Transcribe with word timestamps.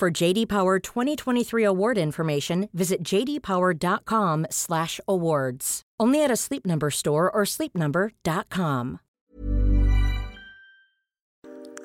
For 0.00 0.10
JD 0.10 0.48
Power 0.48 0.78
2023 0.78 1.62
award 1.62 1.98
information, 1.98 2.70
visit 2.72 3.02
jdpower.com/awards. 3.02 5.82
Only 6.00 6.24
at 6.24 6.30
a 6.30 6.36
Sleep 6.36 6.64
Number 6.64 6.90
store 6.90 7.30
or 7.30 7.42
sleepnumber.com. 7.42 9.00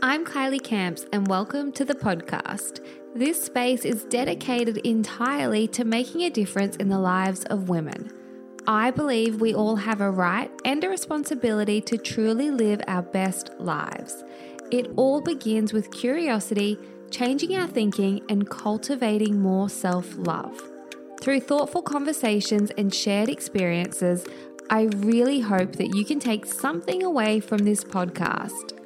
I'm 0.02 0.24
Kylie 0.24 0.64
Camps, 0.64 1.06
and 1.12 1.28
welcome 1.28 1.74
to 1.74 1.84
the 1.84 1.94
podcast. 1.94 2.80
This 3.14 3.44
space 3.44 3.84
is 3.84 4.06
dedicated 4.06 4.78
entirely 4.78 5.68
to 5.68 5.84
making 5.84 6.22
a 6.22 6.30
difference 6.30 6.78
in 6.78 6.88
the 6.88 7.00
lives 7.00 7.44
of 7.50 7.68
women. 7.68 8.10
I 8.66 8.92
believe 8.92 9.42
we 9.42 9.54
all 9.54 9.76
have 9.76 10.00
a 10.00 10.10
right 10.10 10.50
and 10.64 10.82
a 10.86 10.90
responsibility 10.90 11.82
to 11.82 11.98
truly 11.98 12.50
live 12.50 12.80
our 12.88 13.02
best 13.02 13.50
lives. 13.60 14.24
It 14.72 14.88
all 14.96 15.20
begins 15.20 15.74
with 15.74 15.92
curiosity, 15.92 16.80
changing 17.16 17.56
our 17.56 17.68
thinking, 17.68 18.22
and 18.28 18.50
cultivating 18.50 19.40
more 19.40 19.70
self 19.70 20.18
love. 20.18 20.62
Through 21.22 21.40
thoughtful 21.40 21.82
conversations 21.82 22.72
and 22.78 22.94
shared 22.94 23.30
experiences, 23.30 24.26
I 24.70 24.90
really 24.98 25.40
hope 25.40 25.78
that 25.78 25.96
you 25.96 26.04
can 26.04 26.20
take 26.20 26.46
something 26.46 27.04
away 27.04 27.40
from 27.40 27.60
this 27.60 27.86
podcast. 27.86 28.78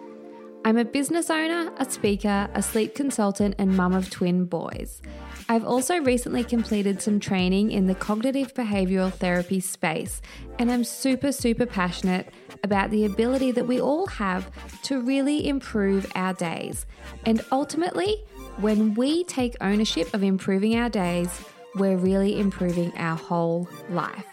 I'm 0.63 0.77
a 0.77 0.85
business 0.85 1.31
owner, 1.31 1.71
a 1.77 1.89
speaker, 1.89 2.49
a 2.53 2.61
sleep 2.61 2.93
consultant, 2.93 3.55
and 3.57 3.75
mum 3.75 3.93
of 3.93 4.11
twin 4.11 4.45
boys. 4.45 5.01
I've 5.47 5.65
also 5.65 5.97
recently 5.97 6.43
completed 6.43 7.01
some 7.01 7.19
training 7.19 7.71
in 7.71 7.87
the 7.87 7.95
cognitive 7.95 8.53
behavioral 8.53 9.11
therapy 9.11 9.59
space, 9.59 10.21
and 10.59 10.71
I'm 10.71 10.83
super, 10.83 11.31
super 11.31 11.65
passionate 11.65 12.31
about 12.63 12.91
the 12.91 13.05
ability 13.05 13.51
that 13.51 13.67
we 13.67 13.79
all 13.79 14.07
have 14.07 14.51
to 14.83 15.01
really 15.01 15.47
improve 15.47 16.05
our 16.15 16.33
days. 16.33 16.85
And 17.25 17.43
ultimately, 17.51 18.23
when 18.57 18.93
we 18.93 19.23
take 19.23 19.55
ownership 19.61 20.13
of 20.13 20.23
improving 20.23 20.75
our 20.77 20.89
days, 20.89 21.41
we're 21.75 21.97
really 21.97 22.39
improving 22.39 22.95
our 22.97 23.15
whole 23.15 23.67
life. 23.89 24.25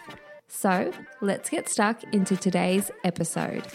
So 0.48 0.92
let's 1.20 1.50
get 1.50 1.68
stuck 1.68 2.02
into 2.12 2.36
today's 2.36 2.90
episode. 3.04 3.66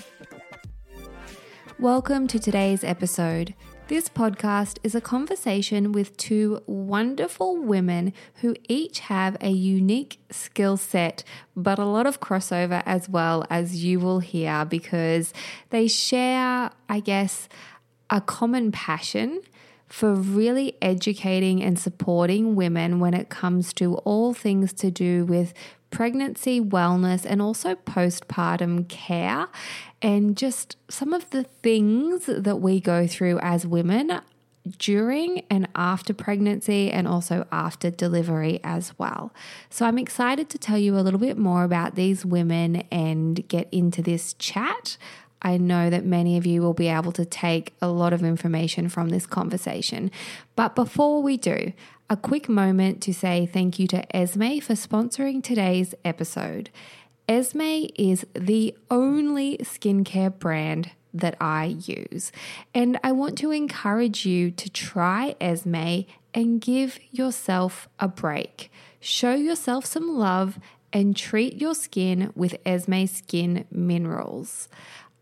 Welcome 1.80 2.28
to 2.28 2.40
today's 2.40 2.84
episode. 2.84 3.54
This 3.92 4.08
podcast 4.08 4.78
is 4.84 4.96
a 4.96 5.02
conversation 5.02 5.92
with 5.92 6.16
two 6.16 6.64
wonderful 6.66 7.58
women 7.58 8.14
who 8.36 8.56
each 8.70 9.00
have 9.00 9.36
a 9.42 9.50
unique 9.50 10.18
skill 10.32 10.78
set, 10.78 11.26
but 11.58 11.78
a 11.78 11.84
lot 11.84 12.06
of 12.06 12.22
crossover 12.22 12.82
as 12.86 13.10
well, 13.10 13.46
as 13.50 13.84
you 13.84 14.00
will 14.00 14.22
hear, 14.22 14.64
because 14.64 15.34
they 15.72 15.90
share, 15.90 16.72
I 16.88 17.02
guess, 17.02 17.50
a 18.10 18.22
common 18.22 18.72
passion 18.72 19.42
for 19.88 20.16
really 20.16 20.78
educating 20.82 21.62
and 21.62 21.78
supporting 21.78 22.56
women 22.56 23.02
when 23.02 23.14
it 23.14 23.28
comes 23.28 23.74
to 23.74 23.96
all 23.96 24.34
things 24.34 24.72
to 24.72 24.90
do 24.90 25.26
with 25.26 25.54
pregnancy, 25.90 26.62
wellness, 26.62 27.26
and 27.26 27.42
also 27.42 27.76
postpartum 27.76 28.88
care 28.88 29.50
and 30.02 30.36
just 30.36 30.78
some 30.90 31.14
of 31.14 31.30
the 31.30 31.44
things 31.44 32.26
that 32.26 32.58
we 32.58 32.80
go 32.80 33.08
through 33.08 33.40
as 33.40 33.68
women 33.68 34.22
during 34.78 35.44
and 35.50 35.68
after 35.76 36.14
pregnancy 36.14 36.92
and 36.92 37.08
also 37.08 37.48
after 37.52 37.90
delivery 37.90 38.60
as 38.64 38.98
well. 38.98 39.34
So 39.70 39.86
I'm 39.86 39.98
excited 39.98 40.50
to 40.50 40.58
tell 40.58 40.78
you 40.78 40.98
a 40.98 41.02
little 41.02 41.20
bit 41.20 41.38
more 41.38 41.64
about 41.64 41.96
these 41.96 42.26
women 42.26 42.84
and 42.92 43.48
get 43.48 43.68
into 43.72 44.02
this 44.02 44.34
chat. 44.34 44.98
I 45.42 45.58
know 45.58 45.90
that 45.90 46.06
many 46.06 46.38
of 46.38 46.46
you 46.46 46.62
will 46.62 46.76
be 46.76 46.88
able 46.88 47.12
to 47.14 47.26
take 47.26 47.74
a 47.82 47.88
lot 47.88 48.14
of 48.14 48.24
information 48.24 48.90
from 48.90 49.10
this 49.10 49.26
conversation. 49.26 50.12
But 50.56 50.76
before 50.76 51.24
we 51.24 51.38
do, 51.38 51.74
a 52.10 52.18
quick 52.18 52.48
moment 52.48 53.02
to 53.04 53.14
say 53.14 53.48
thank 53.48 53.80
you 53.80 53.88
to 53.88 54.06
Esmi 54.14 54.62
for 54.62 54.74
sponsoring 54.74 55.42
today's 55.42 55.96
episode. 56.06 56.70
Esmi 57.32 57.90
is 57.96 58.26
the 58.34 58.76
only 58.90 59.58
skincare 59.60 60.38
brand 60.38 60.92
that 61.14 61.38
I 61.40 61.78
use. 61.80 62.30
And 62.76 63.00
I 63.06 63.14
want 63.14 63.38
to 63.38 63.52
encourage 63.52 64.26
you 64.26 64.52
to 64.52 64.70
try 64.70 65.36
Esmi 65.40 66.08
and 66.34 66.60
give 66.60 67.00
yourself 67.10 67.88
a 68.02 68.10
break. 68.10 68.70
Show 69.00 69.34
yourself 69.34 69.86
some 69.86 70.18
love 70.18 70.60
and 70.92 71.16
treat 71.16 71.56
your 71.56 71.74
skin 71.74 72.34
with 72.36 72.62
Esmi 72.66 73.08
Skin 73.08 73.64
Minerals. 73.72 74.68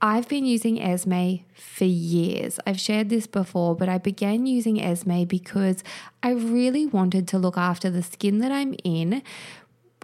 I've 0.02 0.28
been 0.28 0.46
using 0.46 0.78
Esmi 0.78 1.44
for 1.54 1.84
years. 1.84 2.60
I've 2.66 2.80
shared 2.80 3.10
this 3.10 3.28
before, 3.28 3.76
but 3.76 3.88
I 3.88 4.00
began 4.00 4.48
using 4.48 4.78
Esmi 4.78 5.28
because 5.28 5.84
I 6.24 6.32
really 6.32 6.88
wanted 6.88 7.28
to 7.28 7.38
look 7.38 7.58
after 7.58 7.92
the 7.92 8.02
skin 8.02 8.40
that 8.40 8.52
I'm 8.52 8.74
in 8.84 9.22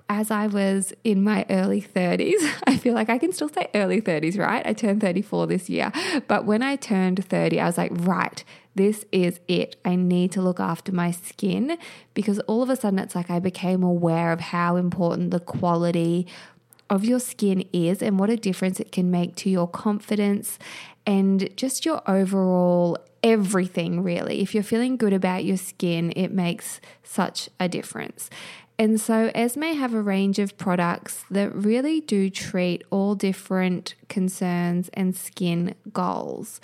as 0.10 0.30
I 0.30 0.48
was 0.48 0.94
in 1.04 1.24
my 1.24 1.46
early 1.50 1.82
30s, 1.82 2.54
I 2.68 2.78
feel 2.78 2.94
like 2.94 3.10
I 3.10 3.18
can 3.18 3.32
still 3.32 3.50
say 3.50 3.70
early 3.74 4.02
30s, 4.02 4.38
right? 4.38 4.66
I 4.66 4.74
turned 4.74 5.02
34 5.02 5.48
this 5.48 5.70
year. 5.70 5.92
But 6.28 6.46
when 6.46 6.62
I 6.62 6.76
turned 6.76 7.26
30, 7.26 7.60
I 7.60 7.66
was 7.66 7.78
like, 7.78 7.92
right, 7.94 8.44
this 8.76 9.06
is 9.12 9.40
it. 9.48 9.78
I 9.84 9.96
need 9.96 10.32
to 10.34 10.42
look 10.42 10.60
after 10.60 10.92
my 10.92 11.12
skin 11.12 11.78
because 12.14 12.40
all 12.42 12.62
of 12.62 12.70
a 12.70 12.76
sudden 12.76 13.00
it's 13.00 13.16
like 13.16 13.30
I 13.30 13.40
became 13.40 13.84
aware 13.84 14.32
of 14.32 14.40
how 14.40 14.76
important 14.76 15.32
the 15.32 15.40
quality 15.40 16.28
of 16.90 17.04
your 17.04 17.20
skin 17.20 17.68
is 17.74 18.04
and 18.04 18.20
what 18.20 18.30
a 18.30 18.38
difference 18.38 18.80
it 18.80 18.92
can 18.92 19.10
make 19.10 19.36
to 19.36 19.50
your 19.50 19.68
confidence 19.68 20.60
and 21.08 21.50
just 21.56 21.86
your 21.86 22.02
overall 22.08 22.98
everything, 23.24 24.04
really. 24.04 24.42
If 24.42 24.54
you're 24.54 24.64
feeling 24.64 24.98
good 24.98 25.14
about 25.14 25.44
your 25.44 25.58
skin, 25.58 26.14
it 26.16 26.32
makes 26.32 26.80
such 27.02 27.50
a 27.60 27.68
difference. 27.68 28.30
And 28.78 29.00
so 29.00 29.30
Esmi 29.30 29.78
have 29.78 29.94
a 29.94 30.02
range 30.02 30.38
of 30.38 30.58
products 30.58 31.24
that 31.32 31.54
really 31.56 32.02
do 32.02 32.30
treat 32.30 32.84
all 32.90 33.16
different 33.16 33.96
concerns 34.10 34.90
and 34.94 35.16
skin 35.16 35.76
goals. 35.94 36.60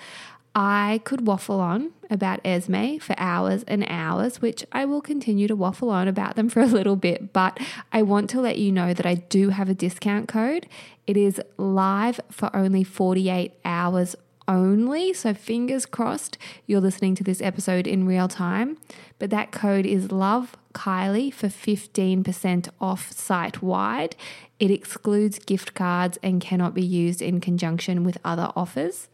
I 0.53 0.99
could 1.05 1.25
waffle 1.25 1.61
on 1.61 1.91
about 2.09 2.43
Esmi 2.43 3.01
for 3.01 3.15
hours 3.17 3.63
and 3.63 3.85
hours, 3.87 4.41
which 4.41 4.65
I 4.73 4.83
will 4.83 4.99
continue 4.99 5.47
to 5.47 5.55
waffle 5.55 5.89
on 5.89 6.09
about 6.09 6.35
them 6.35 6.49
for 6.49 6.59
a 6.59 6.65
little 6.65 6.97
bit, 6.97 7.31
but 7.31 7.57
I 7.93 8.01
want 8.01 8.29
to 8.31 8.41
let 8.41 8.57
you 8.57 8.71
know 8.71 8.93
that 8.93 9.05
I 9.05 9.15
do 9.15 9.49
have 9.49 9.69
a 9.69 9.73
discount 9.73 10.27
code. 10.27 10.67
It 11.07 11.15
is 11.15 11.41
live 11.57 12.19
for 12.29 12.53
only 12.53 12.83
48 12.83 13.53
hours 13.63 14.15
only. 14.47 15.13
So, 15.13 15.33
fingers 15.33 15.85
crossed, 15.85 16.37
you're 16.65 16.81
listening 16.81 17.15
to 17.15 17.23
this 17.23 17.41
episode 17.41 17.87
in 17.87 18.05
real 18.05 18.27
time. 18.27 18.77
But 19.19 19.29
that 19.29 19.51
code 19.51 19.85
is 19.85 20.11
Love 20.11 20.55
Kylie 20.73 21.33
for 21.33 21.47
15% 21.47 22.69
off 22.79 23.11
site 23.11 23.61
wide. 23.61 24.15
It 24.59 24.71
excludes 24.71 25.39
gift 25.39 25.73
cards 25.73 26.17
and 26.23 26.41
cannot 26.41 26.73
be 26.73 26.83
used 26.83 27.21
in 27.21 27.39
conjunction 27.39 28.03
with 28.03 28.17
other 28.23 28.51
offers. 28.55 29.07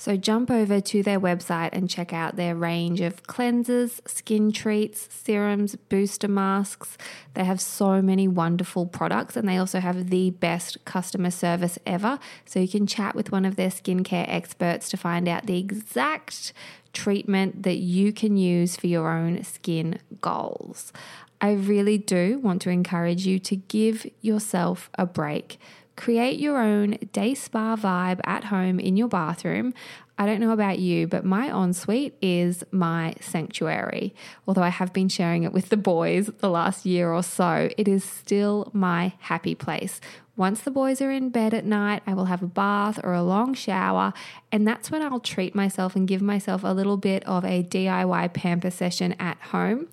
So 0.00 0.16
jump 0.16 0.50
over 0.50 0.80
to 0.80 1.02
their 1.02 1.20
website 1.20 1.68
and 1.74 1.86
check 1.86 2.14
out 2.14 2.36
their 2.36 2.56
range 2.56 3.02
of 3.02 3.24
cleansers, 3.24 4.00
skin 4.08 4.50
treats, 4.50 5.06
serums, 5.14 5.76
booster 5.76 6.26
masks. 6.26 6.96
They 7.34 7.44
have 7.44 7.60
so 7.60 8.00
many 8.00 8.26
wonderful 8.26 8.86
products 8.86 9.36
and 9.36 9.46
they 9.46 9.58
also 9.58 9.78
have 9.78 10.08
the 10.08 10.30
best 10.30 10.82
customer 10.86 11.30
service 11.30 11.78
ever. 11.84 12.18
So 12.46 12.60
you 12.60 12.68
can 12.68 12.86
chat 12.86 13.14
with 13.14 13.30
one 13.30 13.44
of 13.44 13.56
their 13.56 13.68
skincare 13.68 14.24
experts 14.26 14.88
to 14.88 14.96
find 14.96 15.28
out 15.28 15.44
the 15.44 15.58
exact 15.58 16.54
treatment 16.94 17.64
that 17.64 17.76
you 17.76 18.10
can 18.14 18.38
use 18.38 18.76
for 18.76 18.86
your 18.86 19.10
own 19.10 19.44
skin 19.44 19.98
goals. 20.22 20.94
I 21.42 21.52
really 21.52 21.98
do 21.98 22.38
want 22.38 22.62
to 22.62 22.70
encourage 22.70 23.26
you 23.26 23.38
to 23.40 23.56
give 23.56 24.06
yourself 24.22 24.88
a 24.94 25.04
break 25.04 25.58
Create 26.00 26.40
your 26.40 26.56
own 26.56 26.96
day 27.12 27.34
spa 27.34 27.76
vibe 27.76 28.20
at 28.24 28.44
home 28.44 28.80
in 28.80 28.96
your 28.96 29.06
bathroom. 29.06 29.74
I 30.16 30.24
don't 30.24 30.40
know 30.40 30.52
about 30.52 30.78
you, 30.78 31.06
but 31.06 31.26
my 31.26 31.48
ensuite 31.48 32.14
is 32.22 32.64
my 32.70 33.12
sanctuary. 33.20 34.14
Although 34.48 34.62
I 34.62 34.70
have 34.70 34.94
been 34.94 35.10
sharing 35.10 35.42
it 35.42 35.52
with 35.52 35.68
the 35.68 35.76
boys 35.76 36.30
the 36.38 36.48
last 36.48 36.86
year 36.86 37.12
or 37.12 37.22
so, 37.22 37.68
it 37.76 37.86
is 37.86 38.02
still 38.02 38.70
my 38.72 39.12
happy 39.18 39.54
place. 39.54 40.00
Once 40.36 40.62
the 40.62 40.70
boys 40.70 41.02
are 41.02 41.10
in 41.10 41.28
bed 41.28 41.52
at 41.52 41.66
night, 41.66 42.02
I 42.06 42.14
will 42.14 42.24
have 42.24 42.42
a 42.42 42.46
bath 42.46 42.98
or 43.04 43.12
a 43.12 43.22
long 43.22 43.52
shower, 43.52 44.14
and 44.50 44.66
that's 44.66 44.90
when 44.90 45.02
I'll 45.02 45.20
treat 45.20 45.54
myself 45.54 45.94
and 45.94 46.08
give 46.08 46.22
myself 46.22 46.64
a 46.64 46.72
little 46.72 46.96
bit 46.96 47.22
of 47.24 47.44
a 47.44 47.62
DIY 47.62 48.32
pamper 48.32 48.70
session 48.70 49.14
at 49.18 49.36
home. 49.38 49.88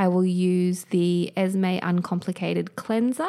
I 0.00 0.08
will 0.08 0.24
use 0.24 0.84
the 0.84 1.30
Esmi 1.36 1.78
Uncomplicated 1.82 2.74
Cleanser. 2.74 3.28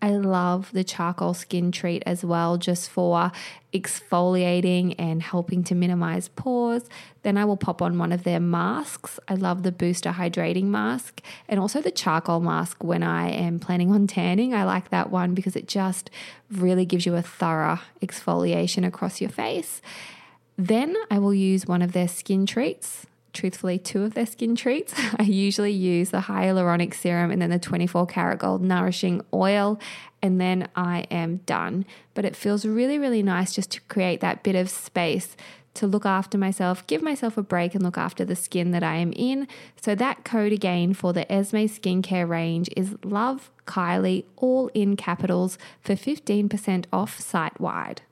I 0.00 0.10
love 0.10 0.70
the 0.72 0.84
charcoal 0.84 1.34
skin 1.34 1.72
treat 1.72 2.04
as 2.06 2.24
well, 2.24 2.58
just 2.58 2.88
for 2.90 3.32
exfoliating 3.74 4.94
and 5.00 5.20
helping 5.20 5.64
to 5.64 5.74
minimize 5.74 6.28
pores. 6.28 6.84
Then 7.24 7.36
I 7.36 7.44
will 7.44 7.56
pop 7.56 7.82
on 7.82 7.98
one 7.98 8.12
of 8.12 8.22
their 8.22 8.38
masks. 8.38 9.18
I 9.26 9.34
love 9.34 9.64
the 9.64 9.72
Booster 9.72 10.10
Hydrating 10.12 10.66
Mask 10.66 11.20
and 11.48 11.58
also 11.58 11.80
the 11.80 11.90
charcoal 11.90 12.38
mask 12.38 12.84
when 12.84 13.02
I 13.02 13.28
am 13.30 13.58
planning 13.58 13.90
on 13.90 14.06
tanning. 14.06 14.54
I 14.54 14.62
like 14.62 14.90
that 14.90 15.10
one 15.10 15.34
because 15.34 15.56
it 15.56 15.66
just 15.66 16.08
really 16.52 16.84
gives 16.84 17.04
you 17.04 17.16
a 17.16 17.22
thorough 17.22 17.80
exfoliation 18.00 18.86
across 18.86 19.20
your 19.20 19.30
face. 19.30 19.82
Then 20.56 20.94
I 21.10 21.18
will 21.18 21.34
use 21.34 21.66
one 21.66 21.82
of 21.82 21.90
their 21.90 22.06
skin 22.06 22.46
treats 22.46 23.06
truthfully 23.32 23.78
two 23.78 24.02
of 24.02 24.14
their 24.14 24.26
skin 24.26 24.54
treats. 24.56 24.94
I 25.18 25.24
usually 25.24 25.72
use 25.72 26.10
the 26.10 26.20
hyaluronic 26.20 26.94
serum 26.94 27.30
and 27.30 27.40
then 27.40 27.50
the 27.50 27.58
24 27.58 28.06
karat 28.06 28.38
gold 28.38 28.62
nourishing 28.62 29.22
oil, 29.32 29.78
and 30.20 30.40
then 30.40 30.68
I 30.76 31.06
am 31.10 31.38
done. 31.46 31.84
But 32.14 32.24
it 32.24 32.36
feels 32.36 32.64
really, 32.64 32.98
really 32.98 33.22
nice 33.22 33.54
just 33.54 33.70
to 33.72 33.80
create 33.82 34.20
that 34.20 34.42
bit 34.42 34.54
of 34.54 34.70
space 34.70 35.36
to 35.74 35.86
look 35.86 36.04
after 36.04 36.36
myself, 36.36 36.86
give 36.86 37.02
myself 37.02 37.36
a 37.38 37.42
break, 37.42 37.74
and 37.74 37.82
look 37.82 37.96
after 37.96 38.24
the 38.24 38.36
skin 38.36 38.72
that 38.72 38.82
I 38.82 38.96
am 38.96 39.12
in. 39.14 39.48
So, 39.80 39.94
that 39.94 40.24
code 40.24 40.52
again 40.52 40.94
for 40.94 41.12
the 41.12 41.24
Esmi 41.26 41.64
skincare 41.64 42.28
range 42.28 42.68
is 42.76 42.94
Love 43.02 43.50
Kylie, 43.66 44.24
all 44.36 44.68
in 44.74 44.96
capitals, 44.96 45.56
for 45.80 45.94
15% 45.94 46.84
off 46.92 47.18
site 47.18 47.58
wide. 47.60 48.02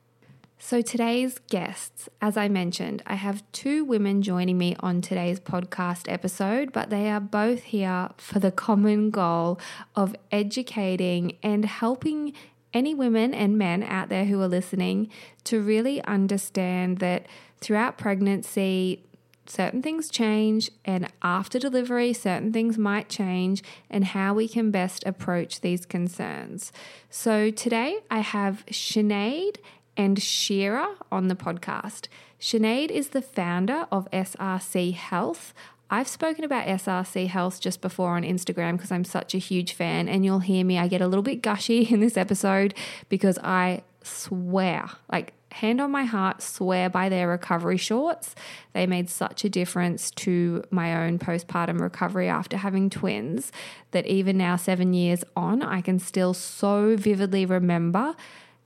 So, 0.63 0.83
today's 0.83 1.39
guests, 1.49 2.07
as 2.21 2.37
I 2.37 2.47
mentioned, 2.47 3.01
I 3.07 3.15
have 3.15 3.43
two 3.51 3.83
women 3.83 4.21
joining 4.21 4.59
me 4.59 4.75
on 4.79 5.01
today's 5.01 5.39
podcast 5.39 6.03
episode, 6.09 6.71
but 6.71 6.91
they 6.91 7.09
are 7.09 7.19
both 7.19 7.63
here 7.63 8.11
for 8.17 8.37
the 8.37 8.51
common 8.51 9.09
goal 9.09 9.59
of 9.95 10.15
educating 10.31 11.35
and 11.41 11.65
helping 11.65 12.33
any 12.75 12.93
women 12.93 13.33
and 13.33 13.57
men 13.57 13.81
out 13.81 14.09
there 14.09 14.25
who 14.25 14.39
are 14.39 14.47
listening 14.47 15.09
to 15.45 15.59
really 15.59 16.01
understand 16.03 16.99
that 16.99 17.25
throughout 17.59 17.97
pregnancy, 17.97 19.03
certain 19.47 19.81
things 19.81 20.09
change, 20.09 20.69
and 20.85 21.11
after 21.23 21.57
delivery, 21.57 22.13
certain 22.13 22.53
things 22.53 22.77
might 22.77 23.09
change, 23.09 23.63
and 23.89 24.05
how 24.05 24.35
we 24.35 24.47
can 24.47 24.69
best 24.69 25.03
approach 25.07 25.61
these 25.61 25.87
concerns. 25.87 26.71
So, 27.09 27.49
today 27.49 27.97
I 28.11 28.19
have 28.19 28.63
Sinead 28.67 29.57
and 29.97 30.21
Shira 30.21 30.95
on 31.11 31.27
the 31.27 31.35
podcast. 31.35 32.07
Sinead 32.39 32.89
is 32.89 33.09
the 33.09 33.21
founder 33.21 33.87
of 33.91 34.09
SRC 34.11 34.93
Health. 34.93 35.53
I've 35.89 36.07
spoken 36.07 36.43
about 36.45 36.67
SRC 36.67 37.27
Health 37.27 37.59
just 37.59 37.81
before 37.81 38.15
on 38.15 38.23
Instagram 38.23 38.77
because 38.77 38.91
I'm 38.91 39.03
such 39.03 39.35
a 39.35 39.37
huge 39.37 39.73
fan, 39.73 40.07
and 40.07 40.23
you'll 40.23 40.39
hear 40.39 40.63
me. 40.63 40.79
I 40.79 40.87
get 40.87 41.01
a 41.01 41.07
little 41.07 41.23
bit 41.23 41.41
gushy 41.41 41.83
in 41.91 41.99
this 41.99 42.17
episode 42.17 42.73
because 43.09 43.37
I 43.43 43.83
swear, 44.03 44.89
like, 45.11 45.33
hand 45.51 45.81
on 45.81 45.91
my 45.91 46.05
heart, 46.05 46.41
swear 46.41 46.89
by 46.89 47.09
their 47.09 47.27
recovery 47.27 47.77
shorts. 47.77 48.35
They 48.73 48.87
made 48.87 49.09
such 49.09 49.43
a 49.43 49.49
difference 49.49 50.09
to 50.11 50.63
my 50.71 51.05
own 51.05 51.19
postpartum 51.19 51.81
recovery 51.81 52.29
after 52.29 52.57
having 52.57 52.89
twins 52.89 53.51
that 53.91 54.07
even 54.07 54.37
now, 54.37 54.55
seven 54.55 54.93
years 54.93 55.23
on, 55.35 55.61
I 55.61 55.81
can 55.81 55.99
still 55.99 56.33
so 56.33 56.95
vividly 56.95 57.45
remember 57.45 58.15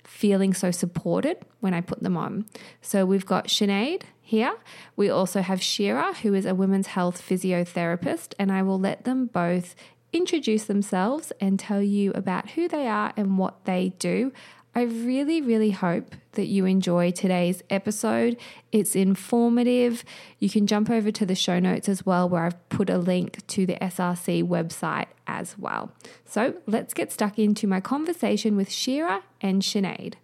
feeling 0.07 0.53
so 0.53 0.71
supported 0.71 1.37
when 1.59 1.73
I 1.73 1.81
put 1.81 2.01
them 2.03 2.15
on. 2.15 2.45
So 2.81 3.05
we've 3.05 3.25
got 3.25 3.47
Sinead 3.47 4.03
here. 4.21 4.55
We 4.95 5.09
also 5.09 5.41
have 5.41 5.61
Shira, 5.61 6.13
who 6.21 6.33
is 6.33 6.45
a 6.45 6.55
women's 6.55 6.87
health 6.87 7.21
physiotherapist, 7.21 8.33
and 8.39 8.51
I 8.51 8.61
will 8.63 8.79
let 8.79 9.03
them 9.03 9.27
both 9.27 9.75
introduce 10.13 10.63
themselves 10.65 11.33
and 11.41 11.59
tell 11.59 11.81
you 11.81 12.11
about 12.13 12.51
who 12.51 12.67
they 12.67 12.87
are 12.87 13.13
and 13.17 13.37
what 13.37 13.65
they 13.65 13.93
do. 13.99 14.31
I 14.77 14.81
really, 14.81 15.41
really 15.41 15.71
hope 15.71 16.15
that 16.33 16.47
you 16.47 16.65
enjoy 16.65 17.11
today's 17.11 17.63
episode. 17.69 18.35
It's 18.73 18.93
informative. 18.93 20.03
You 20.39 20.49
can 20.49 20.67
jump 20.67 20.89
over 20.89 21.11
to 21.11 21.25
the 21.25 21.33
show 21.33 21.59
notes 21.59 21.87
as 21.87 22.05
well, 22.05 22.27
where 22.27 22.43
I've 22.43 22.69
put 22.69 22.89
a 22.89 22.97
link 22.97 23.47
to 23.47 23.65
the 23.65 23.75
SRC 23.75 24.43
website 24.43 25.07
as 25.27 25.57
well. 25.57 25.93
So 26.25 26.55
let's 26.67 26.93
get 26.93 27.13
stuck 27.13 27.39
into 27.39 27.67
my 27.67 27.79
conversation 27.79 28.57
with 28.57 28.69
Shira 28.69 29.23
and 29.39 29.61
Sinead. 29.61 30.15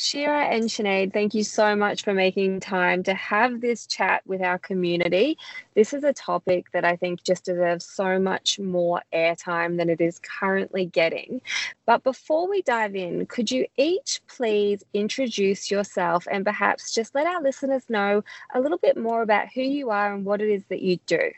Shira 0.00 0.44
and 0.44 0.66
Sinead, 0.66 1.12
thank 1.12 1.34
you 1.34 1.42
so 1.42 1.74
much 1.74 2.04
for 2.04 2.14
making 2.14 2.60
time 2.60 3.02
to 3.02 3.14
have 3.14 3.60
this 3.60 3.84
chat 3.84 4.22
with 4.26 4.40
our 4.40 4.56
community. 4.56 5.36
This 5.74 5.92
is 5.92 6.04
a 6.04 6.12
topic 6.12 6.66
that 6.70 6.84
I 6.84 6.94
think 6.94 7.24
just 7.24 7.46
deserves 7.46 7.84
so 7.84 8.20
much 8.20 8.60
more 8.60 9.02
airtime 9.12 9.76
than 9.76 9.90
it 9.90 10.00
is 10.00 10.20
currently 10.20 10.86
getting. 10.86 11.40
But 11.84 12.04
before 12.04 12.48
we 12.48 12.62
dive 12.62 12.94
in, 12.94 13.26
could 13.26 13.50
you 13.50 13.66
each 13.76 14.20
please 14.28 14.84
introduce 14.94 15.68
yourself 15.68 16.28
and 16.30 16.44
perhaps 16.44 16.94
just 16.94 17.16
let 17.16 17.26
our 17.26 17.42
listeners 17.42 17.82
know 17.88 18.22
a 18.54 18.60
little 18.60 18.78
bit 18.78 18.96
more 18.96 19.22
about 19.22 19.48
who 19.52 19.62
you 19.62 19.90
are 19.90 20.14
and 20.14 20.24
what 20.24 20.40
it 20.40 20.48
is 20.48 20.62
that 20.68 20.80
you 20.80 20.98
do? 21.06 21.32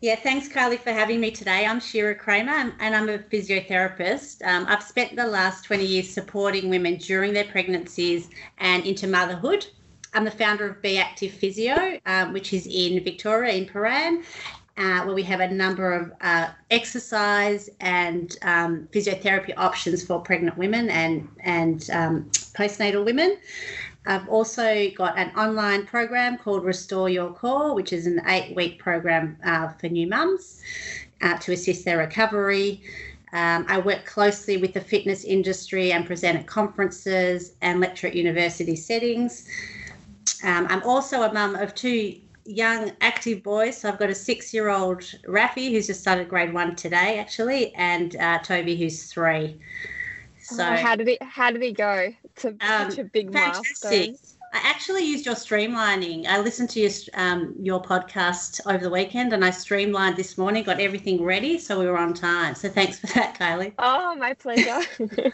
Yeah, 0.00 0.14
thanks, 0.14 0.48
Kylie, 0.48 0.78
for 0.78 0.92
having 0.92 1.18
me 1.18 1.32
today. 1.32 1.66
I'm 1.66 1.80
Shira 1.80 2.14
Kramer 2.14 2.72
and 2.78 2.94
I'm 2.94 3.08
a 3.08 3.18
physiotherapist. 3.18 4.46
Um, 4.46 4.64
I've 4.68 4.84
spent 4.84 5.16
the 5.16 5.26
last 5.26 5.64
20 5.64 5.84
years 5.84 6.08
supporting 6.08 6.70
women 6.70 6.98
during 6.98 7.32
their 7.32 7.46
pregnancies 7.46 8.30
and 8.58 8.86
into 8.86 9.08
motherhood. 9.08 9.66
I'm 10.14 10.24
the 10.24 10.30
founder 10.30 10.68
of 10.68 10.80
Be 10.82 10.98
Active 10.98 11.32
Physio, 11.32 11.98
um, 12.06 12.32
which 12.32 12.52
is 12.52 12.68
in 12.68 13.02
Victoria, 13.02 13.54
in 13.54 13.66
Prahran, 13.66 14.22
uh, 14.76 15.02
where 15.02 15.16
we 15.16 15.24
have 15.24 15.40
a 15.40 15.50
number 15.50 15.92
of 15.92 16.12
uh, 16.20 16.50
exercise 16.70 17.68
and 17.80 18.38
um, 18.42 18.88
physiotherapy 18.92 19.52
options 19.56 20.04
for 20.04 20.20
pregnant 20.20 20.56
women 20.56 20.90
and, 20.90 21.28
and 21.40 21.90
um, 21.90 22.30
postnatal 22.54 23.04
women. 23.04 23.36
I've 24.08 24.28
also 24.30 24.90
got 24.96 25.18
an 25.18 25.30
online 25.36 25.84
program 25.84 26.38
called 26.38 26.64
Restore 26.64 27.10
Your 27.10 27.30
Core, 27.30 27.74
which 27.74 27.92
is 27.92 28.06
an 28.06 28.22
eight 28.26 28.56
week 28.56 28.78
program 28.78 29.36
uh, 29.44 29.68
for 29.68 29.88
new 29.88 30.06
mums 30.06 30.62
uh, 31.20 31.36
to 31.36 31.52
assist 31.52 31.84
their 31.84 31.98
recovery. 31.98 32.82
Um, 33.34 33.66
I 33.68 33.78
work 33.78 34.06
closely 34.06 34.56
with 34.56 34.72
the 34.72 34.80
fitness 34.80 35.24
industry 35.24 35.92
and 35.92 36.06
present 36.06 36.38
at 36.38 36.46
conferences 36.46 37.52
and 37.60 37.80
lecture 37.80 38.06
at 38.06 38.14
university 38.14 38.74
settings. 38.74 39.46
Um, 40.42 40.66
I'm 40.70 40.82
also 40.84 41.22
a 41.22 41.32
mum 41.32 41.54
of 41.54 41.74
two 41.74 42.18
young 42.46 42.92
active 43.02 43.42
boys. 43.42 43.76
So 43.76 43.90
I've 43.90 43.98
got 43.98 44.08
a 44.08 44.14
six 44.14 44.54
year 44.54 44.70
old 44.70 45.02
Rafi 45.26 45.70
who's 45.70 45.86
just 45.86 46.00
started 46.00 46.30
grade 46.30 46.54
one 46.54 46.74
today, 46.76 47.18
actually, 47.18 47.74
and 47.74 48.16
uh, 48.16 48.38
Toby 48.38 48.74
who's 48.74 49.04
three. 49.12 49.60
So 50.50 50.64
oh, 50.64 50.76
how 50.76 50.96
did 50.96 51.08
it 51.08 51.22
how 51.22 51.50
did 51.50 51.62
it 51.62 51.76
go? 51.76 52.10
It's 52.24 52.46
a, 52.46 52.48
um, 52.48 52.58
such 52.90 52.98
a 52.98 53.04
big 53.04 53.30
fantastic. 53.30 53.90
milestone. 53.90 54.16
I 54.54 54.60
actually 54.64 55.04
used 55.04 55.26
your 55.26 55.34
streamlining. 55.34 56.26
I 56.26 56.40
listened 56.40 56.70
to 56.70 56.80
your 56.80 56.90
um, 57.12 57.54
your 57.60 57.82
podcast 57.82 58.62
over 58.64 58.78
the 58.78 58.88
weekend, 58.88 59.34
and 59.34 59.44
I 59.44 59.50
streamlined 59.50 60.16
this 60.16 60.38
morning. 60.38 60.64
Got 60.64 60.80
everything 60.80 61.22
ready, 61.22 61.58
so 61.58 61.78
we 61.78 61.84
were 61.84 61.98
on 61.98 62.14
time. 62.14 62.54
So 62.54 62.70
thanks 62.70 62.98
for 62.98 63.08
that, 63.08 63.38
Kylie. 63.38 63.74
Oh, 63.78 64.14
my 64.16 64.32
pleasure. 64.32 64.80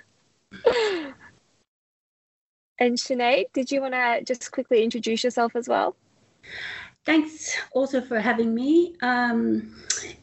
and 2.80 2.98
Sinead, 2.98 3.44
did 3.52 3.70
you 3.70 3.82
want 3.82 3.94
to 3.94 4.20
just 4.24 4.50
quickly 4.50 4.82
introduce 4.82 5.22
yourself 5.22 5.54
as 5.54 5.68
well? 5.68 5.94
Thanks 7.06 7.56
also 7.72 8.00
for 8.00 8.18
having 8.18 8.52
me. 8.52 8.96
Um, 9.00 9.76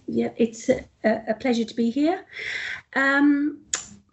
yeah, 0.07 0.31
it's 0.35 0.67
a, 0.67 0.83
a, 1.05 1.33
pleasure 1.35 1.63
to 1.63 1.75
be 1.75 1.91
here. 1.91 2.25
Um, 2.95 3.61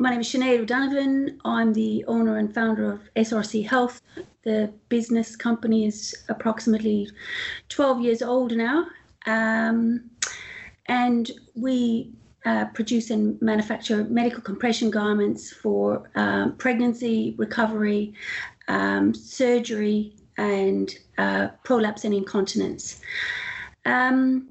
my 0.00 0.10
name 0.10 0.20
is 0.20 0.28
Sinead 0.28 0.60
O'Donovan. 0.60 1.40
I'm 1.44 1.72
the 1.72 2.04
owner 2.06 2.36
and 2.38 2.54
founder 2.54 2.92
of 2.92 3.00
SRC 3.16 3.66
Health. 3.66 4.00
The 4.44 4.72
business 4.88 5.34
company 5.34 5.86
is 5.86 6.14
approximately 6.28 7.10
12 7.68 8.02
years 8.02 8.22
old 8.22 8.52
now. 8.56 8.86
Um, 9.26 10.08
and 10.86 11.28
we 11.56 12.12
uh, 12.44 12.66
produce 12.66 13.10
and 13.10 13.42
manufacture 13.42 14.04
medical 14.04 14.40
compression 14.40 14.88
garments 14.88 15.52
for 15.52 16.08
um, 16.14 16.54
pregnancy, 16.56 17.34
recovery, 17.36 18.14
um, 18.68 19.12
surgery, 19.12 20.14
and 20.36 20.96
uh, 21.18 21.48
prolapse 21.64 22.04
and 22.04 22.14
incontinence. 22.14 23.00
Um, 23.84 24.48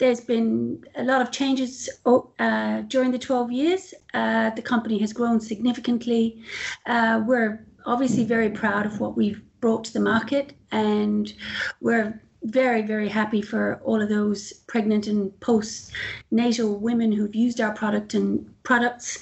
there's 0.00 0.20
been 0.20 0.82
a 0.96 1.04
lot 1.04 1.20
of 1.20 1.30
changes 1.30 1.88
oh, 2.06 2.30
uh, 2.38 2.80
during 2.88 3.12
the 3.12 3.18
12 3.18 3.52
years. 3.52 3.94
Uh, 4.14 4.50
the 4.50 4.62
company 4.62 4.98
has 4.98 5.12
grown 5.12 5.38
significantly. 5.38 6.42
Uh, 6.86 7.22
we're 7.24 7.64
obviously 7.84 8.24
very 8.24 8.50
proud 8.50 8.86
of 8.86 8.98
what 8.98 9.16
we've 9.16 9.42
brought 9.60 9.84
to 9.84 9.92
the 9.92 10.00
market, 10.00 10.54
and 10.72 11.34
we're 11.82 12.20
very, 12.44 12.80
very 12.80 13.08
happy 13.08 13.42
for 13.42 13.78
all 13.84 14.00
of 14.00 14.08
those 14.08 14.52
pregnant 14.66 15.06
and 15.06 15.30
postnatal 15.40 16.80
women 16.80 17.12
who've 17.12 17.34
used 17.34 17.60
our 17.60 17.74
product 17.74 18.14
and 18.14 18.48
products 18.62 19.18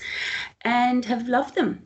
and 0.62 1.04
have 1.04 1.28
loved 1.28 1.56
them. 1.56 1.82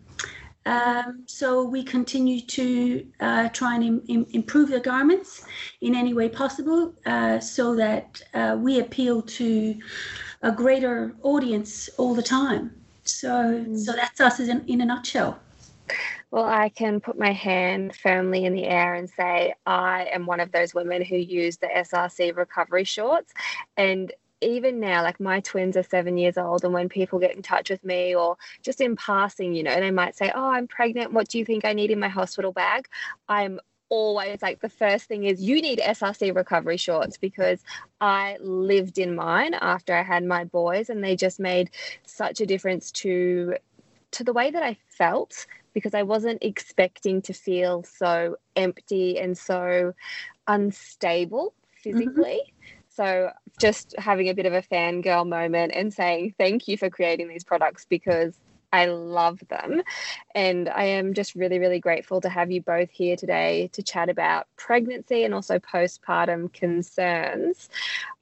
Um, 0.65 1.25
so 1.27 1.65
we 1.65 1.83
continue 1.83 2.41
to 2.41 3.07
uh, 3.21 3.49
try 3.49 3.75
and 3.75 3.85
Im- 3.85 4.03
Im- 4.09 4.27
improve 4.33 4.71
the 4.71 4.81
garments 4.81 5.45
in 5.81 5.95
any 5.95 6.15
way 6.15 6.29
possible 6.29 6.95
uh, 7.05 7.41
so 7.41 7.75
that 7.77 8.23
uh, 8.35 8.57
we 8.59 8.79
appeal 8.79 9.23
to 9.23 9.79
a 10.43 10.53
greater 10.53 11.15
audience 11.23 11.89
all 11.99 12.15
the 12.15 12.23
time. 12.23 12.71
So, 13.05 13.67
so 13.75 13.93
that's 13.93 14.21
us 14.21 14.39
in, 14.39 14.65
in 14.69 14.81
a 14.81 14.85
nutshell. 14.85 15.41
Well, 16.31 16.45
I 16.45 16.71
can 16.71 17.01
put 17.01 17.19
my 17.19 17.33
hand 17.33 17.95
firmly 17.95 18.47
in 18.47 18.55
the 18.55 18.65
air 18.65 18.95
and 18.95 19.11
say 19.11 19.55
I 19.67 20.05
am 20.13 20.25
one 20.25 20.41
of 20.41 20.51
those 20.51 20.73
women 20.73 21.05
who 21.05 21.17
use 21.17 21.59
the 21.59 21.67
SRC 21.67 22.35
recovery 22.35 22.85
shorts. 22.85 23.35
And 23.77 24.13
even 24.43 24.81
now, 24.81 25.03
like 25.03 25.21
my 25.21 25.41
twins 25.41 25.77
are 25.77 25.83
seven 25.83 26.19
years 26.19 26.37
old, 26.37 26.65
and 26.65 26.75
when 26.75 26.89
people 26.89 27.19
get 27.19 27.37
in 27.37 27.43
touch 27.43 27.71
with 27.71 27.85
me 27.85 28.15
or 28.15 28.37
just 28.63 28.81
in 28.81 28.97
passing, 28.97 29.55
you 29.55 29.63
know, 29.63 29.79
they 29.79 29.91
might 29.91 30.17
say, 30.17 30.33
Oh, 30.35 30.51
I'm 30.51 30.67
pregnant. 30.67 31.13
What 31.13 31.29
do 31.29 31.39
you 31.39 31.45
think 31.45 31.65
I 31.65 31.73
need 31.73 31.91
in 31.91 32.01
my 32.01 32.09
hospital 32.09 32.53
bag? 32.53 32.89
I'm 33.29 33.61
always 33.89 34.41
like 34.41 34.59
the 34.61 34.71
first 34.71 35.05
thing 35.05 35.25
is 35.25 35.43
you 35.43 35.61
need 35.61 35.79
SRC 35.79 36.35
recovery 36.35 36.79
shorts 36.79 37.19
because 37.19 37.63
I 38.01 38.39
lived 38.41 38.99
in 38.99 39.15
mine 39.15 39.53
after 39.53 39.95
I 39.95 40.03
had 40.03 40.25
my 40.25 40.45
boys 40.45 40.89
and 40.89 41.05
they 41.05 41.15
just 41.15 41.39
made 41.39 41.69
such 42.07 42.41
a 42.41 42.47
difference 42.47 42.91
to 42.93 43.55
to 44.13 44.25
the 44.25 44.33
way 44.33 44.51
that 44.51 44.63
I 44.63 44.79
felt 44.89 45.47
because 45.75 45.93
I 45.93 46.05
wasn't 46.05 46.43
expecting 46.43 47.21
to 47.23 47.35
feel 47.35 47.83
so 47.83 48.37
empty 48.57 49.19
and 49.19 49.37
so 49.37 49.93
unstable 50.47 51.55
physically. 51.83 52.41
Mm-hmm. 52.47 52.82
So 52.95 53.31
just 53.59 53.95
having 53.99 54.29
a 54.29 54.35
bit 54.35 54.47
of 54.47 54.53
a 54.53 54.63
fangirl 54.63 55.29
moment 55.29 55.73
and 55.75 55.93
saying 55.93 56.35
thank 56.39 56.69
you 56.69 56.77
for 56.77 56.91
creating 56.91 57.29
these 57.29 57.45
products 57.45 57.87
because 57.89 58.39
I 58.73 58.87
love 58.87 59.41
them. 59.49 59.83
And 60.35 60.69
I 60.69 60.85
am 60.85 61.13
just 61.13 61.35
really, 61.35 61.59
really 61.59 61.79
grateful 61.79 62.21
to 62.23 62.29
have 62.29 62.51
you 62.51 62.63
both 62.63 62.91
here 62.91 63.17
today 63.17 63.69
to 63.73 63.83
chat 63.83 64.09
about 64.09 64.47
pregnancy 64.57 65.25
and 65.25 65.35
also 65.35 65.59
postpartum 65.59 66.53
concerns. 66.53 67.69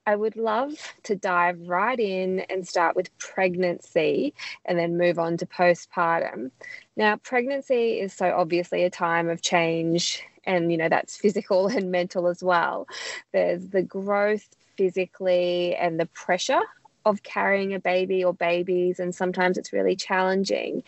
I 0.05 0.15
would 0.15 0.35
love 0.35 0.73
to 1.03 1.15
dive 1.15 1.59
right 1.67 1.99
in 1.99 2.41
and 2.41 2.67
start 2.67 2.95
with 2.95 3.15
pregnancy 3.17 4.33
and 4.65 4.77
then 4.77 4.97
move 4.97 5.19
on 5.19 5.37
to 5.37 5.45
postpartum. 5.45 6.51
Now, 6.97 7.15
pregnancy 7.17 7.99
is 7.99 8.13
so 8.13 8.35
obviously 8.35 8.83
a 8.83 8.89
time 8.89 9.29
of 9.29 9.41
change, 9.41 10.23
and 10.43 10.71
you 10.71 10.77
know, 10.77 10.89
that's 10.89 11.15
physical 11.15 11.67
and 11.67 11.91
mental 11.91 12.27
as 12.27 12.43
well. 12.43 12.87
There's 13.31 13.69
the 13.69 13.83
growth 13.83 14.47
physically 14.77 15.75
and 15.75 15.99
the 15.99 16.05
pressure 16.07 16.61
of 17.05 17.23
carrying 17.23 17.73
a 17.73 17.79
baby 17.79 18.23
or 18.23 18.33
babies, 18.33 18.99
and 18.99 19.13
sometimes 19.13 19.57
it's 19.57 19.73
really 19.73 19.95
challenging. 19.95 20.83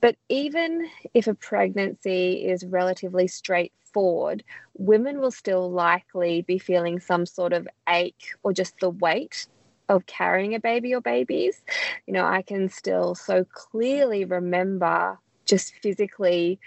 But 0.00 0.16
even 0.28 0.88
if 1.14 1.26
a 1.26 1.34
pregnancy 1.34 2.44
is 2.44 2.64
relatively 2.64 3.28
straightforward, 3.28 4.42
women 4.74 5.20
will 5.20 5.30
still 5.30 5.70
likely 5.70 6.42
be 6.42 6.58
feeling 6.58 6.98
some 6.98 7.26
sort 7.26 7.52
of 7.52 7.68
ache 7.88 8.34
or 8.42 8.52
just 8.52 8.74
the 8.80 8.90
weight 8.90 9.46
of 9.88 10.06
carrying 10.06 10.54
a 10.54 10.60
baby 10.60 10.94
or 10.94 11.00
babies. 11.00 11.62
You 12.06 12.14
know, 12.14 12.24
I 12.24 12.42
can 12.42 12.68
still 12.68 13.14
so 13.14 13.44
clearly 13.44 14.24
remember 14.24 15.18
just 15.44 15.74
physically 15.82 16.58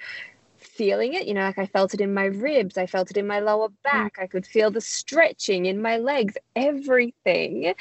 feeling 0.75 1.13
it. 1.13 1.27
You 1.27 1.34
know, 1.34 1.41
like 1.41 1.58
I 1.58 1.65
felt 1.65 1.94
it 1.94 2.01
in 2.01 2.13
my 2.13 2.25
ribs, 2.25 2.77
I 2.77 2.86
felt 2.86 3.10
it 3.10 3.17
in 3.17 3.25
my 3.25 3.39
lower 3.39 3.70
mm. 3.70 3.84
back, 3.84 4.17
I 4.20 4.27
could 4.27 4.46
feel 4.46 4.72
the 4.72 4.82
stretching 4.82 5.65
in 5.65 5.82
my 5.82 5.98
legs, 5.98 6.36
everything. 6.55 7.74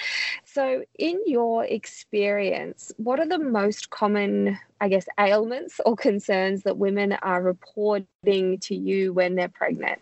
So, 0.45 0.85
in 0.99 1.21
your 1.27 1.65
experience, 1.65 2.93
what 2.97 3.21
are 3.21 3.29
the 3.29 3.39
most 3.39 3.91
common, 3.91 4.59
I 4.81 4.89
guess, 4.89 5.07
ailments 5.19 5.81
or 5.85 5.97
concerns 5.97 6.63
that 6.63 6.79
women 6.79 7.13
are 7.15 7.43
reporting 7.43 8.59
to 8.59 8.75
you 8.75 9.13
when 9.13 9.35
they're 9.35 9.49
pregnant? 9.49 10.01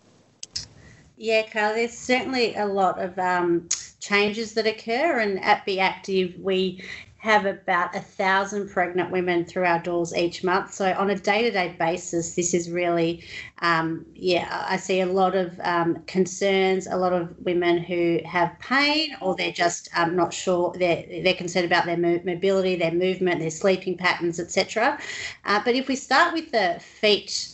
Yeah, 1.16 1.42
Carl, 1.42 1.74
there's 1.74 1.96
certainly 1.96 2.54
a 2.56 2.66
lot 2.66 3.00
of 3.00 3.18
um, 3.18 3.68
changes 4.00 4.54
that 4.54 4.66
occur, 4.66 5.20
and 5.20 5.42
at 5.44 5.64
Be 5.64 5.78
Active, 5.78 6.34
we 6.38 6.82
have 7.22 7.46
about 7.46 7.94
a 7.94 8.00
thousand 8.00 8.68
pregnant 8.68 9.08
women 9.12 9.44
through 9.44 9.64
our 9.64 9.78
doors 9.78 10.12
each 10.12 10.42
month. 10.42 10.74
So 10.74 10.92
on 10.94 11.08
a 11.08 11.14
day-to-day 11.14 11.76
basis, 11.78 12.34
this 12.34 12.52
is 12.52 12.68
really, 12.68 13.22
um, 13.60 14.04
yeah, 14.12 14.66
I 14.68 14.76
see 14.76 15.00
a 15.00 15.06
lot 15.06 15.36
of 15.36 15.58
um, 15.60 16.02
concerns. 16.08 16.88
A 16.88 16.96
lot 16.96 17.12
of 17.12 17.32
women 17.44 17.78
who 17.78 18.18
have 18.24 18.58
pain, 18.58 19.14
or 19.20 19.36
they're 19.36 19.52
just 19.52 19.88
um, 19.96 20.16
not 20.16 20.34
sure. 20.34 20.74
They're 20.76 21.04
they're 21.22 21.34
concerned 21.34 21.66
about 21.66 21.86
their 21.86 21.96
mobility, 21.96 22.74
their 22.74 22.90
movement, 22.90 23.38
their 23.38 23.52
sleeping 23.52 23.96
patterns, 23.96 24.40
etc. 24.40 24.98
Uh, 25.44 25.60
but 25.64 25.76
if 25.76 25.86
we 25.86 25.94
start 25.94 26.34
with 26.34 26.50
the 26.50 26.80
feet 26.80 27.51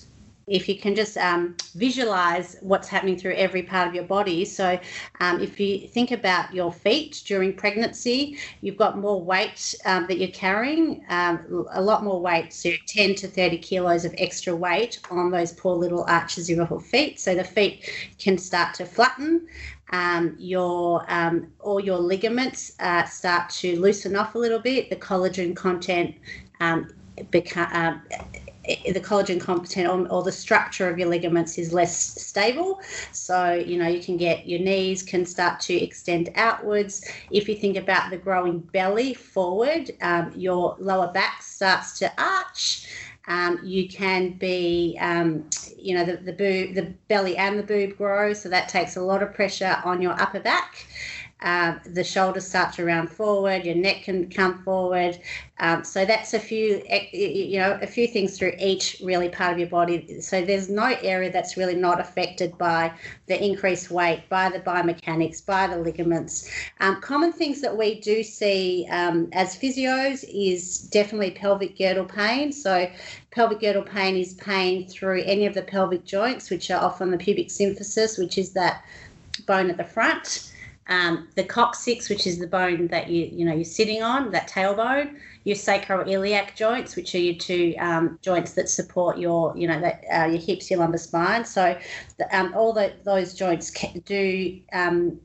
if 0.49 0.69
you 0.69 0.77
can 0.77 0.95
just 0.95 1.17
um, 1.19 1.57
visualize 1.75 2.57
what's 2.61 2.89
happening 2.89 3.17
through 3.17 3.35
every 3.35 3.63
part 3.63 3.87
of 3.87 3.95
your 3.95 4.05
body. 4.05 4.45
So, 4.45 4.79
um, 5.21 5.41
if 5.41 5.61
you 5.61 5.87
think 5.89 6.11
about 6.11 6.53
your 6.55 6.73
feet 6.73 7.23
during 7.27 7.55
pregnancy, 7.55 8.39
you've 8.61 8.77
got 8.77 8.99
more 8.99 9.23
weight 9.23 9.75
um, 9.85 10.07
that 10.09 10.19
you're 10.19 10.29
carrying, 10.29 11.05
um, 11.09 11.67
a 11.73 11.83
lot 11.83 12.03
more 12.03 12.21
weight, 12.21 12.53
so 12.53 12.71
10 12.87 13.15
to 13.17 13.29
30 13.29 13.59
kilos 13.59 14.05
of 14.05 14.15
extra 14.19 14.55
weight 14.55 15.01
on 15.11 15.31
those 15.31 15.53
poor 15.53 15.77
little 15.77 16.05
arches 16.09 16.49
of 16.51 16.57
your 16.57 16.81
feet. 16.81 17.21
So, 17.21 17.35
the 17.35 17.45
feet 17.45 17.91
can 18.19 18.39
start 18.39 18.75
to 18.75 18.87
flatten. 18.87 19.47
Um, 19.91 20.37
your 20.39 21.05
um, 21.09 21.51
all 21.61 21.81
your 21.81 21.99
ligaments 21.99 22.73
uh, 22.79 23.05
start 23.05 23.49
to 23.51 23.81
loosen 23.81 24.17
off 24.17 24.35
a 24.35 24.39
little 24.39 24.59
bit. 24.59 24.91
The 24.91 24.97
collagen 24.97 25.57
content 25.57 26.15
um, 26.61 26.91
become 27.31 27.69
uh, 27.73 28.19
the 28.69 29.01
collagen 29.01 29.41
content 29.41 29.89
or, 29.89 30.07
or, 30.09 30.23
the 30.23 30.33
structure 30.33 30.89
of 30.89 30.99
your 30.99 31.09
ligaments 31.09 31.57
is 31.59 31.73
less 31.73 31.97
stable. 31.97 32.81
So, 33.13 33.55
you 33.55 33.79
know, 33.79 33.89
you 33.89 34.03
can 34.03 34.17
get 34.17 34.47
your 34.47 34.61
knees 34.61 35.03
can 35.03 35.25
start 35.25 35.61
to 35.61 35.75
extend 35.75 36.31
outwards. 36.35 37.09
If 37.31 37.49
you 37.49 37.55
think 37.55 37.77
about 37.77 38.11
the 38.11 38.19
growing 38.19 38.59
belly 38.61 39.15
forward, 39.15 39.91
um, 40.03 40.33
your 40.37 40.77
lower 40.79 41.13
back 41.13 41.43
starts 41.43 41.99
to 42.01 42.13
arch. 42.21 42.89
Um, 43.27 43.61
you 43.63 43.89
can 43.89 44.33
be, 44.33 44.97
um, 45.01 45.49
you 45.77 45.95
know, 45.95 46.05
the, 46.05 46.17
the 46.17 46.33
boob, 46.33 46.75
the 46.75 46.95
belly 47.09 47.37
and 47.37 47.59
the 47.59 47.63
boob 47.63 47.99
grow, 47.99 48.33
so 48.33 48.49
that 48.49 48.71
takes 48.71 48.97
a 48.97 49.03
lot 49.03 49.23
of 49.23 49.35
pressure 49.35 49.77
on 49.85 50.01
your 50.01 50.19
upper 50.21 50.41
back. 50.41 50.87
Uh, 51.41 51.79
the 51.87 52.03
shoulders 52.03 52.45
start 52.45 52.73
to 52.75 52.85
round 52.85 53.09
forward, 53.09 53.65
your 53.65 53.77
neck 53.77 54.03
can 54.03 54.29
come 54.29 54.61
forward. 54.65 55.17
Um, 55.61 55.85
so 55.85 56.05
that's 56.05 56.35
a 56.35 56.39
few, 56.41 56.83
you 57.13 57.61
know, 57.61 57.79
a 57.81 57.87
few 57.87 58.09
things 58.09 58.37
through 58.37 58.55
each 58.59 59.01
really 59.03 59.29
part 59.29 59.53
of 59.53 59.59
your 59.59 59.69
body. 59.69 60.21
So 60.21 60.45
there's 60.45 60.69
no 60.69 60.97
area 61.03 61.31
that's 61.31 61.57
really 61.57 61.77
not 61.77 62.01
affected 62.01 62.59
by 62.59 62.93
the 63.27 63.41
increased 63.41 63.89
weight, 63.89 64.25
by 64.29 64.49
the 64.49 64.59
biomechanics, 64.59 65.47
by 65.47 65.69
the 65.69 65.79
ligaments. 65.79 66.51
Um, 66.81 67.01
common 67.01 67.33
things 67.33 67.61
that 67.61 67.77
we 67.77 68.01
do 68.01 68.25
see 68.25 68.89
um, 68.91 69.29
as 69.33 69.57
physios 69.57 70.25
is 70.29 70.79
definitely 70.79 71.33
pelvic 71.33 71.79
girdle 71.79 72.05
pain. 72.05 72.51
So 72.51 72.91
pelvic 73.31 73.61
girdle 73.61 73.83
pain 73.83 74.17
is 74.17 74.35
pain 74.35 74.89
through 74.89 75.23
any 75.23 75.47
of 75.47 75.55
the 75.55 75.63
pelvic 75.63 76.05
joints, 76.05 76.51
which 76.51 76.69
are 76.73 76.83
often 76.83 77.13
the 77.13 77.19
pubic 77.19 77.49
symphysis, 77.49 78.19
which 78.19 78.39
is 78.39 78.51
that 78.55 78.83
bone 79.47 79.71
at 79.71 79.77
the 79.77 79.85
front 79.85 80.51
um, 80.89 81.29
the 81.35 81.45
coccyx, 81.45 82.09
which 82.09 82.27
is 82.27 82.39
the 82.39 82.47
bone 82.47 82.87
that 82.89 83.09
you 83.09 83.29
you 83.31 83.45
know 83.45 83.55
you're 83.55 83.65
sitting 83.65 84.03
on, 84.03 84.31
that 84.31 84.49
tailbone, 84.49 85.17
your 85.45 85.57
sacroiliac 85.57 86.55
joints, 86.55 86.97
which 86.97 87.15
are 87.15 87.19
your 87.19 87.35
two 87.35 87.75
um, 87.79 88.19
joints 88.23 88.53
that 88.53 88.69
support 88.69 89.19
your 89.19 89.57
you 89.57 89.69
know 89.69 89.81
that 89.81 90.05
uh, 90.13 90.27
your 90.27 90.41
hips, 90.41 90.71
your 90.71 90.81
lumbar 90.81 90.99
spine. 90.99 91.45
So 91.45 91.79
the, 92.17 92.39
um, 92.39 92.55
all 92.55 92.73
the, 92.73 92.95
those 93.05 93.35
joints 93.35 93.71
do 94.05 94.61
um, 94.73 95.21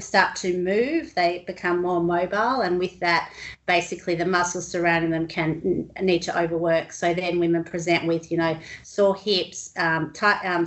start 0.00 0.36
to 0.36 0.58
move; 0.58 1.14
they 1.14 1.44
become 1.46 1.80
more 1.80 2.00
mobile, 2.00 2.62
and 2.62 2.78
with 2.78 2.98
that, 3.00 3.32
basically 3.66 4.16
the 4.16 4.26
muscles 4.26 4.66
surrounding 4.66 5.10
them 5.10 5.28
can 5.28 5.88
need 6.00 6.22
to 6.22 6.36
overwork. 6.38 6.92
So 6.92 7.14
then 7.14 7.38
women 7.38 7.62
present 7.62 8.06
with 8.06 8.32
you 8.32 8.38
know 8.38 8.58
sore 8.82 9.14
hips, 9.14 9.72
um, 9.76 10.12
tight, 10.12 10.44
um, 10.44 10.66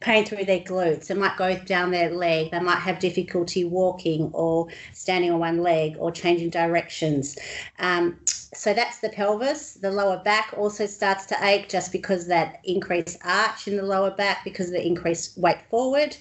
pain 0.00 0.24
through 0.24 0.44
their 0.44 0.60
glutes. 0.60 1.10
It 1.10 1.16
might 1.16 1.36
go 1.36 1.56
down 1.56 1.90
their 1.90 2.10
leg. 2.10 2.50
They 2.50 2.60
might 2.60 2.78
have 2.78 2.98
difficulty 2.98 3.64
walking 3.64 4.30
or 4.32 4.68
standing 4.92 5.30
on 5.32 5.40
one 5.40 5.62
leg 5.62 5.96
or 5.98 6.10
changing 6.10 6.50
directions. 6.50 7.38
Um, 7.78 8.18
so 8.26 8.72
that's 8.72 8.98
the 9.00 9.10
pelvis. 9.10 9.74
The 9.74 9.90
lower 9.90 10.22
back 10.24 10.54
also 10.56 10.86
starts 10.86 11.26
to 11.26 11.36
ache 11.42 11.68
just 11.68 11.92
because 11.92 12.26
that 12.28 12.60
increased 12.64 13.18
arch 13.24 13.68
in 13.68 13.76
the 13.76 13.82
lower 13.82 14.10
back 14.10 14.42
because 14.42 14.66
of 14.68 14.72
the 14.72 14.86
increased 14.86 15.36
weight 15.38 15.58
forward. 15.70 16.16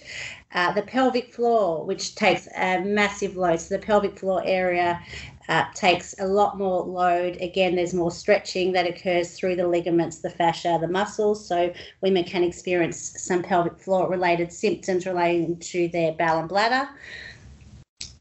Uh, 0.53 0.71
the 0.73 0.81
pelvic 0.81 1.33
floor, 1.33 1.85
which 1.85 2.15
takes 2.15 2.47
a 2.55 2.79
massive 2.79 3.35
load. 3.35 3.59
So 3.59 3.75
the 3.75 3.85
pelvic 3.85 4.17
floor 4.17 4.41
area 4.45 4.99
uh, 5.49 5.65
takes 5.73 6.15
a 6.19 6.27
lot 6.27 6.57
more 6.57 6.83
load. 6.83 7.37
Again, 7.41 7.75
there's 7.75 7.93
more 7.93 8.11
stretching 8.11 8.71
that 8.73 8.85
occurs 8.85 9.33
through 9.33 9.55
the 9.55 9.67
ligaments, 9.67 10.17
the 10.19 10.29
fascia, 10.29 10.77
the 10.79 10.87
muscles. 10.87 11.45
So 11.45 11.73
women 12.01 12.23
can 12.23 12.43
experience 12.43 12.97
some 13.21 13.43
pelvic 13.43 13.77
floor 13.77 14.09
related 14.09 14.51
symptoms 14.51 15.05
relating 15.05 15.57
to 15.57 15.87
their 15.89 16.11
bowel 16.13 16.39
and 16.39 16.49
bladder. 16.49 16.89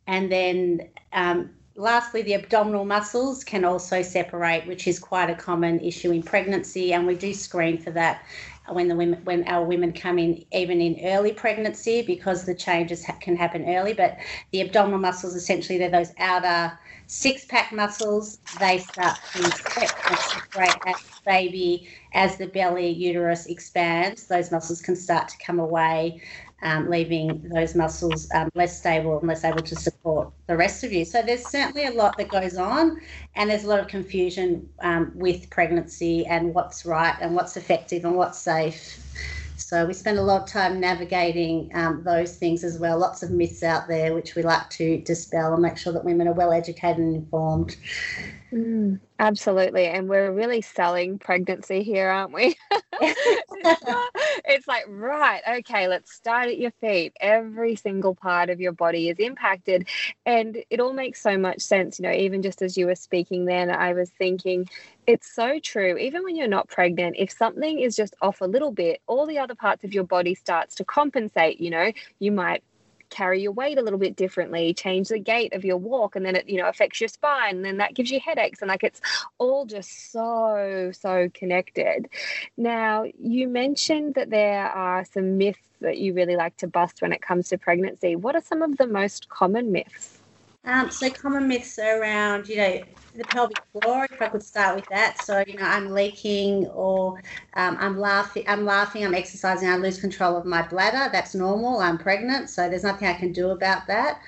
And 0.07 0.31
then 0.31 0.89
um, 1.13 1.51
lastly, 1.75 2.23
the 2.23 2.35
abdominal 2.35 2.85
muscles 2.85 3.43
can 3.43 3.65
also 3.65 4.03
separate, 4.03 4.67
which 4.67 4.87
is 4.87 4.99
quite 4.99 5.31
a 5.31 5.35
common 5.35 5.81
issue 5.81 6.13
in 6.13 6.23
pregnancy, 6.23 6.93
and 6.93 7.07
we 7.07 7.17
do 7.17 7.35
screen 7.35 7.79
for 7.79 7.91
that 7.93 8.23
when 8.69 8.89
the 8.89 8.97
women 8.97 9.21
when 9.25 9.47
our 9.47 9.65
women 9.65 9.93
come 9.93 10.19
in 10.19 10.45
even 10.53 10.81
in 10.81 10.99
early 11.05 11.33
pregnancy 11.33 12.03
because 12.03 12.45
the 12.45 12.55
changes 12.55 13.05
ha- 13.05 13.17
can 13.21 13.37
happen 13.37 13.65
early 13.69 13.93
but 13.93 14.17
the 14.51 14.61
abdominal 14.61 14.99
muscles 14.99 15.35
essentially 15.37 15.79
they're 15.79 15.89
those 15.89 16.13
outer 16.19 16.77
six 17.07 17.45
pack 17.45 17.73
muscles 17.73 18.39
they 18.59 18.79
start 18.79 19.17
to 19.33 19.43
separate 19.51 20.81
as 20.87 20.97
baby 21.25 21.89
as 22.13 22.37
the 22.37 22.47
belly 22.47 22.89
uterus 22.89 23.47
expands 23.47 24.27
those 24.27 24.51
muscles 24.51 24.81
can 24.81 24.97
start 24.97 25.29
to 25.29 25.37
come 25.45 25.59
away 25.59 26.21
um, 26.63 26.89
leaving 26.89 27.49
those 27.49 27.75
muscles 27.75 28.29
um, 28.35 28.49
less 28.55 28.79
stable 28.79 29.19
and 29.19 29.29
less 29.29 29.45
able 29.45 29.63
to 29.63 29.77
support 29.77 30.33
the 30.47 30.57
rest 30.57 30.85
of 30.85 30.93
you. 30.93 31.05
So 31.05 31.23
there's 31.23 31.45
certainly 31.45 31.87
a 31.87 31.91
lot 31.91 32.17
that 32.19 32.31
goes 32.31 32.57
on, 32.57 33.01
and 33.35 33.51
there's 33.51 33.65
a 33.65 33.69
lot 33.69 33.81
of 33.81 33.89
confusion 33.89 34.69
um, 34.81 35.13
with 35.15 35.51
pregnancy 35.51 36.27
and 36.27 36.55
what's 36.55 36.87
right 36.87 37.15
and 37.21 37.35
what's 37.35 37.57
effective 37.57 38.05
and 38.05 38.17
what's 38.17 38.39
safe. 38.39 39.03
So 39.67 39.85
we 39.85 39.95
spend 39.95 40.17
a 40.17 40.23
lot 40.23 40.43
of 40.43 40.49
time 40.49 40.79
navigating 40.79 41.73
um, 41.75 42.05
those 42.05 42.37
things 42.37 42.63
as 42.63 42.79
well. 42.79 43.01
Lots 43.01 43.25
of 43.25 43.33
myths 43.33 43.65
out 43.65 43.89
there, 43.89 44.15
which 44.15 44.37
we 44.37 44.43
like 44.43 44.71
to 44.71 44.99
dispel 44.99 45.55
and 45.55 45.61
make 45.61 45.77
sure 45.77 45.93
that 45.93 46.05
women 46.05 46.29
are 46.29 46.35
well 46.35 46.53
educated 46.53 46.99
and 46.99 47.17
informed. 47.17 47.77
Mm, 48.53 49.01
absolutely. 49.19 49.87
And 49.87 50.09
we're 50.09 50.33
really 50.33 50.61
selling 50.61 51.19
pregnancy 51.19 51.83
here, 51.83 52.09
aren't 52.09 52.33
we? 52.33 52.57
it's 53.01 54.67
like, 54.69 54.85
right, 54.89 55.43
okay, 55.59 55.89
let's 55.89 56.13
start 56.13 56.49
at 56.49 56.59
your 56.59 56.71
feet. 56.73 57.13
Every 57.21 57.77
single 57.77 58.15
part 58.15 58.51
of 58.51 58.61
your 58.61 58.73
body 58.73 59.09
is 59.09 59.19
impacted. 59.19 59.89
And 60.25 60.59
it 60.71 60.81
all 60.81 60.93
makes 60.93 61.23
so 61.23 61.39
much 61.39 61.61
sense. 61.61 61.99
You 61.99 62.05
know, 62.05 62.13
even 62.13 62.43
just 62.43 62.63
as 62.63 62.77
you 62.77 62.87
were 62.87 62.95
speaking 62.95 63.45
then, 63.45 63.71
I 63.71 63.93
was 63.93 64.11
thinking, 64.11 64.69
it's 65.07 65.33
so 65.35 65.59
true. 65.61 65.97
Even 65.97 66.25
when 66.25 66.37
you're 66.37 66.49
not 66.49 66.69
pregnant, 66.69 67.17
if 67.19 67.31
something 67.31 67.79
is 67.79 67.97
just 67.97 68.15
off 68.23 68.41
a 68.41 68.47
little 68.47 68.73
bit, 68.73 69.01
all 69.07 69.27
the 69.27 69.39
other 69.39 69.55
parts 69.55 69.85
of 69.85 69.95
your 69.95 70.05
body 70.05 70.35
starts 70.35 70.75
to 70.77 70.85
compensate. 70.85 71.61
You 71.61 71.71
know, 71.71 71.93
you 72.19 72.33
might 72.33 72.63
carry 73.11 73.43
your 73.43 73.53
weight 73.53 73.79
a 73.79 73.83
little 73.83 73.99
bit 73.99 74.17
differently, 74.17 74.75
change 74.75 75.09
the 75.09 75.19
gait 75.19 75.53
of 75.53 75.65
your 75.65 75.77
walk, 75.77 76.17
and 76.17 76.25
then 76.25 76.37
it, 76.37 76.49
you 76.49 76.61
know, 76.61 76.69
affects 76.69 77.01
your 77.01 77.09
spine, 77.09 77.57
and 77.57 77.65
then 77.65 77.79
that 77.79 77.95
gives 77.95 78.11
you 78.11 78.21
headaches. 78.21 78.63
And 78.63 78.69
like 78.69 78.85
it's 78.85 79.01
all 79.39 79.67
just 79.67 80.13
so, 80.13 80.91
so 80.93 81.29
connected. 81.35 82.09
Now, 82.57 83.05
you 83.19 83.49
mentioned 83.49 84.15
that 84.15 84.31
there 84.31 84.67
are 84.67 85.05
some 85.05 85.39
myths 85.39 85.61
that 85.81 85.99
you 85.99 86.15
really 86.15 86.37
like 86.37 86.57
to 86.59 86.67
bust 86.67 87.03
when 87.03 87.13
it 87.13 87.23
comes 87.23 87.49
to 87.49 87.59
pregnancy. 87.59 88.17
What 88.17 88.35
are 88.35 88.43
some 88.43 88.63
of 88.63 88.77
the 88.77 88.87
most 88.87 89.29
common 89.29 89.73
myths? 89.73 90.16
Um, 90.67 90.91
so 90.91 91.09
common 91.11 91.47
myths 91.47 91.79
around, 91.79 92.49
you 92.49 92.57
know, 92.57 92.83
the 93.15 93.25
pelvic 93.25 93.57
floor, 93.73 94.05
if 94.11 94.21
I 94.21 94.27
could 94.27 94.43
start 94.43 94.75
with 94.75 94.89
that. 94.89 95.17
So, 95.21 95.45
you 95.47 95.57
know, 95.57 95.65
I'm 95.65 95.93
leaking 95.93 96.67
or 96.67 97.23
um, 97.55 97.77
I'm 97.79 98.01
laughing, 98.01 98.45
I'm 98.49 98.65
laughing, 98.65 99.05
I'm 99.05 99.15
exercising, 99.15 99.69
I 99.69 99.77
lose 99.77 100.01
control 100.01 100.37
of 100.37 100.45
my 100.45 100.67
bladder. 100.67 101.09
That's 101.13 101.37
normal. 101.37 101.79
I'm 101.79 101.99
pregnant, 101.99 102.51
so 102.51 102.69
there's 102.69 102.83
nothing 102.83 103.07
I 103.07 103.15
can 103.15 103.33
do 103.33 103.51
about 103.51 103.87
that. 103.87 104.21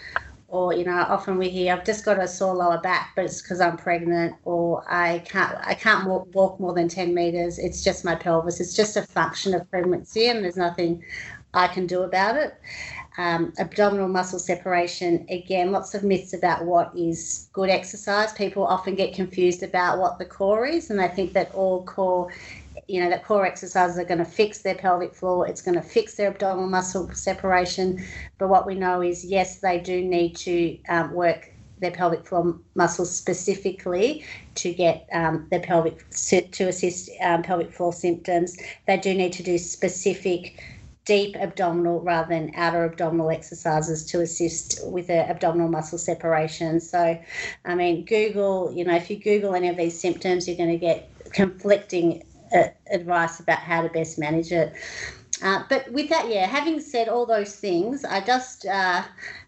Or, 0.47 0.73
you 0.73 0.85
know, 0.85 0.97
often 0.97 1.38
we 1.38 1.50
hear 1.50 1.75
I've 1.75 1.85
just 1.85 2.04
got 2.04 2.21
a 2.21 2.28
sore 2.28 2.54
lower 2.54 2.80
back, 2.80 3.12
but 3.16 3.25
it's 3.25 3.42
because 3.42 3.61
I'm 3.61 3.76
pregnant, 3.76 4.37
or 4.45 4.85
I 4.90 5.18
can't 5.26 5.59
I 5.62 5.75
can't 5.75 6.09
walk, 6.09 6.35
walk 6.35 6.61
more 6.61 6.73
than 6.73 6.88
10 6.88 7.14
meters. 7.14 7.59
It's 7.59 7.85
just 7.85 8.04
my 8.04 8.14
pelvis. 8.14 8.61
It's 8.61 8.75
just 8.75 8.97
a 8.97 9.02
function 9.02 9.54
of 9.54 9.68
pregnancy, 9.71 10.28
and 10.28 10.42
there's 10.42 10.57
nothing 10.57 11.02
I 11.52 11.66
can 11.68 11.87
do 11.87 12.02
about 12.02 12.37
it 12.37 12.54
um, 13.18 13.52
abdominal 13.58 14.08
muscle 14.08 14.38
separation. 14.38 15.26
Again, 15.28 15.72
lots 15.72 15.94
of 15.94 16.04
myths 16.04 16.32
about 16.32 16.64
what 16.64 16.92
is 16.96 17.50
good 17.52 17.68
exercise. 17.68 18.32
People 18.32 18.64
often 18.64 18.94
get 18.94 19.12
confused 19.12 19.62
about 19.62 19.98
what 19.98 20.18
the 20.18 20.25
core 20.25 20.64
is, 20.64 20.88
and 20.88 20.98
they 20.98 21.08
think 21.08 21.32
that 21.32 21.52
all 21.52 21.84
core, 21.84 22.32
you 22.87 23.02
know, 23.02 23.10
that 23.10 23.25
core 23.25 23.44
exercises 23.44 23.98
are 23.98 24.04
going 24.04 24.18
to 24.18 24.25
fix 24.25 24.62
their 24.62 24.76
pelvic 24.76 25.14
floor. 25.14 25.48
It's 25.48 25.62
going 25.62 25.75
to 25.75 25.82
fix 25.82 26.14
their 26.14 26.30
abdominal 26.30 26.70
muscle 26.70 27.10
separation. 27.12 28.02
But 28.38 28.48
what 28.48 28.66
we 28.66 28.76
know 28.76 29.02
is, 29.02 29.25
yes, 29.25 29.58
they 29.58 29.80
do 29.80 30.00
need 30.00 30.37
to 30.37 30.78
um, 30.88 31.12
work 31.12 31.50
their 31.80 31.90
pelvic 31.90 32.26
floor 32.26 32.58
muscles 32.75 33.16
specifically 33.16 34.25
to 34.57 34.72
get 34.72 35.09
um, 35.12 35.46
their 35.50 35.61
pelvic 35.61 36.04
to 36.11 36.64
assist 36.68 37.11
um, 37.22 37.42
pelvic 37.42 37.72
floor 37.72 37.92
symptoms. 37.92 38.57
They 38.87 38.96
do 38.96 39.14
need 39.14 39.33
to 39.35 39.42
do 39.42 39.59
specific 39.59 40.61
deep 41.09 41.35
abdominal 41.37 42.03
rather 42.03 42.29
than 42.29 42.53
outer 42.55 42.85
abdominal 42.85 43.31
exercises 43.31 44.05
to 44.05 44.21
assist 44.21 44.79
with 44.85 45.07
the 45.07 45.27
abdominal 45.29 45.66
muscle 45.66 45.97
separation. 45.97 46.79
So, 46.81 47.18
I 47.64 47.75
mean, 47.75 48.05
Google, 48.05 48.71
you 48.75 48.85
know, 48.85 48.94
if 48.94 49.09
you 49.09 49.18
Google 49.18 49.55
any 49.55 49.68
of 49.68 49.79
these 49.79 49.99
symptoms, 49.99 50.47
you're 50.47 50.59
going 50.59 50.68
to 50.68 50.77
get 50.77 51.11
conflicting 51.33 52.25
uh, 52.55 52.64
advice 52.92 53.40
about 53.40 53.59
how 53.59 53.81
to 53.81 53.88
best 53.88 54.18
manage 54.18 54.53
it. 54.53 54.75
Uh, 55.42 55.62
but 55.68 55.90
with 55.92 56.09
that, 56.09 56.29
yeah, 56.29 56.46
having 56.46 56.81
said 56.81 57.09
all 57.09 57.24
those 57.24 57.55
things, 57.57 58.05
I 58.05 58.20
just 58.20 58.66
uh, 58.66 59.03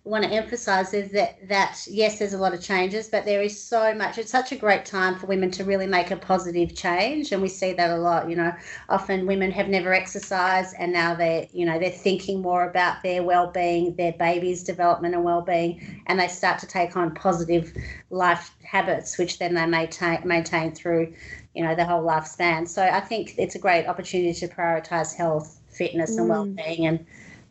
want 0.04 0.24
to 0.24 0.30
emphasize 0.30 0.94
is 0.94 1.12
that 1.12 1.36
that 1.48 1.78
yes 1.88 2.18
there's 2.18 2.32
a 2.32 2.38
lot 2.38 2.54
of 2.54 2.60
changes 2.62 3.08
but 3.08 3.26
there 3.26 3.42
is 3.42 3.62
so 3.62 3.94
much 3.94 4.16
it's 4.16 4.30
such 4.30 4.50
a 4.50 4.56
great 4.56 4.86
time 4.86 5.14
for 5.14 5.26
women 5.26 5.50
to 5.50 5.62
really 5.62 5.86
make 5.86 6.10
a 6.10 6.16
positive 6.16 6.74
change 6.74 7.32
and 7.32 7.42
we 7.42 7.48
see 7.48 7.74
that 7.74 7.90
a 7.90 7.96
lot 7.96 8.28
you 8.28 8.34
know. 8.34 8.52
Often 8.88 9.26
women 9.26 9.50
have 9.50 9.68
never 9.68 9.92
exercised 9.92 10.74
and 10.78 10.90
now 10.92 11.14
they're 11.14 11.46
you 11.52 11.66
know 11.66 11.78
they're 11.78 11.90
thinking 11.90 12.40
more 12.40 12.68
about 12.68 13.02
their 13.02 13.22
well-being 13.22 13.94
their 13.96 14.12
baby's 14.14 14.64
development 14.64 15.14
and 15.14 15.22
well-being 15.22 16.02
and 16.06 16.18
they 16.18 16.28
start 16.28 16.58
to 16.60 16.66
take 16.66 16.96
on 16.96 17.14
positive 17.14 17.72
life 18.08 18.54
habits 18.64 19.18
which 19.18 19.38
then 19.38 19.54
they 19.54 19.66
maintain 19.66 20.20
maintain 20.24 20.72
through 20.72 21.12
you 21.54 21.62
know 21.62 21.74
the 21.74 21.84
whole 21.84 22.02
lifespan. 22.02 22.66
So 22.66 22.82
i 22.82 23.00
think 23.00 23.34
it's 23.36 23.54
a 23.54 23.58
great 23.58 23.86
opportunity 23.86 24.32
to 24.40 24.48
prioritize 24.48 25.14
health 25.14 25.59
fitness 25.70 26.16
and 26.16 26.26
mm. 26.26 26.30
well-being 26.30 26.86
and 26.86 27.06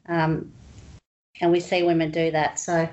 um, 0.08 0.52
and 1.42 1.52
we 1.52 1.60
see 1.60 1.84
women 1.84 2.12
do 2.12 2.32
that. 2.32 2.60
So 2.60 2.90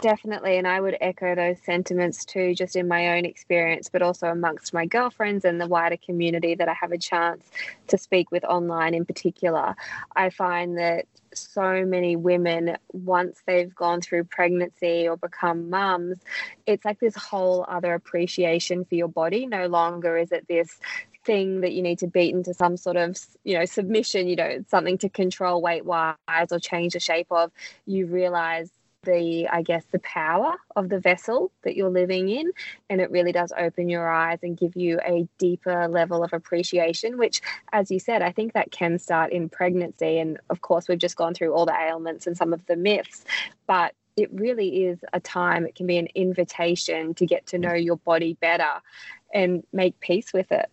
Definitely. 0.00 0.56
And 0.56 0.66
I 0.66 0.80
would 0.80 0.96
echo 1.00 1.34
those 1.34 1.58
sentiments 1.64 2.24
too, 2.24 2.54
just 2.54 2.74
in 2.74 2.88
my 2.88 3.18
own 3.18 3.26
experience, 3.26 3.90
but 3.92 4.00
also 4.00 4.28
amongst 4.28 4.72
my 4.72 4.86
girlfriends 4.86 5.44
and 5.44 5.60
the 5.60 5.66
wider 5.66 5.98
community 5.98 6.54
that 6.54 6.68
I 6.68 6.72
have 6.72 6.92
a 6.92 6.98
chance 6.98 7.50
to 7.88 7.98
speak 7.98 8.30
with 8.30 8.44
online 8.44 8.94
in 8.94 9.04
particular. 9.04 9.76
I 10.16 10.30
find 10.30 10.78
that 10.78 11.04
so 11.34 11.84
many 11.84 12.16
women, 12.16 12.76
once 12.92 13.42
they've 13.46 13.74
gone 13.74 14.00
through 14.00 14.24
pregnancy 14.24 15.06
or 15.06 15.16
become 15.16 15.68
mums, 15.68 16.18
it's 16.66 16.84
like 16.84 16.98
this 16.98 17.14
whole 17.14 17.66
other 17.68 17.92
appreciation 17.92 18.84
for 18.86 18.94
your 18.94 19.08
body. 19.08 19.46
No 19.46 19.66
longer 19.66 20.16
is 20.16 20.32
it 20.32 20.46
this 20.48 20.78
thing 21.24 21.60
that 21.60 21.72
you 21.72 21.82
need 21.82 21.98
to 21.98 22.06
beat 22.06 22.34
into 22.34 22.54
some 22.54 22.76
sort 22.76 22.96
of 22.96 23.18
you 23.44 23.58
know 23.58 23.64
submission 23.64 24.26
you 24.26 24.36
know 24.36 24.64
something 24.68 24.96
to 24.98 25.08
control 25.08 25.60
weight 25.60 25.84
wise 25.84 26.16
or 26.50 26.58
change 26.58 26.94
the 26.94 27.00
shape 27.00 27.26
of 27.30 27.50
you 27.86 28.06
realize 28.06 28.70
the 29.04 29.48
i 29.48 29.62
guess 29.62 29.84
the 29.92 29.98
power 30.00 30.54
of 30.76 30.88
the 30.88 30.98
vessel 30.98 31.50
that 31.62 31.76
you're 31.76 31.90
living 31.90 32.28
in 32.28 32.50
and 32.88 33.00
it 33.00 33.10
really 33.10 33.32
does 33.32 33.52
open 33.56 33.88
your 33.88 34.08
eyes 34.08 34.38
and 34.42 34.58
give 34.58 34.76
you 34.76 34.98
a 35.04 35.26
deeper 35.38 35.88
level 35.88 36.22
of 36.22 36.32
appreciation 36.32 37.16
which 37.16 37.40
as 37.72 37.90
you 37.90 37.98
said 37.98 38.22
i 38.22 38.30
think 38.30 38.52
that 38.52 38.70
can 38.70 38.98
start 38.98 39.32
in 39.32 39.48
pregnancy. 39.48 40.18
And 40.18 40.38
of 40.50 40.60
course 40.60 40.88
we've 40.88 40.98
just 40.98 41.16
gone 41.16 41.34
through 41.34 41.52
all 41.52 41.66
the 41.66 41.78
ailments 41.78 42.26
and 42.26 42.36
some 42.36 42.52
of 42.52 42.64
the 42.66 42.76
myths 42.76 43.24
but 43.66 43.94
it 44.16 44.28
really 44.32 44.84
is 44.84 44.98
a 45.12 45.20
time 45.20 45.66
it 45.66 45.74
can 45.74 45.86
be 45.86 45.96
an 45.96 46.08
invitation 46.14 47.14
to 47.14 47.24
get 47.24 47.46
to 47.46 47.58
know 47.58 47.72
your 47.72 47.96
body 47.96 48.34
better 48.40 48.82
and 49.32 49.64
make 49.72 49.98
peace 50.00 50.32
with 50.32 50.50
it 50.52 50.70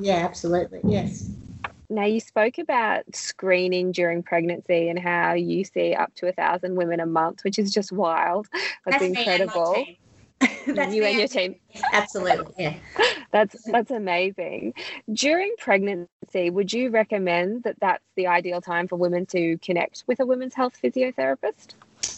yeah, 0.00 0.24
absolutely. 0.24 0.80
Yes. 0.84 1.30
Now, 1.90 2.04
you 2.04 2.20
spoke 2.20 2.58
about 2.58 3.04
screening 3.14 3.92
during 3.92 4.22
pregnancy 4.22 4.88
and 4.88 4.98
how 4.98 5.34
you 5.34 5.64
see 5.64 5.94
up 5.94 6.14
to 6.16 6.28
a 6.28 6.32
thousand 6.32 6.76
women 6.76 6.98
a 6.98 7.06
month, 7.06 7.44
which 7.44 7.58
is 7.58 7.72
just 7.72 7.92
wild. 7.92 8.48
That's, 8.52 8.98
that's 8.98 9.02
incredible. 9.02 9.86
that's 10.66 10.94
you 10.94 11.04
and 11.04 11.18
your 11.18 11.28
team. 11.28 11.56
Absolutely. 11.92 12.54
Yeah. 12.58 12.74
that's 13.32 13.56
that's 13.64 13.90
amazing. 13.90 14.74
During 15.12 15.54
pregnancy, 15.58 16.50
would 16.50 16.72
you 16.72 16.90
recommend 16.90 17.64
that 17.64 17.76
that's 17.80 18.04
the 18.16 18.26
ideal 18.26 18.60
time 18.60 18.88
for 18.88 18.96
women 18.96 19.26
to 19.26 19.58
connect 19.58 20.04
with 20.06 20.20
a 20.20 20.26
women's 20.26 20.54
health 20.54 20.74
physiotherapist? 20.82 21.74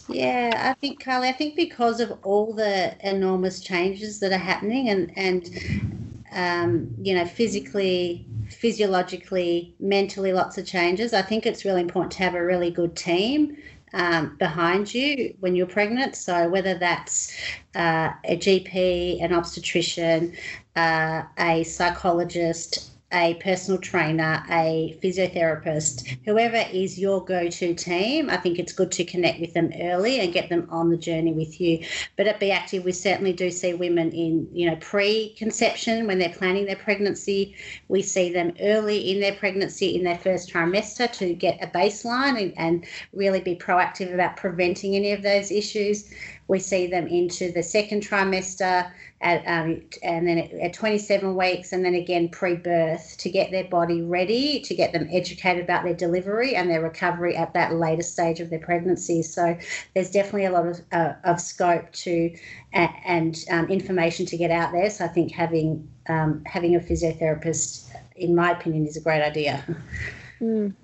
Yeah, 0.08 0.70
I 0.70 0.74
think 0.80 1.02
Carly, 1.02 1.28
I 1.28 1.32
think 1.32 1.56
because 1.56 2.00
of 2.00 2.18
all 2.22 2.52
the 2.52 2.96
enormous 3.06 3.60
changes 3.60 4.20
that 4.20 4.32
are 4.32 4.38
happening 4.38 4.88
and 4.88 5.12
and 5.16 6.05
um, 6.36 6.94
you 7.02 7.14
know, 7.14 7.24
physically 7.24 8.26
physiologically, 8.48 9.74
mentally, 9.80 10.32
lots 10.32 10.58
of 10.58 10.66
changes. 10.66 11.12
I 11.12 11.22
think 11.22 11.46
it's 11.46 11.64
really 11.64 11.80
important 11.80 12.12
to 12.12 12.18
have 12.18 12.34
a 12.34 12.44
really 12.44 12.70
good 12.70 12.94
team 12.94 13.56
um, 13.92 14.36
behind 14.36 14.92
you 14.94 15.34
when 15.40 15.56
you're 15.56 15.66
pregnant. 15.66 16.14
So 16.14 16.48
whether 16.48 16.74
that's 16.74 17.36
uh, 17.74 18.12
a 18.24 18.36
GP, 18.36 19.22
an 19.24 19.32
obstetrician, 19.32 20.36
uh, 20.76 21.22
a 21.38 21.64
psychologist, 21.64 22.90
a 23.16 23.34
personal 23.34 23.80
trainer, 23.80 24.44
a 24.50 24.98
physiotherapist, 25.02 26.18
whoever 26.26 26.62
is 26.70 26.98
your 26.98 27.24
go 27.24 27.48
to 27.48 27.74
team, 27.74 28.28
I 28.28 28.36
think 28.36 28.58
it's 28.58 28.72
good 28.72 28.92
to 28.92 29.04
connect 29.04 29.40
with 29.40 29.54
them 29.54 29.72
early 29.80 30.20
and 30.20 30.32
get 30.32 30.50
them 30.50 30.68
on 30.70 30.90
the 30.90 30.98
journey 30.98 31.32
with 31.32 31.58
you. 31.58 31.84
But 32.16 32.26
at 32.26 32.38
Be 32.38 32.50
Active, 32.50 32.84
we 32.84 32.92
certainly 32.92 33.32
do 33.32 33.50
see 33.50 33.72
women 33.72 34.12
in, 34.12 34.48
you 34.52 34.70
know, 34.70 34.76
pre 34.76 35.30
conception 35.30 36.06
when 36.06 36.18
they're 36.18 36.28
planning 36.28 36.66
their 36.66 36.76
pregnancy. 36.76 37.56
We 37.88 38.02
see 38.02 38.30
them 38.30 38.52
early 38.60 39.10
in 39.10 39.20
their 39.20 39.34
pregnancy, 39.34 39.96
in 39.96 40.04
their 40.04 40.18
first 40.18 40.52
trimester, 40.52 41.10
to 41.12 41.32
get 41.32 41.62
a 41.62 41.68
baseline 41.68 42.40
and, 42.40 42.52
and 42.58 42.86
really 43.14 43.40
be 43.40 43.56
proactive 43.56 44.12
about 44.12 44.36
preventing 44.36 44.94
any 44.94 45.12
of 45.12 45.22
those 45.22 45.50
issues. 45.50 46.10
We 46.48 46.58
see 46.58 46.86
them 46.86 47.06
into 47.06 47.52
the 47.52 47.62
second 47.62 48.02
trimester 48.02 48.90
at, 49.20 49.42
um, 49.46 49.82
and 50.02 50.28
then 50.28 50.38
at 50.60 50.72
27 50.74 51.34
weeks, 51.34 51.72
and 51.72 51.84
then 51.84 51.94
again 51.94 52.28
pre 52.28 52.54
birth 52.54 53.16
to 53.18 53.30
get 53.30 53.50
their 53.50 53.64
body 53.64 54.02
ready, 54.02 54.60
to 54.60 54.74
get 54.74 54.92
them 54.92 55.08
educated 55.10 55.64
about 55.64 55.84
their 55.84 55.94
delivery 55.94 56.54
and 56.54 56.70
their 56.70 56.82
recovery 56.82 57.36
at 57.36 57.54
that 57.54 57.74
later 57.74 58.02
stage 58.02 58.40
of 58.40 58.50
their 58.50 58.58
pregnancy. 58.60 59.22
So 59.22 59.56
there's 59.94 60.10
definitely 60.10 60.44
a 60.44 60.52
lot 60.52 60.66
of, 60.66 60.80
uh, 60.92 61.14
of 61.24 61.40
scope 61.40 61.90
to 61.92 62.36
and 62.72 63.44
um, 63.50 63.68
information 63.68 64.26
to 64.26 64.36
get 64.36 64.50
out 64.50 64.72
there. 64.72 64.90
So 64.90 65.04
I 65.04 65.08
think 65.08 65.32
having 65.32 65.88
um, 66.08 66.42
having 66.46 66.76
a 66.76 66.80
physiotherapist, 66.80 67.88
in 68.16 68.34
my 68.34 68.52
opinion, 68.52 68.86
is 68.86 68.96
a 68.96 69.00
great 69.00 69.22
idea. 69.22 69.64
Mm, 70.40 70.74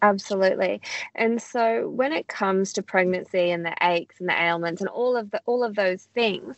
absolutely. 0.00 0.80
And 1.14 1.40
so 1.40 1.88
when 1.88 2.12
it 2.12 2.28
comes 2.28 2.72
to 2.74 2.82
pregnancy 2.82 3.50
and 3.50 3.64
the 3.64 3.74
aches 3.82 4.20
and 4.20 4.28
the 4.28 4.40
ailments 4.40 4.80
and 4.80 4.88
all 4.88 5.16
of 5.16 5.30
the 5.30 5.40
all 5.44 5.62
of 5.62 5.74
those 5.74 6.04
things, 6.14 6.56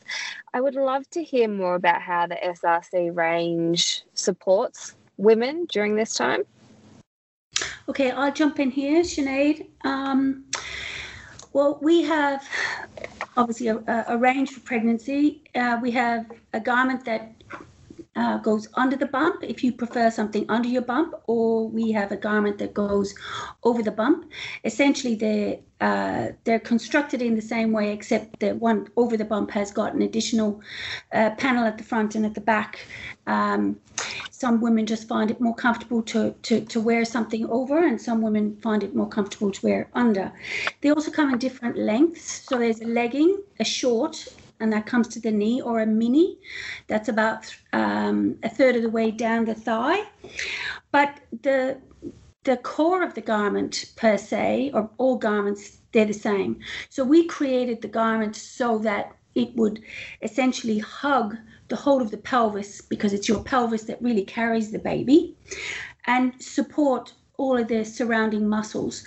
I 0.52 0.60
would 0.60 0.76
love 0.76 1.08
to 1.10 1.22
hear 1.22 1.48
more 1.48 1.74
about 1.74 2.00
how 2.00 2.26
the 2.26 2.36
SRC 2.36 3.14
range 3.14 4.04
supports 4.14 4.94
women 5.16 5.66
during 5.66 5.96
this 5.96 6.14
time. 6.14 6.42
Okay, 7.88 8.10
I'll 8.10 8.32
jump 8.32 8.60
in 8.60 8.70
here, 8.70 9.02
Sinead. 9.02 9.66
Um, 9.84 10.44
well, 11.52 11.78
we 11.82 12.02
have 12.02 12.48
obviously 13.36 13.68
a, 13.68 14.04
a 14.08 14.16
range 14.16 14.50
for 14.50 14.60
pregnancy. 14.60 15.42
Uh, 15.54 15.78
we 15.82 15.90
have 15.92 16.30
a 16.52 16.60
garment 16.60 17.04
that 17.04 17.33
uh, 18.16 18.38
goes 18.38 18.68
under 18.74 18.96
the 18.96 19.06
bump 19.06 19.42
if 19.42 19.64
you 19.64 19.72
prefer 19.72 20.10
something 20.10 20.44
under 20.48 20.68
your 20.68 20.82
bump, 20.82 21.14
or 21.26 21.68
we 21.68 21.92
have 21.92 22.12
a 22.12 22.16
garment 22.16 22.58
that 22.58 22.74
goes 22.74 23.14
over 23.62 23.82
the 23.82 23.90
bump. 23.90 24.30
Essentially, 24.64 25.14
they're, 25.14 25.58
uh, 25.80 26.28
they're 26.44 26.60
constructed 26.60 27.20
in 27.22 27.34
the 27.34 27.42
same 27.42 27.72
way, 27.72 27.92
except 27.92 28.38
the 28.40 28.54
one 28.54 28.88
over 28.96 29.16
the 29.16 29.24
bump 29.24 29.50
has 29.50 29.72
got 29.72 29.94
an 29.94 30.02
additional 30.02 30.60
uh, 31.12 31.30
panel 31.38 31.64
at 31.64 31.78
the 31.78 31.84
front 31.84 32.14
and 32.14 32.24
at 32.24 32.34
the 32.34 32.40
back. 32.40 32.86
Um, 33.26 33.80
some 34.30 34.60
women 34.60 34.86
just 34.86 35.08
find 35.08 35.30
it 35.30 35.40
more 35.40 35.54
comfortable 35.54 36.02
to, 36.02 36.34
to, 36.42 36.60
to 36.66 36.80
wear 36.80 37.04
something 37.04 37.48
over, 37.48 37.84
and 37.84 38.00
some 38.00 38.20
women 38.22 38.56
find 38.62 38.82
it 38.82 38.94
more 38.94 39.08
comfortable 39.08 39.50
to 39.50 39.66
wear 39.66 39.88
under. 39.94 40.30
They 40.82 40.90
also 40.90 41.10
come 41.10 41.32
in 41.32 41.38
different 41.38 41.76
lengths. 41.76 42.44
So 42.48 42.58
there's 42.58 42.80
a 42.80 42.86
legging, 42.86 43.42
a 43.58 43.64
short, 43.64 44.28
and 44.60 44.72
that 44.72 44.86
comes 44.86 45.08
to 45.08 45.20
the 45.20 45.30
knee, 45.30 45.60
or 45.60 45.80
a 45.80 45.86
mini, 45.86 46.38
that's 46.86 47.08
about 47.08 47.54
um, 47.72 48.36
a 48.42 48.48
third 48.48 48.76
of 48.76 48.82
the 48.82 48.90
way 48.90 49.10
down 49.10 49.44
the 49.44 49.54
thigh. 49.54 50.02
But 50.92 51.20
the 51.42 51.78
the 52.44 52.56
core 52.58 53.02
of 53.02 53.14
the 53.14 53.22
garment 53.22 53.92
per 53.96 54.18
se, 54.18 54.70
or 54.74 54.90
all 54.98 55.16
garments, 55.16 55.78
they're 55.92 56.04
the 56.04 56.12
same. 56.12 56.60
So 56.90 57.02
we 57.02 57.26
created 57.26 57.80
the 57.80 57.88
garment 57.88 58.36
so 58.36 58.78
that 58.80 59.16
it 59.34 59.56
would 59.56 59.82
essentially 60.22 60.78
hug 60.78 61.36
the 61.68 61.76
whole 61.76 62.02
of 62.02 62.10
the 62.10 62.18
pelvis 62.18 62.82
because 62.82 63.12
it's 63.12 63.28
your 63.28 63.42
pelvis 63.42 63.84
that 63.84 64.02
really 64.02 64.24
carries 64.24 64.70
the 64.70 64.78
baby 64.78 65.34
and 66.06 66.40
support 66.40 67.14
all 67.38 67.58
of 67.58 67.68
the 67.68 67.84
surrounding 67.84 68.46
muscles. 68.46 69.04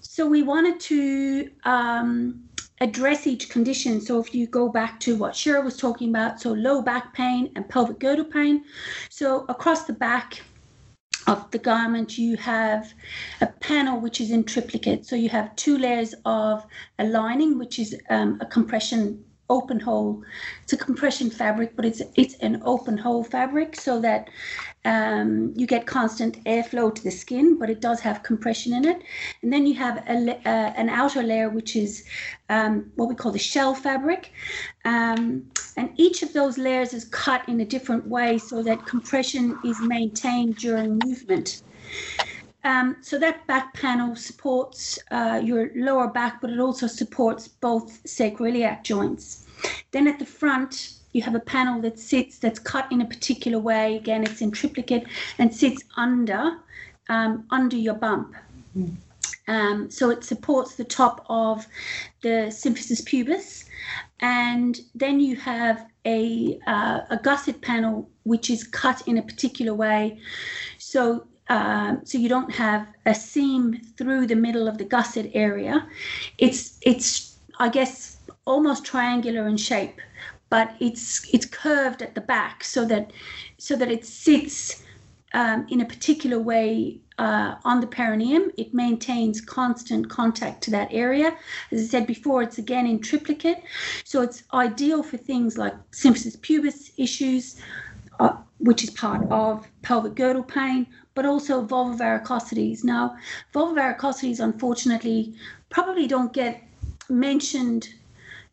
So 0.00 0.26
we 0.26 0.42
wanted 0.42 0.80
to 0.80 1.50
um, 1.64 2.45
address 2.80 3.26
each 3.26 3.48
condition. 3.48 4.00
So 4.00 4.20
if 4.20 4.34
you 4.34 4.46
go 4.46 4.68
back 4.68 5.00
to 5.00 5.16
what 5.16 5.34
Shira 5.34 5.60
was 5.60 5.76
talking 5.76 6.10
about, 6.10 6.40
so 6.40 6.52
low 6.52 6.82
back 6.82 7.14
pain 7.14 7.52
and 7.56 7.68
pelvic 7.68 7.98
girdle 7.98 8.24
pain. 8.24 8.64
So 9.08 9.46
across 9.48 9.84
the 9.84 9.92
back 9.92 10.42
of 11.26 11.50
the 11.50 11.58
garment, 11.58 12.18
you 12.18 12.36
have 12.36 12.92
a 13.40 13.46
panel 13.46 14.00
which 14.00 14.20
is 14.20 14.30
in 14.30 14.44
triplicate. 14.44 15.06
So 15.06 15.16
you 15.16 15.28
have 15.30 15.56
two 15.56 15.78
layers 15.78 16.14
of 16.24 16.64
a 16.98 17.04
lining, 17.04 17.58
which 17.58 17.78
is 17.78 17.96
um, 18.10 18.38
a 18.40 18.46
compression 18.46 19.24
open 19.48 19.80
hole. 19.80 20.22
It's 20.62 20.72
a 20.72 20.76
compression 20.76 21.30
fabric, 21.30 21.76
but 21.76 21.84
it's 21.84 22.02
it's 22.14 22.34
an 22.36 22.62
open 22.64 22.98
hole 22.98 23.24
fabric 23.24 23.76
so 23.76 24.00
that 24.00 24.28
um, 24.84 25.52
you 25.56 25.66
get 25.66 25.86
constant 25.86 26.42
airflow 26.44 26.94
to 26.94 27.02
the 27.02 27.10
skin, 27.10 27.58
but 27.58 27.68
it 27.68 27.80
does 27.80 28.00
have 28.00 28.22
compression 28.22 28.72
in 28.72 28.84
it. 28.84 29.02
And 29.42 29.52
then 29.52 29.66
you 29.66 29.74
have 29.74 29.98
a, 30.08 30.36
uh, 30.48 30.72
an 30.76 30.88
outer 30.88 31.22
layer, 31.22 31.50
which 31.50 31.74
is 31.74 32.04
um, 32.48 32.90
what 32.94 33.08
we 33.08 33.14
call 33.16 33.32
the 33.32 33.38
shell 33.38 33.74
fabric. 33.74 34.32
Um, 34.84 35.50
and 35.76 35.90
each 35.96 36.22
of 36.22 36.32
those 36.32 36.56
layers 36.56 36.94
is 36.94 37.04
cut 37.06 37.48
in 37.48 37.60
a 37.60 37.64
different 37.64 38.06
way 38.06 38.38
so 38.38 38.62
that 38.62 38.86
compression 38.86 39.58
is 39.64 39.80
maintained 39.80 40.56
during 40.56 41.00
movement. 41.04 41.62
Um, 42.66 42.96
so 43.00 43.16
that 43.20 43.46
back 43.46 43.74
panel 43.74 44.16
supports 44.16 44.98
uh, 45.12 45.40
your 45.42 45.70
lower 45.76 46.08
back, 46.08 46.40
but 46.40 46.50
it 46.50 46.58
also 46.58 46.88
supports 46.88 47.46
both 47.46 48.02
sacroiliac 48.02 48.82
joints. 48.82 49.46
Then 49.92 50.08
at 50.08 50.18
the 50.18 50.26
front, 50.26 50.94
you 51.12 51.22
have 51.22 51.36
a 51.36 51.40
panel 51.54 51.80
that 51.82 51.96
sits, 51.96 52.38
that's 52.38 52.58
cut 52.58 52.90
in 52.90 53.02
a 53.02 53.04
particular 53.06 53.60
way. 53.60 53.94
Again, 53.94 54.24
it's 54.24 54.40
in 54.40 54.50
triplicate 54.50 55.06
and 55.38 55.54
sits 55.54 55.84
under, 55.96 56.58
um, 57.08 57.46
under 57.50 57.76
your 57.76 57.94
bump. 57.94 58.34
Um, 59.46 59.88
so 59.88 60.10
it 60.10 60.24
supports 60.24 60.74
the 60.74 60.84
top 60.84 61.24
of 61.28 61.68
the 62.22 62.50
symphysis 62.50 63.00
pubis. 63.04 63.64
And 64.18 64.80
then 64.92 65.20
you 65.20 65.36
have 65.36 65.86
a, 66.04 66.58
uh, 66.66 67.02
a 67.10 67.20
gusset 67.22 67.60
panel, 67.60 68.10
which 68.24 68.50
is 68.50 68.64
cut 68.64 69.06
in 69.06 69.18
a 69.18 69.22
particular 69.22 69.72
way. 69.72 70.18
So 70.78 71.28
um, 71.48 72.00
so 72.04 72.18
you 72.18 72.28
don't 72.28 72.52
have 72.52 72.88
a 73.04 73.14
seam 73.14 73.80
through 73.96 74.26
the 74.26 74.34
middle 74.34 74.66
of 74.66 74.78
the 74.78 74.84
gusset 74.84 75.30
area. 75.34 75.86
It's 76.38 76.78
it's 76.82 77.38
I 77.58 77.68
guess 77.68 78.16
almost 78.44 78.84
triangular 78.84 79.46
in 79.46 79.56
shape, 79.56 80.00
but 80.50 80.74
it's 80.80 81.32
it's 81.32 81.46
curved 81.46 82.02
at 82.02 82.14
the 82.14 82.20
back 82.20 82.64
so 82.64 82.84
that 82.86 83.12
so 83.58 83.76
that 83.76 83.90
it 83.90 84.04
sits 84.04 84.82
um, 85.34 85.66
in 85.70 85.80
a 85.80 85.84
particular 85.84 86.38
way 86.38 86.98
uh, 87.18 87.54
on 87.64 87.80
the 87.80 87.86
perineum. 87.86 88.50
It 88.56 88.74
maintains 88.74 89.40
constant 89.40 90.08
contact 90.10 90.62
to 90.64 90.70
that 90.72 90.88
area. 90.90 91.36
As 91.70 91.80
I 91.80 91.84
said 91.84 92.06
before, 92.06 92.42
it's 92.42 92.58
again 92.58 92.86
in 92.86 93.00
triplicate, 93.00 93.62
so 94.04 94.22
it's 94.22 94.42
ideal 94.52 95.02
for 95.02 95.16
things 95.16 95.56
like 95.56 95.74
symphysis 95.92 96.40
pubis 96.40 96.90
issues. 96.96 97.60
Uh, 98.18 98.34
which 98.58 98.82
is 98.82 98.88
part 98.88 99.22
of 99.30 99.68
pelvic 99.82 100.14
girdle 100.14 100.42
pain, 100.42 100.86
but 101.16 101.26
also 101.26 101.66
vulvar 101.66 101.98
varicosities. 101.98 102.84
Now, 102.84 103.16
vulvar 103.52 103.74
varicosities, 103.98 104.38
unfortunately, 104.38 105.34
probably 105.70 106.06
don't 106.06 106.32
get 106.32 106.62
mentioned 107.08 107.88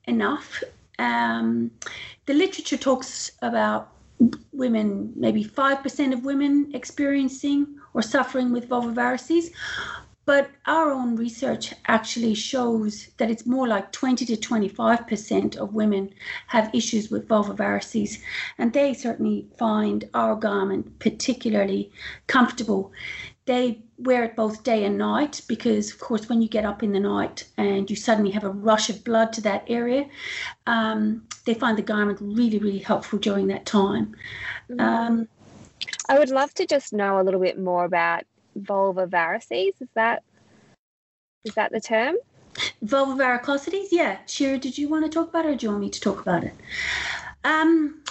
enough. 0.06 0.64
Um, 0.98 1.70
the 2.26 2.34
literature 2.34 2.78
talks 2.78 3.34
about 3.42 3.92
women, 4.54 5.12
maybe 5.16 5.44
5% 5.44 6.14
of 6.14 6.24
women 6.24 6.72
experiencing 6.74 7.68
or 7.94 8.02
suffering 8.02 8.52
with 8.54 8.70
vulvar 8.70 8.94
varices. 8.94 9.52
But 10.26 10.52
our 10.66 10.92
own 10.92 11.18
research 11.18 11.74
actually 11.88 12.34
shows 12.34 13.10
that 13.18 13.30
it's 13.30 13.46
more 13.46 13.68
like 13.68 13.92
20 13.92 14.26
to 14.26 14.38
25% 14.38 15.58
of 15.58 15.74
women 15.74 16.14
have 16.48 16.74
issues 16.74 17.10
with 17.12 17.28
vulvar 17.28 17.58
varices, 17.58 18.22
and 18.58 18.72
they 18.72 18.94
certainly 18.94 19.48
find 19.58 20.10
our 20.14 20.36
garment 20.36 21.00
particularly 21.00 21.92
comfortable. 22.28 22.94
They 23.46 23.82
wear 23.98 24.24
it 24.24 24.38
both 24.38 24.64
day 24.64 24.86
and 24.86 24.98
night 24.98 25.42
because, 25.50 25.92
of 25.92 26.00
course, 26.00 26.30
when 26.30 26.42
you 26.42 26.48
get 26.48 26.64
up 26.64 26.82
in 26.82 26.94
the 26.94 27.00
night 27.02 27.46
and 27.58 27.90
you 27.90 27.98
suddenly 27.98 28.32
have 28.32 28.46
a 28.46 28.50
rush 28.50 28.90
of 28.90 29.04
blood 29.04 29.34
to 29.34 29.42
that 29.42 29.66
area, 29.68 30.08
um, 30.68 31.28
they 31.46 31.54
find 31.54 31.78
the 31.78 31.82
garment 31.82 32.20
really, 32.22 32.60
really 32.60 32.80
helpful 32.80 33.20
during 33.20 33.48
that 33.48 33.66
time. 33.66 34.16
Mm-hmm. 34.70 34.80
Um, 34.80 35.28
I 36.08 36.18
would 36.18 36.30
love 36.30 36.54
to 36.54 36.66
just 36.66 36.94
know 36.94 37.20
a 37.20 37.24
little 37.24 37.42
bit 37.42 37.60
more 37.60 37.84
about 37.84 38.24
vulvar 38.60 39.08
varices. 39.08 39.74
Is 39.82 39.90
that 39.96 40.24
is 41.44 41.54
that 41.56 41.72
the 41.72 41.82
term? 41.82 42.16
Vulvar 42.86 43.18
varicosities, 43.18 43.88
yeah. 43.92 44.20
Shira, 44.28 44.58
did 44.58 44.78
you 44.78 44.88
want 44.88 45.06
to 45.06 45.10
talk 45.10 45.30
about 45.30 45.46
it 45.46 45.50
or 45.50 45.56
do 45.56 45.66
you 45.66 45.70
want 45.72 45.82
me 45.82 45.90
to 45.90 46.00
talk 46.00 46.20
about 46.22 46.44
it? 46.44 46.54
Um, 47.44 48.02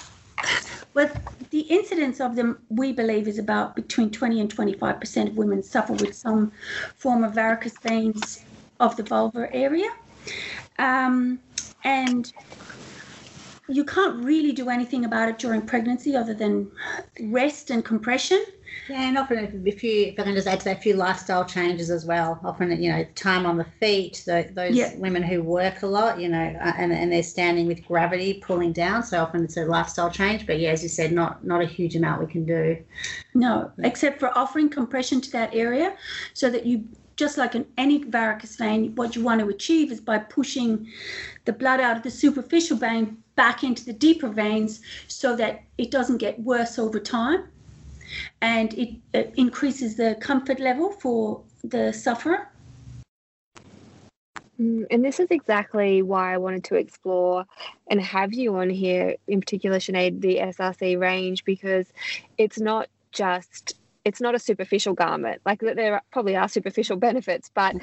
well, 0.95 1.11
the 1.51 1.61
incidence 1.61 2.21
of 2.21 2.37
them, 2.37 2.59
we 2.69 2.93
believe, 2.93 3.29
is 3.29 3.39
about 3.39 3.75
between 3.77 4.11
20 4.11 4.41
and 4.41 4.55
25% 4.55 5.29
of 5.29 5.37
women 5.37 5.63
suffer 5.63 5.95
with 5.95 6.15
some 6.15 6.53
form 6.97 7.25
of 7.25 7.33
varicose 7.35 7.79
veins 7.79 8.45
of 8.81 8.97
the 8.97 9.03
vulvar 9.03 9.49
area. 9.53 9.89
Um, 10.79 11.39
and 11.85 12.33
you 13.69 13.85
can't 13.85 14.23
really 14.23 14.53
do 14.53 14.69
anything 14.69 15.05
about 15.05 15.29
it 15.29 15.39
during 15.39 15.63
pregnancy 15.63 16.15
other 16.15 16.35
than 16.35 16.71
rest 17.23 17.71
and 17.71 17.85
compression. 17.85 18.45
Yeah, 18.89 19.09
and 19.09 19.17
often 19.17 19.63
if 19.65 19.85
you, 19.85 20.07
if 20.07 20.19
I 20.19 20.25
can 20.25 20.35
just 20.35 20.49
add 20.49 20.59
to 20.61 20.65
that, 20.67 20.79
a 20.79 20.81
few 20.81 20.95
lifestyle 20.95 21.45
changes 21.45 21.91
as 21.91 22.05
well. 22.05 22.41
Often, 22.45 22.83
you 22.83 22.91
know, 22.91 23.05
time 23.15 23.47
on 23.47 23.57
the 23.57 23.65
feet. 23.65 24.23
The, 24.27 24.51
those 24.53 24.75
yeah. 24.75 24.95
women 24.97 25.23
who 25.23 25.43
work 25.43 25.83
a 25.83 25.87
lot, 25.87 26.21
you 26.21 26.29
know, 26.29 26.57
uh, 26.61 26.73
and, 26.77 26.93
and 26.93 27.13
they're 27.13 27.23
standing 27.23 27.67
with 27.67 27.85
gravity 27.87 28.43
pulling 28.45 28.73
down. 28.73 29.05
So 29.05 29.23
often 29.23 29.45
it's 29.45 29.57
a 29.57 29.65
lifestyle 29.65 30.11
change. 30.11 30.47
But 30.47 30.59
yeah, 30.59 30.71
as 30.71 30.83
you 30.83 30.89
said, 30.89 31.13
not 31.13 31.45
not 31.45 31.63
a 31.63 31.67
huge 31.67 31.95
amount 31.95 32.21
we 32.21 32.33
can 32.33 32.45
do. 32.45 32.77
No, 33.35 33.71
except 33.79 34.19
for 34.19 34.37
offering 34.37 34.69
compression 34.69 35.21
to 35.21 35.31
that 35.33 35.55
area, 35.55 35.97
so 36.35 36.51
that 36.51 36.67
you 36.67 36.85
just 37.15 37.39
like 37.39 37.55
in 37.55 37.67
any 37.79 38.03
varicose 38.03 38.57
vein, 38.57 38.95
what 38.97 39.15
you 39.15 39.23
want 39.23 39.41
to 39.41 39.49
achieve 39.49 39.93
is 39.93 40.01
by 40.01 40.19
pushing 40.19 40.89
the 41.45 41.53
blood 41.53 41.79
out 41.79 41.97
of 41.97 42.03
the 42.03 42.11
superficial 42.11 42.77
vein 42.77 43.23
back 43.37 43.63
into 43.63 43.85
the 43.85 43.93
deeper 43.93 44.29
veins 44.29 44.81
so 45.09 45.37
that 45.37 45.63
it 45.79 45.91
doesn't 45.91 46.19
get 46.19 46.41
worse 46.41 46.79
over 46.79 46.99
time 46.99 47.45
and 48.41 48.75
it, 48.75 48.91
it 49.13 49.33
increases 49.37 49.97
the 49.97 50.17
comfort 50.21 50.61
level 50.61 50.91
for 50.91 51.43
the 51.65 51.93
sufferer. 51.93 52.49
Mm, 54.61 54.87
and 54.91 55.05
this 55.05 55.19
is 55.19 55.29
exactly 55.31 56.03
why 56.03 56.35
I 56.35 56.39
wanted 56.39 56.65
to 56.65 56.75
explore 56.77 57.45
and 57.91 58.01
have 58.01 58.33
you 58.35 58.57
on 58.57 58.71
here, 58.71 59.17
in 59.27 59.41
particular, 59.41 59.79
Sinead, 59.79 60.21
the 60.21 60.39
SRC 60.39 60.99
range, 61.01 61.45
because 61.45 61.87
it's 62.39 62.61
not 62.61 62.89
just 63.13 63.75
it's 64.05 64.21
not 64.21 64.35
a 64.35 64.39
superficial 64.39 64.95
garment. 64.95 65.41
Like 65.47 65.61
there 65.61 66.03
probably 66.11 66.37
are 66.37 66.49
superficial 66.49 66.97
benefits, 66.97 67.51
but 67.55 67.77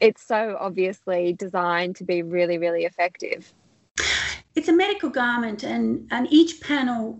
it's 0.00 0.22
so 0.22 0.56
obviously 0.60 1.32
designed 1.32 1.96
to 1.96 2.04
be 2.04 2.22
really, 2.22 2.58
really 2.58 2.84
effective. 2.84 3.52
It's 4.54 4.68
a 4.68 4.72
medical 4.72 5.08
garment, 5.08 5.62
and 5.62 6.06
and 6.10 6.28
each 6.30 6.60
panel 6.60 7.18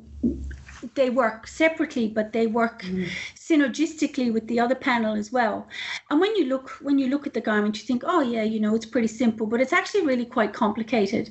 they 0.94 1.10
work 1.10 1.46
separately, 1.46 2.08
but 2.08 2.32
they 2.32 2.46
work 2.46 2.82
mm. 2.82 3.08
synergistically 3.36 4.32
with 4.32 4.46
the 4.48 4.60
other 4.60 4.74
panel 4.74 5.14
as 5.14 5.32
well. 5.32 5.66
And 6.10 6.20
when 6.20 6.34
you 6.36 6.46
look 6.46 6.70
when 6.80 6.98
you 6.98 7.08
look 7.08 7.26
at 7.26 7.34
the 7.34 7.40
garment, 7.40 7.78
you 7.78 7.86
think, 7.86 8.02
oh 8.06 8.20
yeah, 8.20 8.42
you 8.42 8.60
know, 8.60 8.74
it's 8.74 8.86
pretty 8.86 9.08
simple, 9.08 9.46
but 9.46 9.60
it's 9.60 9.72
actually 9.72 10.06
really 10.06 10.26
quite 10.26 10.52
complicated, 10.52 11.30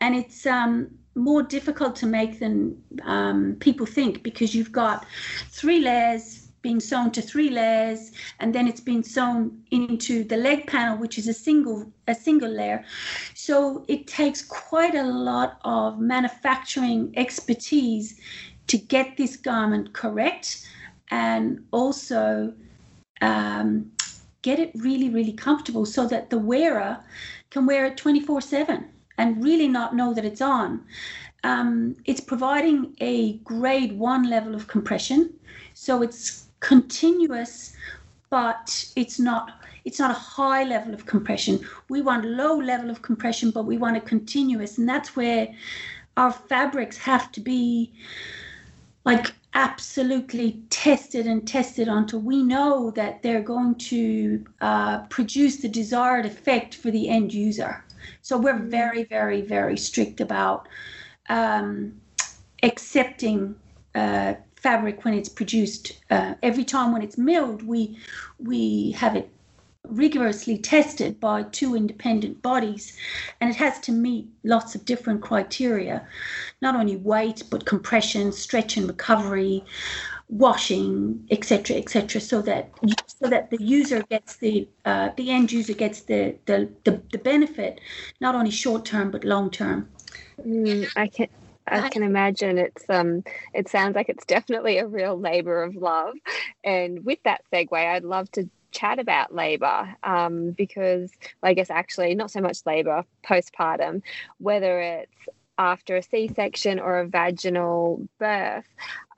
and 0.00 0.14
it's 0.14 0.46
um, 0.46 0.90
more 1.14 1.42
difficult 1.42 1.96
to 1.96 2.06
make 2.06 2.38
than 2.38 2.80
um, 3.04 3.56
people 3.60 3.86
think 3.86 4.22
because 4.22 4.54
you've 4.54 4.72
got 4.72 5.06
three 5.50 5.80
layers 5.80 6.46
being 6.62 6.80
sewn 6.80 7.10
to 7.10 7.22
three 7.22 7.48
layers 7.48 8.12
and 8.38 8.54
then 8.54 8.68
it's 8.68 8.80
been 8.80 9.02
sewn 9.02 9.62
into 9.70 10.24
the 10.24 10.36
leg 10.36 10.66
panel 10.66 10.98
which 10.98 11.16
is 11.16 11.26
a 11.26 11.32
single 11.32 11.90
a 12.06 12.14
single 12.14 12.50
layer 12.50 12.84
so 13.34 13.84
it 13.88 14.06
takes 14.06 14.42
quite 14.42 14.94
a 14.94 15.02
lot 15.02 15.58
of 15.64 15.98
manufacturing 15.98 17.12
expertise 17.16 18.20
to 18.66 18.78
get 18.78 19.16
this 19.16 19.36
garment 19.36 19.92
correct 19.92 20.66
and 21.10 21.64
also 21.72 22.52
um, 23.20 23.90
get 24.42 24.58
it 24.58 24.70
really, 24.74 25.10
really 25.10 25.32
comfortable 25.32 25.84
so 25.84 26.06
that 26.06 26.30
the 26.30 26.38
wearer 26.38 26.98
can 27.50 27.66
wear 27.66 27.86
it 27.86 27.96
24 27.96 28.40
7 28.40 28.84
and 29.18 29.42
really 29.42 29.68
not 29.68 29.94
know 29.94 30.14
that 30.14 30.24
it's 30.24 30.40
on. 30.40 30.84
Um, 31.42 31.96
it's 32.04 32.20
providing 32.20 32.94
a 33.00 33.34
grade 33.38 33.98
one 33.98 34.28
level 34.28 34.54
of 34.54 34.66
compression, 34.66 35.32
so 35.74 36.02
it's 36.02 36.46
continuous, 36.60 37.74
but 38.28 38.92
it's 38.96 39.18
not 39.18 39.52
it's 39.86 39.98
not 39.98 40.10
a 40.10 40.18
high 40.18 40.62
level 40.64 40.92
of 40.92 41.06
compression. 41.06 41.66
We 41.88 42.02
want 42.02 42.26
low 42.26 42.56
level 42.58 42.90
of 42.90 43.00
compression, 43.00 43.50
but 43.50 43.64
we 43.64 43.78
want 43.78 43.96
a 43.96 44.00
continuous, 44.00 44.76
and 44.76 44.86
that's 44.88 45.16
where 45.16 45.48
our 46.18 46.32
fabrics 46.32 46.98
have 46.98 47.32
to 47.32 47.40
be 47.40 47.92
like 49.14 49.34
absolutely 49.54 50.62
tested 50.70 51.26
and 51.26 51.46
tested 51.46 51.88
until 51.88 52.20
we 52.20 52.42
know 52.42 52.90
that 52.92 53.22
they're 53.22 53.42
going 53.42 53.74
to 53.74 54.44
uh, 54.60 55.00
produce 55.06 55.56
the 55.56 55.68
desired 55.68 56.24
effect 56.24 56.74
for 56.76 56.90
the 56.90 57.08
end 57.08 57.34
user. 57.34 57.84
So 58.22 58.38
we're 58.38 58.54
mm-hmm. 58.54 58.68
very, 58.68 59.04
very, 59.04 59.40
very 59.40 59.76
strict 59.76 60.20
about 60.20 60.68
um, 61.28 62.00
accepting 62.62 63.56
uh, 63.94 64.34
fabric 64.54 65.04
when 65.04 65.14
it's 65.14 65.28
produced. 65.28 66.00
Uh, 66.10 66.34
every 66.42 66.64
time 66.64 66.92
when 66.92 67.02
it's 67.02 67.18
milled, 67.18 67.62
we 67.62 67.98
we 68.38 68.92
have 68.92 69.16
it 69.16 69.28
rigorously 69.90 70.56
tested 70.58 71.18
by 71.20 71.42
two 71.44 71.74
independent 71.74 72.40
bodies 72.42 72.96
and 73.40 73.50
it 73.50 73.56
has 73.56 73.78
to 73.80 73.92
meet 73.92 74.28
lots 74.44 74.74
of 74.74 74.84
different 74.84 75.20
criteria 75.20 76.06
not 76.62 76.76
only 76.76 76.96
weight 76.96 77.42
but 77.50 77.66
compression 77.66 78.32
stretch 78.32 78.76
and 78.76 78.86
recovery 78.86 79.64
washing 80.28 81.26
etc 81.30 81.76
etc 81.76 82.20
so 82.20 82.40
that 82.40 82.70
so 83.06 83.28
that 83.28 83.50
the 83.50 83.62
user 83.62 84.02
gets 84.04 84.36
the 84.36 84.68
uh, 84.84 85.10
the 85.16 85.30
end 85.30 85.50
user 85.50 85.74
gets 85.74 86.02
the, 86.02 86.36
the 86.46 86.70
the, 86.84 87.02
the 87.10 87.18
benefit 87.18 87.80
not 88.20 88.34
only 88.34 88.50
short 88.50 88.84
term 88.84 89.10
but 89.10 89.24
long 89.24 89.50
term 89.50 89.88
mm, 90.46 90.88
i 90.96 91.08
can 91.08 91.26
I 91.72 91.88
can 91.88 92.02
imagine 92.02 92.58
it's 92.58 92.84
um 92.88 93.22
it 93.54 93.68
sounds 93.68 93.94
like 93.94 94.08
it's 94.08 94.24
definitely 94.24 94.78
a 94.78 94.86
real 94.86 95.18
labor 95.18 95.62
of 95.62 95.76
love. 95.76 96.14
And 96.64 97.04
with 97.04 97.22
that 97.24 97.42
segue, 97.52 97.72
I'd 97.72 98.02
love 98.02 98.30
to 98.32 98.48
chat 98.70 98.98
about 98.98 99.34
labor 99.34 99.94
um, 100.02 100.50
because 100.52 101.10
I 101.42 101.54
guess 101.54 101.70
actually 101.70 102.14
not 102.14 102.30
so 102.30 102.40
much 102.40 102.58
labor 102.66 103.04
postpartum, 103.24 104.02
whether 104.38 104.80
it's 104.80 105.28
after 105.60 105.96
a 105.96 106.02
C 106.02 106.26
section 106.34 106.80
or 106.80 107.00
a 107.00 107.06
vaginal 107.06 108.08
birth, 108.18 108.64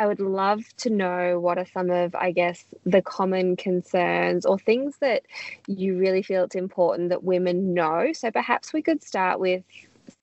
I 0.01 0.09
would 0.09 0.19
love 0.19 0.65
to 0.79 0.91
know 0.91 1.39
what 1.39 1.57
are 1.57 1.67
some 1.67 1.89
of, 1.89 2.17
I 2.17 2.33
guess, 2.33 2.65
the 2.85 3.01
common 3.01 3.55
concerns 3.55 4.45
or 4.45 4.59
things 4.59 4.97
that 5.01 5.23
you 5.69 5.97
really 5.97 6.23
feel 6.23 6.43
it's 6.43 6.57
important 6.57 7.11
that 7.11 7.23
women 7.23 7.75
know. 7.75 8.13
So 8.13 8.33
perhaps 8.33 8.73
we 8.73 8.83
could 8.83 9.05
start 9.05 9.39
with 9.39 9.63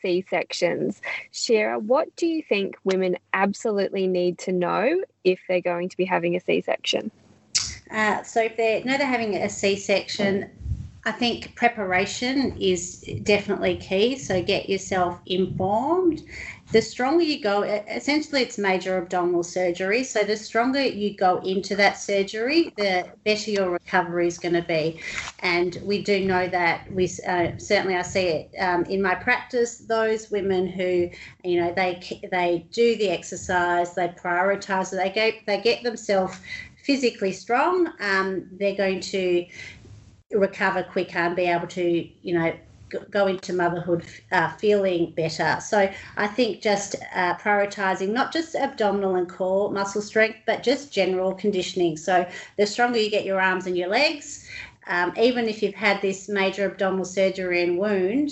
C 0.02 0.26
sections. 0.30 1.02
Shira, 1.32 1.80
what 1.80 2.14
do 2.18 2.28
you 2.28 2.44
think 2.44 2.76
women 2.84 3.18
absolutely 3.32 4.06
need 4.06 4.40
to 4.40 4.52
know 4.52 5.02
if 5.24 5.40
they're 5.48 5.62
going 5.62 5.88
to 5.88 5.96
be 5.96 6.04
having 6.04 6.36
a 6.36 6.42
C 6.42 6.62
section? 6.62 7.12
Uh, 7.92 8.24
so 8.24 8.42
if 8.42 8.56
they 8.58 8.84
know 8.84 8.98
they're 8.98 9.08
having 9.08 9.36
a 9.36 9.50
C-section, 9.50 10.50
I 11.06 11.12
think 11.12 11.56
preparation 11.56 12.56
is 12.60 13.00
definitely 13.24 13.78
key. 13.78 14.18
So 14.18 14.44
get 14.44 14.70
yourself 14.70 15.20
informed. 15.26 16.24
The 16.72 16.84
stronger 16.84 17.24
you 17.24 17.42
go, 17.42 17.64
essentially, 17.64 18.44
it's 18.44 18.60
major 18.60 19.00
abdominal 19.00 19.42
surgery. 19.42 20.04
So 20.04 20.22
the 20.22 20.38
stronger 20.38 20.84
you 20.84 21.18
go 21.18 21.40
into 21.40 21.76
that 21.78 21.94
surgery, 21.98 22.72
the 22.78 23.10
better 23.26 23.50
your 23.50 23.72
recovery 23.72 24.28
is 24.28 24.38
going 24.38 24.54
to 24.54 24.62
be. 24.62 25.00
And 25.40 25.80
we 25.84 26.04
do 26.04 26.24
know 26.26 26.48
that 26.48 26.92
we 26.92 27.06
uh, 27.28 27.58
certainly 27.58 27.96
I 27.96 28.04
see 28.04 28.28
it 28.28 28.52
um, 28.60 28.84
in 28.86 29.02
my 29.02 29.16
practice. 29.16 29.80
Those 29.80 30.30
women 30.30 30.68
who, 30.68 31.10
you 31.44 31.60
know, 31.60 31.74
they 31.74 32.22
they 32.30 32.68
do 32.72 32.98
the 32.98 33.10
exercise, 33.10 33.96
they 33.96 34.10
prioritize, 34.10 34.92
they 34.92 35.10
get 35.10 35.46
they 35.48 35.62
get 35.62 35.82
themselves 35.82 36.38
physically 36.84 37.32
strong, 37.32 37.92
um, 38.00 38.48
they're 38.54 38.76
going 38.76 39.00
to 39.00 39.46
recover 40.32 40.84
quicker 40.84 41.18
and 41.20 41.36
be 41.36 41.44
able 41.44 41.68
to, 41.68 42.08
you 42.22 42.34
know, 42.34 42.54
go 43.12 43.28
into 43.28 43.54
motherhood 43.54 44.04
uh, 44.32 44.50
feeling 44.56 45.12
better. 45.12 45.60
So 45.62 45.92
I 46.18 46.28
think 46.28 46.62
just 46.62 46.96
uh, 47.14 47.36
prioritizing 47.36 48.10
not 48.10 48.34
just 48.34 48.56
abdominal 48.56 49.16
and 49.16 49.30
core 49.30 49.72
muscle 49.72 50.02
strength, 50.02 50.40
but 50.46 50.64
just 50.64 50.92
general 50.92 51.34
conditioning. 51.34 51.98
So 51.98 52.28
the 52.58 52.66
stronger 52.66 53.00
you 53.00 53.10
get 53.10 53.26
your 53.26 53.40
arms 53.40 53.68
and 53.68 53.78
your 53.78 53.90
legs, 53.90 54.48
um, 54.88 55.14
even 55.18 55.48
if 55.48 55.62
you've 55.62 55.76
had 55.76 56.02
this 56.02 56.28
major 56.28 56.66
abdominal 56.66 57.06
surgery 57.06 57.62
and 57.62 57.78
wound, 57.78 58.32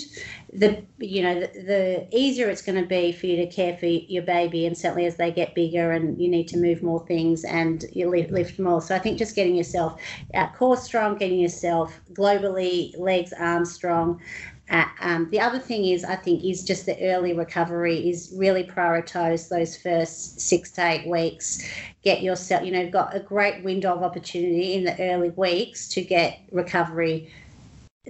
the 0.53 0.83
you 0.97 1.21
know 1.21 1.39
the, 1.39 1.47
the 1.61 2.07
easier 2.11 2.49
it's 2.49 2.61
going 2.61 2.81
to 2.81 2.87
be 2.87 3.11
for 3.11 3.27
you 3.27 3.35
to 3.37 3.47
care 3.47 3.77
for 3.77 3.85
your 3.85 4.23
baby, 4.23 4.65
and 4.65 4.77
certainly 4.77 5.05
as 5.05 5.17
they 5.17 5.31
get 5.31 5.55
bigger 5.55 5.91
and 5.91 6.19
you 6.21 6.29
need 6.29 6.47
to 6.49 6.57
move 6.57 6.81
more 6.81 7.05
things 7.05 7.43
and 7.43 7.85
you 7.93 8.09
lift, 8.09 8.31
lift 8.31 8.59
more. 8.59 8.81
So 8.81 8.95
I 8.95 8.99
think 8.99 9.17
just 9.17 9.35
getting 9.35 9.55
yourself 9.55 10.01
uh, 10.33 10.47
core 10.51 10.77
strong, 10.77 11.17
getting 11.17 11.39
yourself 11.39 11.99
globally 12.13 12.97
legs, 12.97 13.33
arms 13.33 13.73
strong, 13.73 14.21
uh, 14.69 14.85
um, 14.99 15.29
the 15.31 15.39
other 15.39 15.59
thing 15.59 15.85
is, 15.85 16.03
I 16.03 16.15
think, 16.15 16.43
is 16.43 16.63
just 16.63 16.85
the 16.85 17.01
early 17.09 17.33
recovery 17.33 18.09
is 18.09 18.33
really 18.35 18.65
prioritize 18.65 19.47
those 19.47 19.77
first 19.77 20.41
six 20.41 20.71
to 20.71 20.85
eight 20.85 21.07
weeks. 21.07 21.65
Get 22.03 22.21
yourself, 22.21 22.65
you 22.65 22.71
know, 22.71 22.89
got 22.89 23.15
a 23.15 23.19
great 23.19 23.63
window 23.63 23.93
of 23.93 24.03
opportunity 24.03 24.73
in 24.73 24.83
the 24.83 24.99
early 24.99 25.29
weeks 25.29 25.87
to 25.89 26.01
get 26.01 26.39
recovery 26.51 27.31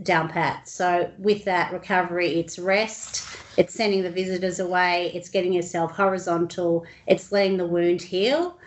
down 0.04 0.30
pat. 0.30 0.68
So 0.68 1.12
with 1.18 1.46
that 1.46 1.72
recovery, 1.74 2.40
it's 2.40 2.60
rest, 2.60 3.26
it's 3.58 3.74
sending 3.74 4.04
the 4.04 4.12
visitors 4.12 4.60
away, 4.60 5.12
it's 5.14 5.30
getting 5.30 5.54
yourself 5.54 5.92
horizontal, 5.92 6.86
it's 7.08 7.32
letting 7.32 7.58
the 7.58 7.66
wound 7.66 8.02
heal. 8.02 8.58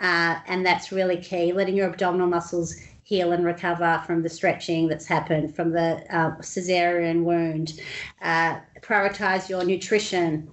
Uh, 0.00 0.38
and 0.46 0.64
that's 0.64 0.92
really 0.92 1.18
key, 1.18 1.52
letting 1.52 1.76
your 1.76 1.88
abdominal 1.88 2.26
muscles 2.26 2.74
heal 3.02 3.32
and 3.32 3.44
recover 3.44 4.02
from 4.06 4.22
the 4.22 4.28
stretching 4.28 4.88
that's 4.88 5.06
happened 5.06 5.54
from 5.54 5.72
the 5.72 6.02
uh, 6.10 6.30
cesarean 6.38 7.22
wound. 7.24 7.80
Uh, 8.22 8.60
prioritize 8.80 9.48
your 9.48 9.64
nutrition. 9.64 10.48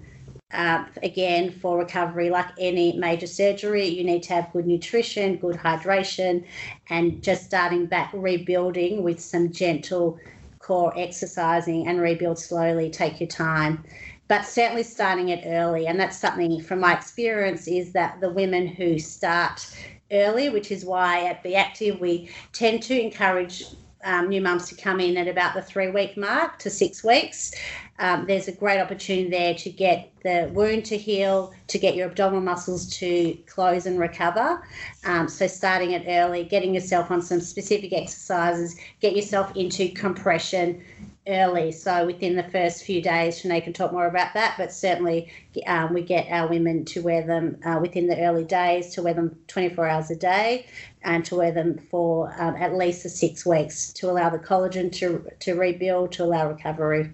Again, 0.51 1.51
for 1.51 1.77
recovery, 1.77 2.29
like 2.29 2.47
any 2.57 2.97
major 2.97 3.27
surgery, 3.27 3.86
you 3.86 4.03
need 4.03 4.23
to 4.23 4.33
have 4.33 4.51
good 4.53 4.65
nutrition, 4.65 5.36
good 5.38 5.57
hydration, 5.57 6.45
and 6.89 7.21
just 7.21 7.45
starting 7.45 7.86
back 7.86 8.12
rebuilding 8.13 9.03
with 9.03 9.19
some 9.19 9.51
gentle 9.51 10.17
core 10.60 10.93
exercising 10.97 11.88
and 11.88 11.99
rebuild 11.99 12.39
slowly. 12.39 12.89
Take 12.89 13.19
your 13.19 13.27
time 13.27 13.83
but 14.27 14.43
certainly 14.43 14.83
starting 14.83 15.29
it 15.29 15.43
early 15.45 15.88
and 15.88 15.99
that's 15.99 16.17
something 16.17 16.62
from 16.62 16.79
my 16.79 16.93
experience 16.93 17.67
is 17.67 17.93
that 17.93 18.19
the 18.19 18.29
women 18.29 18.67
who 18.67 18.99
start 18.99 19.67
early 20.12 20.49
which 20.49 20.71
is 20.71 20.86
why 20.86 21.25
at 21.25 21.41
be 21.43 21.55
active 21.55 21.99
we 21.99 22.29
tend 22.53 22.81
to 22.83 22.99
encourage 22.99 23.65
um, 24.03 24.29
new 24.29 24.41
mums 24.41 24.67
to 24.69 24.75
come 24.75 24.99
in 24.99 25.17
at 25.17 25.27
about 25.27 25.53
the 25.53 25.62
three 25.62 25.89
week 25.89 26.15
mark 26.17 26.60
to 26.60 26.69
six 26.69 27.03
weeks 27.03 27.51
um, 27.99 28.25
there's 28.27 28.47
a 28.47 28.51
great 28.51 28.79
opportunity 28.79 29.29
there 29.29 29.55
to 29.55 29.69
get 29.69 30.12
the 30.23 30.49
wound 30.53 30.86
to 30.86 30.97
heal, 30.97 31.53
to 31.67 31.79
get 31.79 31.95
your 31.95 32.07
abdominal 32.07 32.41
muscles 32.41 32.88
to 32.97 33.36
close 33.47 33.86
and 33.86 33.99
recover. 33.99 34.62
Um, 35.05 35.27
so, 35.27 35.47
starting 35.47 35.91
it 35.91 36.05
early, 36.07 36.43
getting 36.43 36.75
yourself 36.75 37.10
on 37.10 37.21
some 37.21 37.41
specific 37.41 37.93
exercises, 37.93 38.77
get 38.99 39.15
yourself 39.15 39.55
into 39.55 39.89
compression 39.89 40.83
early. 41.27 41.71
So, 41.71 42.05
within 42.05 42.36
the 42.36 42.43
first 42.43 42.83
few 42.83 43.01
days, 43.01 43.41
Sinead 43.41 43.63
can 43.63 43.73
talk 43.73 43.91
more 43.91 44.05
about 44.05 44.33
that, 44.36 44.55
but 44.57 44.71
certainly 44.71 45.31
um, 45.65 45.93
we 45.93 46.03
get 46.03 46.27
our 46.29 46.47
women 46.47 46.86
to 46.86 47.01
wear 47.01 47.23
them 47.23 47.57
uh, 47.65 47.79
within 47.81 48.07
the 48.07 48.19
early 48.21 48.43
days, 48.43 48.93
to 48.93 49.01
wear 49.01 49.15
them 49.15 49.38
24 49.47 49.88
hours 49.88 50.12
a 50.12 50.15
day, 50.15 50.67
and 51.03 51.25
to 51.25 51.36
wear 51.36 51.51
them 51.51 51.79
for 51.89 52.33
um, 52.38 52.55
at 52.57 52.75
least 52.75 53.03
the 53.03 53.10
six 53.10 53.45
weeks 53.45 53.91
to 53.93 54.10
allow 54.10 54.29
the 54.29 54.39
collagen 54.39 54.91
to, 54.91 55.25
to 55.39 55.55
rebuild, 55.55 56.12
to 56.12 56.23
allow 56.23 56.47
recovery. 56.47 57.10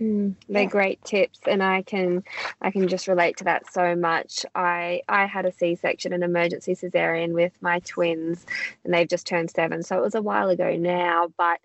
Mm, 0.00 0.34
they're 0.52 0.64
yeah. 0.64 0.68
great 0.68 1.02
tips, 1.04 1.40
and 1.46 1.62
I 1.62 1.82
can 1.82 2.22
I 2.60 2.70
can 2.70 2.88
just 2.88 3.08
relate 3.08 3.38
to 3.38 3.44
that 3.44 3.72
so 3.72 3.94
much. 3.96 4.44
I 4.54 5.02
I 5.08 5.26
had 5.26 5.46
a 5.46 5.52
C 5.52 5.74
section, 5.74 6.12
an 6.12 6.22
emergency 6.22 6.74
cesarean 6.74 7.32
with 7.32 7.52
my 7.62 7.80
twins, 7.80 8.44
and 8.84 8.92
they've 8.92 9.08
just 9.08 9.26
turned 9.26 9.50
seven, 9.50 9.82
so 9.82 9.96
it 9.96 10.02
was 10.02 10.14
a 10.14 10.22
while 10.22 10.48
ago 10.50 10.76
now. 10.76 11.32
But 11.38 11.60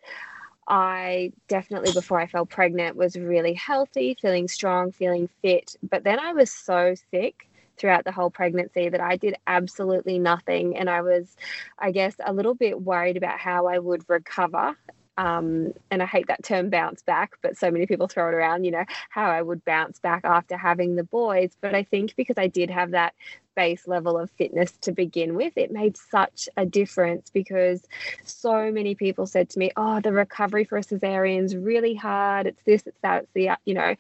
I 0.68 1.34
definitely, 1.50 1.92
before 1.92 2.20
I 2.20 2.28
fell 2.28 2.46
pregnant, 2.46 2.96
was 2.96 3.18
really 3.18 3.54
healthy, 3.54 4.16
feeling 4.22 4.48
strong, 4.48 4.92
feeling 4.92 5.28
fit. 5.42 5.76
But 5.84 6.04
then 6.04 6.20
I 6.20 6.34
was 6.34 6.52
so 6.52 6.96
sick 7.12 7.50
throughout 7.78 8.06
the 8.06 8.12
whole 8.12 8.30
pregnancy 8.30 8.88
that 8.90 9.02
I 9.02 9.18
did 9.18 9.36
absolutely 9.48 10.20
nothing. 10.20 10.78
And 10.78 10.90
I 10.90 11.02
was, 11.02 11.36
I 11.80 11.92
guess, 11.92 12.16
a 12.24 12.32
little 12.32 12.54
bit 12.54 12.82
worried 12.82 13.18
about 13.18 13.40
how 13.40 13.68
I 13.68 13.80
would 13.80 14.08
recover 14.08 14.78
um, 15.22 15.72
and 15.92 16.02
I 16.02 16.08
hate 16.08 16.26
that 16.30 16.44
term 16.44 16.72
bounce 16.72 17.04
back, 17.04 17.34
but 17.44 17.56
so 17.56 17.70
many 17.70 17.86
people 17.86 18.08
throw 18.08 18.30
it 18.30 18.34
around, 18.34 18.64
you 18.64 18.72
know, 18.72 18.86
how 19.12 19.30
I 19.30 19.44
would 19.44 19.64
bounce 19.64 20.00
back 20.00 20.22
after 20.26 20.58
having 20.58 20.96
the 20.96 21.04
boys. 21.04 21.56
But 21.62 21.76
I 21.76 21.84
think 21.84 22.16
because 22.16 22.40
I 22.40 22.48
did 22.48 22.72
have 22.72 22.92
that 22.92 23.14
base 23.56 23.88
level 23.88 24.18
of 24.18 24.32
fitness 24.32 24.72
to 24.82 24.92
begin 24.92 25.36
with, 25.36 25.56
it 25.58 25.70
made 25.70 25.96
such 25.96 26.50
a 26.58 26.66
difference 26.66 27.30
because 27.30 27.84
so 28.26 28.72
many 28.72 28.96
people 28.96 29.28
said 29.28 29.48
to 29.52 29.60
me, 29.60 29.70
Oh, 29.78 30.02
the 30.02 30.12
recovery 30.12 30.64
for 30.64 30.80
a 30.80 30.82
cesarean 30.82 31.44
is 31.44 31.56
really 31.56 31.94
hard. 31.94 32.48
It's 32.48 32.64
this, 32.66 32.88
it's 32.88 32.98
that, 33.04 33.22
it's 33.22 33.32
the, 33.36 33.52
you 33.64 33.76
know, 33.76 33.96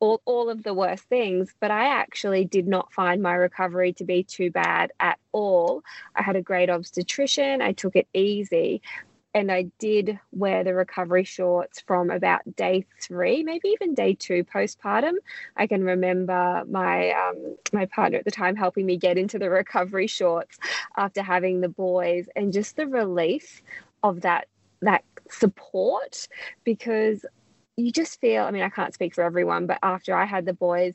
all, 0.00 0.22
all 0.24 0.50
of 0.50 0.64
the 0.64 0.74
worst 0.74 1.04
things, 1.04 1.54
but 1.60 1.70
I 1.70 1.86
actually 1.86 2.46
did 2.46 2.66
not 2.66 2.92
find 2.92 3.22
my 3.22 3.34
recovery 3.34 3.92
to 3.92 4.04
be 4.04 4.24
too 4.24 4.50
bad 4.50 4.90
at 4.98 5.20
all. 5.30 5.84
I 6.16 6.22
had 6.22 6.34
a 6.34 6.42
great 6.42 6.68
obstetrician, 6.68 7.62
I 7.62 7.72
took 7.72 7.94
it 7.94 8.08
easy, 8.12 8.82
and 9.34 9.50
I 9.50 9.64
did 9.80 10.18
wear 10.30 10.62
the 10.62 10.74
recovery 10.74 11.24
shorts 11.24 11.80
from 11.80 12.10
about 12.10 12.56
day 12.56 12.86
three, 13.02 13.42
maybe 13.42 13.68
even 13.70 13.94
day 13.94 14.14
two 14.14 14.44
postpartum. 14.44 15.14
I 15.56 15.66
can 15.66 15.82
remember 15.82 16.62
my 16.68 17.10
um, 17.10 17.56
my 17.72 17.86
partner 17.86 18.18
at 18.18 18.24
the 18.24 18.30
time 18.30 18.54
helping 18.54 18.86
me 18.86 18.96
get 18.96 19.18
into 19.18 19.38
the 19.38 19.50
recovery 19.62 20.06
shorts 20.06 20.58
after 20.96 21.22
having 21.22 21.60
the 21.60 21.68
boys, 21.68 22.28
and 22.36 22.52
just 22.52 22.76
the 22.76 22.86
relief 22.86 23.60
of 24.04 24.20
that 24.20 24.46
that 24.82 25.04
support 25.28 26.28
because 26.62 27.26
you 27.76 27.90
just 27.90 28.20
feel. 28.20 28.44
I 28.44 28.52
mean, 28.52 28.62
I 28.62 28.68
can't 28.68 28.94
speak 28.94 29.14
for 29.14 29.24
everyone, 29.24 29.66
but 29.66 29.80
after 29.82 30.14
I 30.14 30.24
had 30.26 30.46
the 30.46 30.54
boys. 30.54 30.94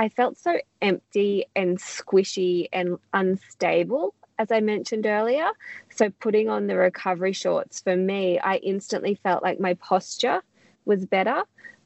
I 0.00 0.08
felt 0.10 0.38
so 0.38 0.56
empty 0.80 1.46
and 1.56 1.76
squishy 1.76 2.68
and 2.72 2.98
unstable 3.12 4.14
as 4.38 4.50
I 4.50 4.60
mentioned 4.60 5.06
earlier. 5.06 5.48
So, 5.90 6.10
putting 6.10 6.48
on 6.48 6.66
the 6.66 6.76
recovery 6.76 7.32
shorts 7.32 7.80
for 7.80 7.96
me, 7.96 8.38
I 8.38 8.56
instantly 8.56 9.14
felt 9.14 9.42
like 9.42 9.60
my 9.60 9.74
posture 9.74 10.42
was 10.84 11.04
better. 11.06 11.42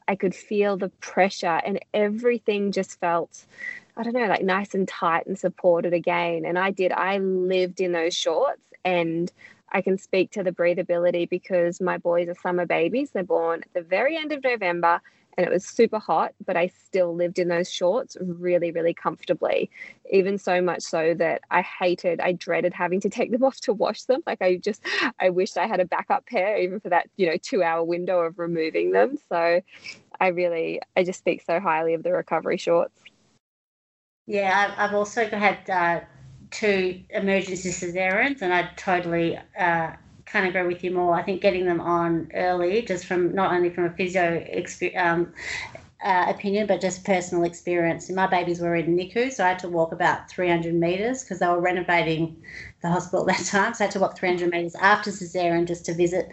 I 0.07 0.15
could 0.15 0.35
feel 0.35 0.77
the 0.77 0.89
pressure, 0.89 1.61
and 1.65 1.79
everything 1.93 2.71
just 2.71 2.99
felt, 2.99 3.45
I 3.95 4.03
don't 4.03 4.13
know, 4.13 4.27
like 4.27 4.43
nice 4.43 4.73
and 4.73 4.87
tight 4.87 5.25
and 5.27 5.37
supported 5.37 5.93
again. 5.93 6.45
And 6.45 6.59
I 6.59 6.71
did, 6.71 6.91
I 6.91 7.17
lived 7.19 7.79
in 7.81 7.93
those 7.93 8.13
shorts, 8.13 8.61
and 8.83 9.31
I 9.71 9.81
can 9.81 9.97
speak 9.97 10.31
to 10.31 10.43
the 10.43 10.51
breathability 10.51 11.27
because 11.27 11.81
my 11.81 11.97
boys 11.97 12.27
are 12.27 12.35
summer 12.35 12.65
babies. 12.65 13.11
They're 13.11 13.23
born 13.23 13.61
at 13.63 13.73
the 13.73 13.81
very 13.81 14.17
end 14.17 14.31
of 14.31 14.43
November 14.43 15.01
and 15.37 15.45
it 15.45 15.51
was 15.51 15.65
super 15.65 15.99
hot, 15.99 16.33
but 16.45 16.55
I 16.55 16.67
still 16.67 17.15
lived 17.15 17.39
in 17.39 17.47
those 17.47 17.71
shorts 17.71 18.17
really, 18.21 18.71
really 18.71 18.93
comfortably. 18.93 19.69
Even 20.11 20.37
so 20.37 20.61
much 20.61 20.83
so 20.83 21.13
that 21.15 21.41
I 21.49 21.61
hated, 21.61 22.19
I 22.19 22.33
dreaded 22.33 22.73
having 22.73 22.99
to 23.01 23.09
take 23.09 23.31
them 23.31 23.43
off 23.43 23.59
to 23.61 23.73
wash 23.73 24.03
them. 24.03 24.21
Like 24.25 24.41
I 24.41 24.57
just, 24.57 24.83
I 25.19 25.29
wished 25.29 25.57
I 25.57 25.67
had 25.67 25.79
a 25.79 25.85
backup 25.85 26.25
pair, 26.25 26.57
even 26.57 26.79
for 26.79 26.89
that, 26.89 27.09
you 27.17 27.27
know, 27.27 27.37
two 27.37 27.63
hour 27.63 27.83
window 27.83 28.19
of 28.19 28.37
removing 28.37 28.91
them. 28.91 29.17
So 29.29 29.61
I 30.19 30.27
really, 30.27 30.81
I 30.95 31.03
just 31.03 31.19
speak 31.19 31.41
so 31.41 31.59
highly 31.59 31.93
of 31.93 32.03
the 32.03 32.13
recovery 32.13 32.57
shorts. 32.57 32.99
Yeah, 34.25 34.73
I've 34.77 34.93
also 34.93 35.27
had 35.27 35.69
uh, 35.69 36.01
two 36.49 37.01
emergency 37.09 37.69
cesareans, 37.69 38.41
and 38.41 38.53
I 38.53 38.69
totally 38.77 39.37
uh, 39.59 39.91
of 40.35 40.55
agree 40.55 40.73
with 40.73 40.83
you 40.83 40.91
more. 40.91 41.15
I 41.15 41.23
think 41.23 41.41
getting 41.41 41.65
them 41.65 41.79
on 41.79 42.31
early, 42.33 42.81
just 42.81 43.05
from 43.05 43.33
not 43.33 43.53
only 43.53 43.69
from 43.69 43.85
a 43.85 43.91
physio 43.91 44.45
um, 44.95 45.33
uh, 46.03 46.25
opinion, 46.27 46.67
but 46.67 46.81
just 46.81 47.05
personal 47.05 47.43
experience. 47.45 48.09
My 48.09 48.27
babies 48.27 48.59
were 48.59 48.75
in 48.75 48.95
NICU, 48.95 49.31
so 49.31 49.45
I 49.45 49.49
had 49.49 49.59
to 49.59 49.69
walk 49.69 49.91
about 49.91 50.29
300 50.29 50.73
metres 50.73 51.23
because 51.23 51.39
they 51.39 51.47
were 51.47 51.61
renovating 51.61 52.35
the 52.81 52.89
hospital 52.89 53.29
at 53.29 53.37
that 53.37 53.45
time. 53.45 53.73
So 53.73 53.83
I 53.83 53.85
had 53.85 53.91
to 53.91 53.99
walk 53.99 54.17
300 54.17 54.51
metres 54.51 54.75
after 54.75 55.11
cesarean 55.11 55.65
just 55.65 55.85
to 55.85 55.93
visit. 55.93 56.29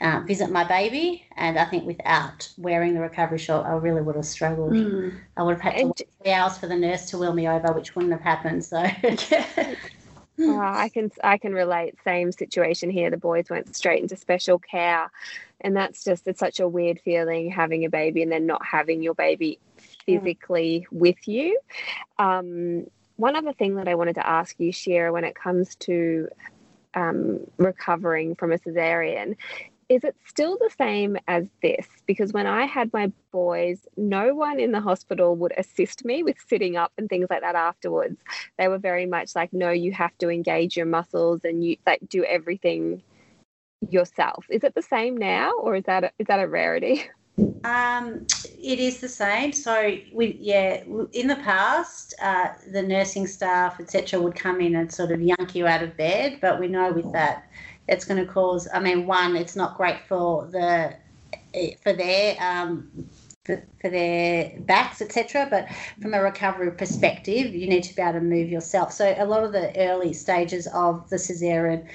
Uh, 0.00 0.20
visit 0.26 0.50
my 0.50 0.64
baby, 0.64 1.24
and 1.36 1.56
I 1.56 1.64
think 1.64 1.86
without 1.86 2.52
wearing 2.58 2.94
the 2.94 3.00
recovery 3.00 3.38
short, 3.38 3.64
I 3.64 3.70
really 3.74 4.02
would 4.02 4.16
have 4.16 4.26
struggled. 4.26 4.72
Mm. 4.72 5.16
I 5.36 5.42
would 5.44 5.54
have 5.54 5.62
had 5.62 5.78
to 5.78 5.86
wait 5.86 6.08
three 6.20 6.32
hours 6.32 6.58
for 6.58 6.66
the 6.66 6.74
nurse 6.74 7.08
to 7.10 7.18
wheel 7.18 7.32
me 7.32 7.48
over, 7.48 7.72
which 7.72 7.94
wouldn't 7.94 8.12
have 8.12 8.20
happened. 8.20 8.64
So, 8.64 8.82
Oh, 10.38 10.58
I 10.58 10.88
can 10.88 11.10
I 11.22 11.38
can 11.38 11.52
relate. 11.52 11.94
Same 12.04 12.32
situation 12.32 12.90
here. 12.90 13.10
The 13.10 13.16
boys 13.16 13.48
went 13.48 13.74
straight 13.76 14.02
into 14.02 14.16
special 14.16 14.58
care, 14.58 15.10
and 15.60 15.76
that's 15.76 16.02
just 16.02 16.26
it's 16.26 16.40
such 16.40 16.58
a 16.58 16.68
weird 16.68 17.00
feeling 17.00 17.50
having 17.50 17.84
a 17.84 17.90
baby 17.90 18.22
and 18.22 18.32
then 18.32 18.46
not 18.46 18.64
having 18.64 19.02
your 19.02 19.14
baby 19.14 19.60
physically 20.04 20.78
yeah. 20.78 20.86
with 20.90 21.28
you. 21.28 21.58
Um, 22.18 22.86
one 23.16 23.36
other 23.36 23.52
thing 23.52 23.76
that 23.76 23.86
I 23.86 23.94
wanted 23.94 24.14
to 24.14 24.28
ask 24.28 24.58
you, 24.58 24.72
Shira, 24.72 25.12
when 25.12 25.24
it 25.24 25.36
comes 25.36 25.76
to 25.76 26.28
um, 26.94 27.40
recovering 27.56 28.34
from 28.34 28.52
a 28.52 28.58
cesarean, 28.58 29.36
is 29.88 30.04
it 30.04 30.16
still 30.26 30.56
the 30.58 30.70
same 30.76 31.16
as 31.28 31.44
this? 31.62 31.86
Because 32.06 32.32
when 32.32 32.46
I 32.46 32.66
had 32.66 32.92
my 32.92 33.12
boys, 33.32 33.86
no 33.96 34.34
one 34.34 34.60
in 34.60 34.72
the 34.72 34.80
hospital 34.80 35.36
would 35.36 35.52
assist 35.56 36.04
me 36.04 36.22
with 36.22 36.36
sitting 36.46 36.76
up 36.76 36.92
and 36.98 37.08
things 37.08 37.26
like 37.30 37.40
that 37.42 37.54
afterwards. 37.54 38.20
They 38.58 38.68
were 38.68 38.78
very 38.78 39.06
much 39.06 39.34
like, 39.34 39.52
no, 39.52 39.70
you 39.70 39.92
have 39.92 40.16
to 40.18 40.30
engage 40.30 40.76
your 40.76 40.86
muscles 40.86 41.40
and 41.44 41.64
you 41.64 41.76
like 41.86 42.00
do 42.08 42.24
everything 42.24 43.02
yourself. 43.90 44.44
Is 44.48 44.64
it 44.64 44.74
the 44.74 44.82
same 44.82 45.16
now, 45.16 45.52
or 45.52 45.76
is 45.76 45.84
that 45.84 46.04
a, 46.04 46.12
is 46.18 46.26
that 46.26 46.40
a 46.40 46.48
rarity? 46.48 47.02
Um, 47.64 48.26
it 48.42 48.78
is 48.78 49.00
the 49.00 49.08
same. 49.08 49.52
So 49.52 49.96
we, 50.12 50.38
yeah, 50.40 50.84
in 51.12 51.26
the 51.26 51.36
past, 51.36 52.14
uh, 52.22 52.50
the 52.72 52.82
nursing 52.82 53.26
staff, 53.26 53.80
etc., 53.80 54.20
would 54.20 54.36
come 54.36 54.60
in 54.60 54.76
and 54.76 54.92
sort 54.92 55.10
of 55.10 55.20
yank 55.20 55.54
you 55.54 55.66
out 55.66 55.82
of 55.82 55.96
bed. 55.96 56.38
But 56.40 56.60
we 56.60 56.68
know 56.68 56.92
with 56.92 57.12
that 57.12 57.48
it's 57.88 58.04
going 58.04 58.24
to 58.24 58.30
cause. 58.30 58.68
I 58.72 58.80
mean, 58.80 59.06
one, 59.06 59.36
it's 59.36 59.56
not 59.56 59.76
great 59.76 60.00
for 60.08 60.46
the 60.46 60.94
for 61.82 61.92
their 61.92 62.36
um, 62.40 62.90
for, 63.44 63.62
for 63.80 63.90
their 63.90 64.52
backs, 64.60 65.02
etc. 65.02 65.46
But 65.50 65.68
from 66.00 66.14
a 66.14 66.22
recovery 66.22 66.70
perspective, 66.72 67.54
you 67.54 67.68
need 67.68 67.84
to 67.84 67.94
be 67.94 68.02
able 68.02 68.14
to 68.14 68.20
move 68.20 68.48
yourself. 68.48 68.92
So 68.92 69.14
a 69.18 69.26
lot 69.26 69.44
of 69.44 69.52
the 69.52 69.76
early 69.78 70.12
stages 70.12 70.66
of 70.68 71.08
the 71.10 71.16
cesarean 71.16 71.86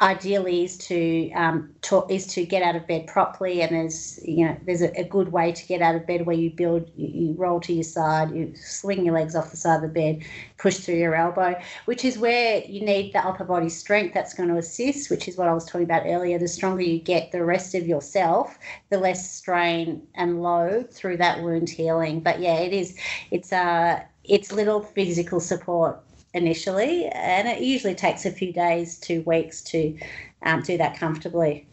ideally 0.00 0.64
is 0.64 0.76
to 0.76 1.30
um, 1.32 1.70
talk, 1.80 2.10
is 2.10 2.26
to 2.26 2.44
get 2.44 2.62
out 2.62 2.76
of 2.76 2.86
bed 2.86 3.06
properly 3.06 3.62
and 3.62 3.74
there's 3.74 4.20
you 4.22 4.44
know 4.44 4.54
there's 4.66 4.82
a, 4.82 5.00
a, 5.00 5.04
good 5.04 5.32
way 5.32 5.50
to 5.50 5.66
get 5.66 5.80
out 5.80 5.94
of 5.94 6.06
bed 6.06 6.26
where 6.26 6.36
you 6.36 6.50
build 6.50 6.90
you, 6.96 7.08
you, 7.08 7.34
roll 7.38 7.60
to 7.60 7.72
your 7.72 7.82
side 7.82 8.30
you 8.30 8.52
swing 8.54 9.06
your 9.06 9.14
legs 9.14 9.34
off 9.34 9.50
the 9.50 9.56
side 9.56 9.76
of 9.76 9.82
the 9.82 9.88
bed 9.88 10.22
push 10.58 10.76
through 10.76 10.96
your 10.96 11.14
elbow 11.14 11.58
which 11.86 12.04
is 12.04 12.18
where 12.18 12.62
you 12.64 12.84
need 12.84 13.10
the 13.14 13.18
upper 13.26 13.44
body 13.44 13.70
strength 13.70 14.12
that's 14.12 14.34
going 14.34 14.50
to 14.50 14.56
assist 14.56 15.08
which 15.08 15.28
is 15.28 15.38
what 15.38 15.48
I 15.48 15.54
was 15.54 15.64
talking 15.64 15.84
about 15.84 16.02
earlier. 16.04 16.38
The 16.38 16.48
stronger 16.48 16.82
you 16.82 16.98
get 16.98 17.32
the 17.32 17.44
rest 17.44 17.74
of 17.74 17.86
yourself 17.86 18.58
the 18.90 18.98
less 18.98 19.34
strain 19.34 20.06
and 20.14 20.42
load 20.42 20.90
through 20.92 21.16
that 21.18 21.42
wound 21.42 21.70
healing. 21.70 22.20
But 22.20 22.40
yeah 22.40 22.58
it 22.58 22.74
is 22.74 22.98
it's 23.30 23.50
uh 23.50 24.00
it's 24.24 24.52
little 24.52 24.82
physical 24.82 25.40
support 25.40 26.02
initially, 26.36 27.06
and 27.06 27.48
it 27.48 27.60
usually 27.60 27.94
takes 27.94 28.26
a 28.26 28.30
few 28.30 28.52
days 28.52 28.98
to 29.00 29.20
weeks 29.22 29.62
to 29.62 29.98
um, 30.42 30.62
do 30.62 30.76
that 30.78 30.96
comfortably. 30.98 31.66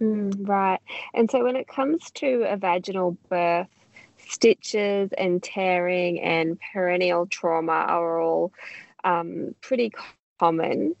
Mm, 0.00 0.48
right. 0.48 0.80
And 1.14 1.30
so 1.30 1.44
when 1.44 1.56
it 1.56 1.68
comes 1.68 2.10
to 2.12 2.44
a 2.48 2.56
vaginal 2.56 3.16
birth, 3.28 3.68
stitches 4.16 5.10
and 5.18 5.42
tearing 5.42 6.20
and 6.20 6.58
perineal 6.74 7.28
trauma 7.28 7.72
are 7.72 8.20
all 8.20 8.52
um, 9.04 9.54
pretty 9.60 9.92
common. 10.38 10.94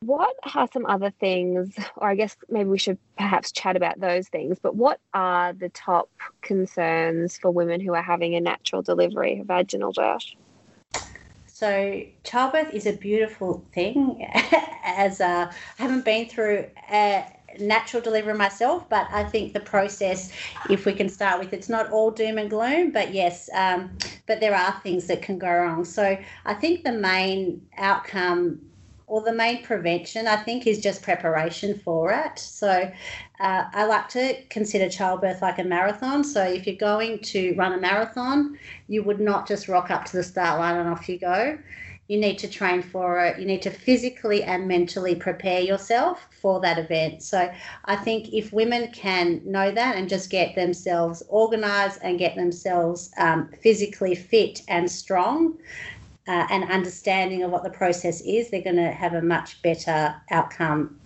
What 0.00 0.34
are 0.54 0.66
some 0.72 0.86
other 0.86 1.12
things, 1.20 1.74
or 1.96 2.08
I 2.08 2.14
guess 2.14 2.34
maybe 2.48 2.70
we 2.70 2.78
should 2.78 2.98
perhaps 3.18 3.52
chat 3.52 3.76
about 3.76 4.00
those 4.00 4.28
things, 4.28 4.58
but 4.58 4.74
what 4.74 4.98
are 5.12 5.52
the 5.52 5.68
top 5.68 6.08
concerns 6.40 7.36
for 7.36 7.50
women 7.50 7.80
who 7.80 7.94
are 7.94 8.02
having 8.02 8.34
a 8.34 8.40
natural 8.40 8.80
delivery, 8.80 9.40
a 9.40 9.44
vaginal 9.44 9.92
birth? 9.92 10.24
So 11.60 12.00
childbirth 12.24 12.72
is 12.72 12.86
a 12.86 12.94
beautiful 12.94 13.62
thing. 13.74 14.26
As 14.82 15.20
uh, 15.20 15.52
I 15.78 15.82
haven't 15.82 16.06
been 16.06 16.26
through 16.26 16.64
a 16.90 17.26
natural 17.58 18.02
delivery 18.02 18.32
myself, 18.32 18.88
but 18.88 19.06
I 19.12 19.24
think 19.24 19.52
the 19.52 19.60
process, 19.60 20.32
if 20.70 20.86
we 20.86 20.94
can 20.94 21.10
start 21.10 21.38
with, 21.38 21.52
it's 21.52 21.68
not 21.68 21.90
all 21.90 22.12
doom 22.12 22.38
and 22.38 22.48
gloom, 22.48 22.92
but 22.92 23.12
yes, 23.12 23.50
um, 23.52 23.90
but 24.26 24.40
there 24.40 24.54
are 24.54 24.80
things 24.82 25.06
that 25.08 25.20
can 25.20 25.38
go 25.38 25.50
wrong. 25.50 25.84
So 25.84 26.16
I 26.46 26.54
think 26.54 26.82
the 26.82 26.92
main 26.92 27.60
outcome 27.76 28.62
or 29.10 29.20
the 29.22 29.32
main 29.32 29.64
prevention, 29.64 30.28
I 30.28 30.36
think, 30.36 30.68
is 30.68 30.80
just 30.80 31.02
preparation 31.02 31.76
for 31.76 32.12
it. 32.12 32.38
So 32.38 32.70
uh, 33.40 33.64
I 33.72 33.84
like 33.84 34.08
to 34.10 34.40
consider 34.44 34.88
childbirth 34.88 35.42
like 35.42 35.58
a 35.58 35.64
marathon. 35.64 36.22
So 36.22 36.44
if 36.44 36.64
you're 36.64 36.76
going 36.76 37.18
to 37.18 37.52
run 37.56 37.72
a 37.72 37.80
marathon, 37.80 38.56
you 38.86 39.02
would 39.02 39.18
not 39.18 39.48
just 39.48 39.66
rock 39.66 39.90
up 39.90 40.04
to 40.06 40.16
the 40.16 40.22
start 40.22 40.60
line 40.60 40.76
and 40.76 40.88
off 40.88 41.08
you 41.08 41.18
go. 41.18 41.58
You 42.06 42.18
need 42.20 42.38
to 42.38 42.48
train 42.48 42.82
for 42.82 43.24
it. 43.24 43.40
You 43.40 43.46
need 43.46 43.62
to 43.62 43.70
physically 43.70 44.44
and 44.44 44.68
mentally 44.68 45.16
prepare 45.16 45.60
yourself 45.60 46.28
for 46.40 46.60
that 46.60 46.78
event. 46.78 47.22
So 47.24 47.52
I 47.86 47.96
think 47.96 48.32
if 48.32 48.52
women 48.52 48.92
can 48.92 49.40
know 49.44 49.72
that 49.72 49.96
and 49.96 50.08
just 50.08 50.30
get 50.30 50.54
themselves 50.54 51.22
organized 51.28 51.98
and 52.02 52.16
get 52.16 52.36
themselves 52.36 53.10
um, 53.18 53.50
physically 53.60 54.14
fit 54.14 54.62
and 54.68 54.88
strong, 54.90 55.58
uh, 56.30 56.46
and 56.48 56.70
understanding 56.70 57.42
of 57.42 57.50
what 57.50 57.64
the 57.64 57.70
process 57.70 58.20
is, 58.20 58.50
they're 58.50 58.62
going 58.62 58.76
to 58.76 58.92
have 58.92 59.14
a 59.14 59.20
much 59.20 59.60
better 59.62 60.14
outcome 60.30 60.96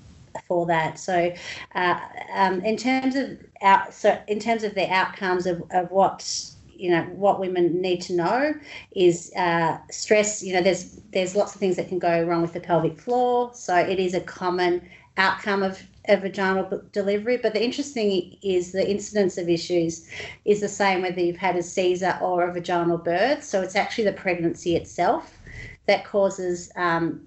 for 0.47 0.66
that. 0.66 0.99
So, 0.99 1.33
uh, 1.75 1.99
um, 2.35 2.61
in 2.61 2.77
terms 2.77 3.16
of 3.16 3.39
out, 3.62 3.95
so 3.95 4.20
in 4.29 4.39
terms 4.39 4.64
of 4.64 4.75
the 4.75 4.87
outcomes 4.93 5.47
of, 5.47 5.62
of 5.70 5.91
what 5.91 6.51
you 6.77 6.91
know 6.91 7.05
what 7.05 7.41
women 7.41 7.81
need 7.81 8.03
to 8.03 8.12
know 8.12 8.53
is 8.95 9.33
uh, 9.35 9.79
stress. 9.91 10.43
You 10.43 10.53
know, 10.53 10.62
there's 10.62 11.01
there's 11.14 11.35
lots 11.35 11.55
of 11.55 11.59
things 11.59 11.77
that 11.77 11.89
can 11.89 11.99
go 11.99 12.22
wrong 12.25 12.43
with 12.43 12.53
the 12.53 12.61
pelvic 12.61 13.01
floor. 13.01 13.51
So 13.55 13.75
it 13.75 13.99
is 13.99 14.12
a 14.12 14.20
common 14.20 14.87
outcome 15.16 15.62
of 15.62 15.83
a 16.09 16.17
vaginal 16.17 16.83
delivery. 16.93 17.37
But 17.37 17.55
the 17.55 17.65
interesting 17.65 18.37
is 18.43 18.73
the 18.73 18.89
incidence 18.89 19.39
of 19.39 19.49
issues 19.49 20.09
is 20.45 20.61
the 20.61 20.69
same 20.69 21.03
whether 21.03 21.21
you've 21.21 21.37
had 21.37 21.57
a 21.57 21.63
Caesar 21.63 22.19
or 22.21 22.49
a 22.49 22.53
vaginal 22.53 22.99
birth. 22.99 23.43
So 23.43 23.63
it's 23.63 23.77
actually 23.77 24.05
the 24.05 24.13
pregnancy 24.13 24.77
itself 24.77 25.39
that 25.87 26.05
causes 26.05 26.71
um, 26.77 27.21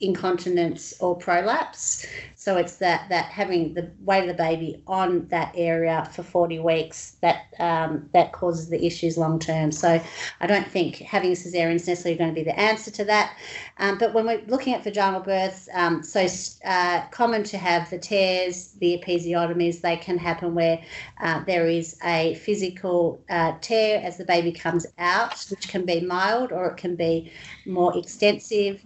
incontinence 0.00 0.94
or 1.00 1.16
prolapse. 1.16 2.06
So 2.44 2.58
it's 2.58 2.76
that 2.76 3.08
that 3.08 3.24
having 3.24 3.72
the 3.72 3.90
weight 4.00 4.28
of 4.28 4.28
the 4.28 4.34
baby 4.34 4.82
on 4.86 5.26
that 5.28 5.54
area 5.56 6.06
for 6.12 6.22
40 6.22 6.58
weeks 6.58 7.16
that 7.22 7.46
um, 7.58 8.10
that 8.12 8.32
causes 8.32 8.68
the 8.68 8.84
issues 8.84 9.16
long 9.16 9.38
term. 9.38 9.72
So 9.72 9.98
I 10.42 10.46
don't 10.46 10.66
think 10.66 10.96
having 10.96 11.30
a 11.30 11.36
cesarean 11.36 11.76
is 11.76 11.88
necessarily 11.88 12.18
going 12.18 12.28
to 12.28 12.34
be 12.34 12.44
the 12.44 12.60
answer 12.60 12.90
to 12.90 13.04
that. 13.06 13.34
Um, 13.78 13.96
but 13.96 14.12
when 14.12 14.26
we're 14.26 14.42
looking 14.46 14.74
at 14.74 14.84
vaginal 14.84 15.20
births, 15.20 15.70
um, 15.72 16.02
so 16.02 16.26
uh, 16.66 17.06
common 17.10 17.44
to 17.44 17.56
have 17.56 17.88
the 17.88 17.98
tears, 17.98 18.72
the 18.72 19.02
episiotomies. 19.02 19.80
They 19.80 19.96
can 19.96 20.18
happen 20.18 20.54
where 20.54 20.84
uh, 21.22 21.42
there 21.44 21.66
is 21.66 21.98
a 22.04 22.34
physical 22.34 23.24
uh, 23.30 23.54
tear 23.62 24.02
as 24.04 24.18
the 24.18 24.24
baby 24.26 24.52
comes 24.52 24.86
out, 24.98 25.42
which 25.48 25.66
can 25.70 25.86
be 25.86 26.02
mild 26.02 26.52
or 26.52 26.66
it 26.66 26.76
can 26.76 26.94
be 26.94 27.32
more 27.64 27.96
extensive 27.96 28.84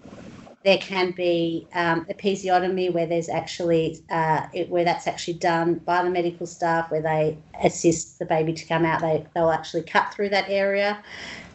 there 0.64 0.78
can 0.78 1.12
be 1.12 1.66
um, 1.74 2.04
episiotomy 2.06 2.92
where 2.92 3.06
there's 3.06 3.28
actually 3.28 4.02
uh, 4.10 4.46
it, 4.52 4.68
where 4.68 4.84
that's 4.84 5.06
actually 5.06 5.34
done 5.34 5.74
by 5.74 6.02
the 6.02 6.10
medical 6.10 6.46
staff 6.46 6.90
where 6.90 7.02
they 7.02 7.38
assist 7.62 8.18
the 8.18 8.26
baby 8.26 8.52
to 8.52 8.64
come 8.66 8.84
out. 8.84 9.00
They 9.00 9.24
they'll 9.34 9.50
actually 9.50 9.84
cut 9.84 10.12
through 10.12 10.30
that 10.30 10.46
area. 10.48 11.02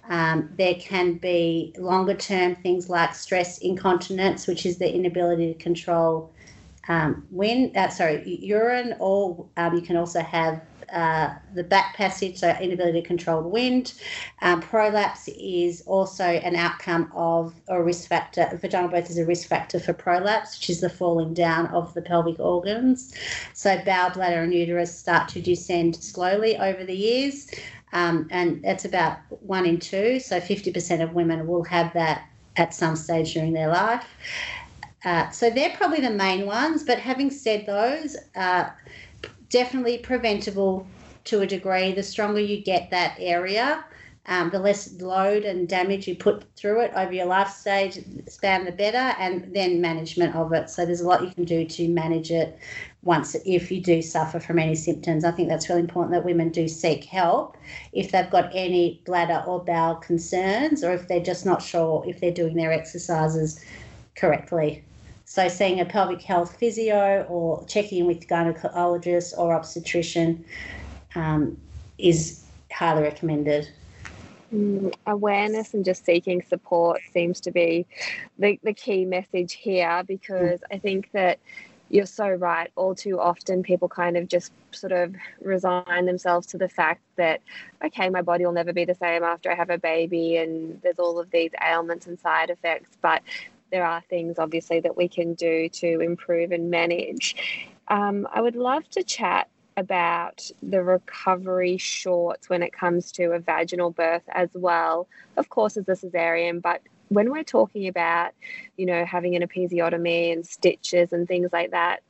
Um, 0.09 0.49
there 0.57 0.75
can 0.75 1.15
be 1.15 1.73
longer 1.77 2.13
term 2.13 2.55
things 2.55 2.89
like 2.89 3.15
stress 3.15 3.57
incontinence, 3.59 4.47
which 4.47 4.65
is 4.65 4.77
the 4.77 4.93
inability 4.93 5.53
to 5.53 5.59
control 5.59 6.31
um, 6.87 7.25
wind, 7.31 7.77
uh, 7.77 7.89
sorry, 7.89 8.23
urine, 8.41 8.95
or 8.99 9.45
um, 9.55 9.75
you 9.75 9.81
can 9.81 9.95
also 9.95 10.19
have 10.19 10.61
uh, 10.93 11.33
the 11.55 11.63
back 11.63 11.95
passage, 11.95 12.37
so 12.37 12.49
inability 12.61 13.01
to 13.01 13.07
control 13.07 13.41
the 13.41 13.47
wind. 13.47 13.93
Um, 14.41 14.61
prolapse 14.61 15.27
is 15.29 15.81
also 15.87 16.23
an 16.23 16.55
outcome 16.55 17.11
of 17.15 17.53
a 17.67 17.81
risk 17.81 18.07
factor. 18.07 18.47
Vaginal 18.61 18.89
birth 18.89 19.09
is 19.09 19.17
a 19.17 19.25
risk 19.25 19.47
factor 19.47 19.79
for 19.79 19.93
prolapse, 19.93 20.59
which 20.59 20.69
is 20.69 20.81
the 20.81 20.89
falling 20.89 21.33
down 21.33 21.67
of 21.67 21.93
the 21.93 22.01
pelvic 22.01 22.39
organs. 22.39 23.13
So 23.53 23.81
bowel, 23.83 24.11
bladder, 24.11 24.41
and 24.41 24.53
uterus 24.53 24.97
start 24.97 25.29
to 25.29 25.41
descend 25.41 25.95
slowly 25.95 26.57
over 26.57 26.85
the 26.85 26.95
years. 26.95 27.49
Um, 27.91 28.27
and 28.31 28.63
that's 28.63 28.85
about 28.85 29.19
one 29.29 29.65
in 29.65 29.79
two. 29.79 30.19
So 30.19 30.39
50% 30.39 31.01
of 31.01 31.13
women 31.13 31.47
will 31.47 31.63
have 31.63 31.93
that 31.93 32.27
at 32.55 32.73
some 32.73 32.95
stage 32.95 33.33
during 33.33 33.53
their 33.53 33.69
life. 33.69 34.05
Uh, 35.05 35.29
so 35.31 35.49
they're 35.49 35.75
probably 35.75 35.99
the 35.99 36.09
main 36.09 36.45
ones. 36.45 36.83
But 36.83 36.99
having 36.99 37.29
said 37.29 37.65
those, 37.65 38.15
uh, 38.35 38.69
definitely 39.53 39.99
preventable 39.99 40.85
to 41.25 41.41
a 41.41 41.47
degree. 41.47 41.93
The 41.93 42.01
stronger 42.01 42.39
you 42.39 42.63
get 42.63 42.89
that 42.89 43.15
area, 43.19 43.85
um, 44.25 44.49
the 44.49 44.57
less 44.57 44.99
load 44.99 45.43
and 45.43 45.69
damage 45.69 46.07
you 46.07 46.15
put 46.15 46.43
through 46.55 46.81
it 46.81 46.91
over 46.95 47.13
your 47.13 47.27
life 47.27 47.49
stage 47.49 47.99
span, 48.27 48.65
the 48.65 48.71
better, 48.71 49.15
and 49.19 49.53
then 49.53 49.79
management 49.79 50.35
of 50.35 50.53
it. 50.53 50.71
So 50.71 50.87
there's 50.87 51.01
a 51.01 51.07
lot 51.07 51.21
you 51.21 51.29
can 51.29 51.43
do 51.43 51.65
to 51.65 51.87
manage 51.87 52.31
it 52.31 52.57
once 53.03 53.35
if 53.45 53.71
you 53.71 53.79
do 53.79 54.01
suffer 54.01 54.39
from 54.39 54.57
any 54.57 54.73
symptoms. 54.73 55.23
I 55.23 55.29
think 55.29 55.49
that's 55.49 55.69
really 55.69 55.81
important 55.81 56.13
that 56.13 56.25
women 56.25 56.49
do 56.49 56.67
seek 56.67 57.03
help 57.03 57.55
if 57.91 58.11
they've 58.11 58.31
got 58.31 58.49
any 58.55 59.03
bladder 59.05 59.43
or 59.45 59.63
bowel 59.63 59.95
concerns, 59.95 60.83
or 60.83 60.93
if 60.93 61.07
they're 61.07 61.19
just 61.19 61.45
not 61.45 61.61
sure 61.61 62.03
if 62.07 62.19
they're 62.19 62.31
doing 62.31 62.55
their 62.55 62.71
exercises 62.71 63.63
correctly. 64.15 64.83
So, 65.33 65.47
seeing 65.47 65.79
a 65.79 65.85
pelvic 65.85 66.21
health 66.21 66.57
physio 66.59 67.25
or 67.27 67.65
checking 67.65 67.97
in 67.97 68.05
with 68.05 68.27
gynecologist 68.27 69.35
or 69.35 69.55
obstetrician 69.55 70.45
um, 71.15 71.57
is 71.97 72.45
highly 72.71 73.01
recommended. 73.01 73.67
Mm, 74.53 74.93
awareness 75.07 75.73
and 75.73 75.83
just 75.83 76.05
seeking 76.05 76.43
support 76.43 77.01
seems 77.13 77.41
to 77.41 77.51
be 77.51 77.87
the, 78.37 78.59
the 78.61 78.73
key 78.75 79.05
message 79.05 79.53
here 79.53 80.03
because. 80.05 80.59
I 80.71 80.77
think 80.77 81.09
that 81.13 81.39
you're 81.89 82.05
so 82.07 82.27
right. 82.27 82.71
All 82.75 82.95
too 82.95 83.19
often, 83.19 83.61
people 83.61 83.87
kind 83.87 84.17
of 84.17 84.27
just 84.27 84.51
sort 84.71 84.91
of 84.91 85.15
resign 85.41 86.05
themselves 86.05 86.47
to 86.47 86.57
the 86.57 86.67
fact 86.67 87.01
that, 87.17 87.41
okay, 87.85 88.09
my 88.09 88.23
body 88.23 88.45
will 88.45 88.53
never 88.53 88.73
be 88.73 88.83
the 88.83 88.95
same 88.95 89.23
after 89.23 89.51
I 89.51 89.55
have 89.55 89.69
a 89.69 89.77
baby, 89.77 90.37
and 90.37 90.81
there's 90.81 90.97
all 90.97 91.19
of 91.19 91.29
these 91.29 91.51
ailments 91.63 92.07
and 92.07 92.19
side 92.19 92.49
effects. 92.49 92.89
But 93.01 93.21
there 93.73 93.85
are 93.85 94.01
things 94.07 94.37
obviously 94.37 94.79
that 94.79 94.95
we 94.95 95.07
can 95.07 95.33
do 95.33 95.67
to 95.67 95.99
improve 95.99 96.51
and 96.51 96.69
manage. 96.69 97.35
Um, 97.87 98.27
I 98.31 98.39
would 98.39 98.55
love 98.55 98.87
to 98.91 99.03
chat 99.03 99.49
about 99.77 100.47
the 100.61 100.83
recovery 100.83 101.77
shorts 101.77 102.49
when 102.49 102.61
it 102.61 102.71
comes 102.71 103.11
to 103.13 103.31
a 103.31 103.39
vaginal 103.39 103.89
birth 103.89 104.21
as 104.29 104.49
well, 104.53 105.07
of 105.37 105.49
course, 105.49 105.75
as 105.75 105.89
a 105.89 105.93
cesarean, 105.93 106.61
but 106.61 106.81
when 107.09 107.31
we're 107.31 107.43
talking 107.43 107.87
about, 107.87 108.31
you 108.77 108.85
know, 108.85 109.05
having 109.05 109.35
an 109.35 109.41
episiotomy 109.41 110.31
and 110.31 110.45
stitches 110.45 111.11
and 111.11 111.27
things 111.27 111.49
like 111.51 111.71
that, 111.71 112.01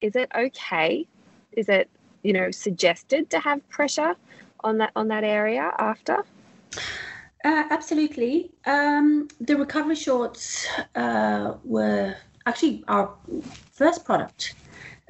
is 0.00 0.14
it 0.14 0.30
okay? 0.32 1.06
Is 1.52 1.68
it, 1.68 1.90
you 2.22 2.32
know, 2.32 2.52
suggested 2.52 3.30
to 3.30 3.40
have 3.40 3.68
pressure 3.68 4.14
on 4.60 4.78
that 4.78 4.92
on 4.94 5.08
that 5.08 5.24
area 5.24 5.72
after? 5.76 6.24
Uh, 7.44 7.64
absolutely. 7.70 8.50
Um, 8.64 9.28
the 9.38 9.54
recovery 9.54 9.96
shorts 9.96 10.66
uh, 10.94 11.54
were 11.62 12.16
actually 12.46 12.82
our 12.88 13.14
first 13.70 14.06
product 14.06 14.54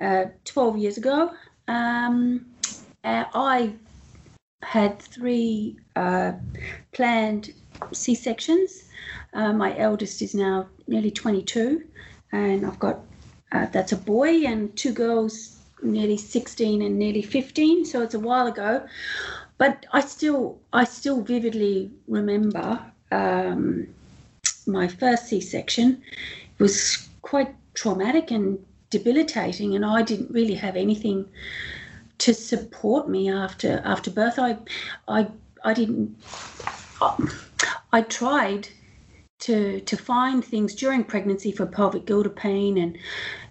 uh, 0.03 0.25
12 0.45 0.77
years 0.79 0.99
ago. 0.99 1.31
Um, 1.69 2.47
uh, 3.05 3.25
I 3.33 3.75
had 4.65 4.99
three 5.01 5.79
uh, 5.95 6.33
planned 6.93 7.55
C 7.93 8.17
sections. 8.17 8.91
Uh, 9.33 9.53
my 9.53 9.79
eldest 9.79 10.21
is 10.21 10.35
now 10.35 10.67
nearly 10.89 11.13
22, 11.13 11.85
and 12.33 12.67
I've 12.67 12.79
got 12.81 13.01
that's 13.71 13.93
a 13.93 13.97
boy 13.97 14.45
and 14.47 14.77
two 14.77 14.93
girls, 14.93 15.61
nearly 15.81 16.17
16 16.17 16.83
and 16.83 16.99
nearly 16.99 17.23
15. 17.23 17.85
So 17.85 18.03
it's 18.03 18.15
a 18.15 18.19
while 18.19 18.49
ago, 18.49 18.85
but 19.59 19.87
I 19.93 20.01
still 20.01 20.59
I 20.73 20.85
still 20.85 21.23
vividly 21.23 21.91
remember 22.09 22.81
um, 23.11 23.87
my 24.67 24.89
first 24.89 25.27
C 25.27 25.41
section. 25.41 26.03
It 26.59 26.63
was 26.63 27.09
quite 27.23 27.55
traumatic 27.75 28.31
and 28.31 28.59
debilitating, 28.91 29.75
and 29.75 29.85
I 29.85 30.03
didn't 30.03 30.31
really 30.31 30.55
have 30.55 30.77
anything 30.77 31.29
to 32.19 32.35
support 32.35 33.09
me 33.09 33.31
after 33.31 33.83
after 33.85 34.11
birth. 34.11 34.39
I 34.39 34.59
I 35.09 35.29
I 35.65 35.75
didn't. 35.75 36.17
I 37.93 38.03
tried 38.03 38.69
to 39.41 39.81
to 39.81 39.97
find 39.97 40.45
things 40.45 40.75
during 40.75 41.05
pregnancy 41.05 41.53
for 41.53 41.67
pelvic 41.67 42.07
girdle 42.07 42.33
pain 42.33 42.79
and 42.79 42.99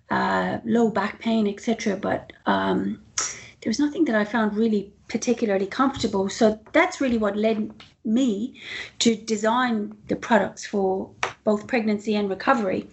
uh, 0.10 0.60
low 0.66 0.90
back 0.90 1.20
pain, 1.20 1.48
etc. 1.48 1.96
But 1.96 2.34
um, 2.46 3.02
there 3.18 3.70
was 3.70 3.80
nothing 3.80 4.06
that 4.06 4.16
I 4.16 4.26
found 4.26 4.56
really 4.58 4.92
particularly 5.14 5.68
comfortable. 5.68 6.28
So 6.28 6.60
that's 6.72 7.00
really 7.00 7.20
what 7.20 7.38
led 7.38 7.72
me 8.04 8.60
to 8.98 9.16
design 9.16 9.96
the 10.08 10.16
products 10.16 10.66
for 10.66 11.12
both 11.44 11.68
pregnancy 11.68 12.16
and 12.16 12.28
recovery. 12.32 12.88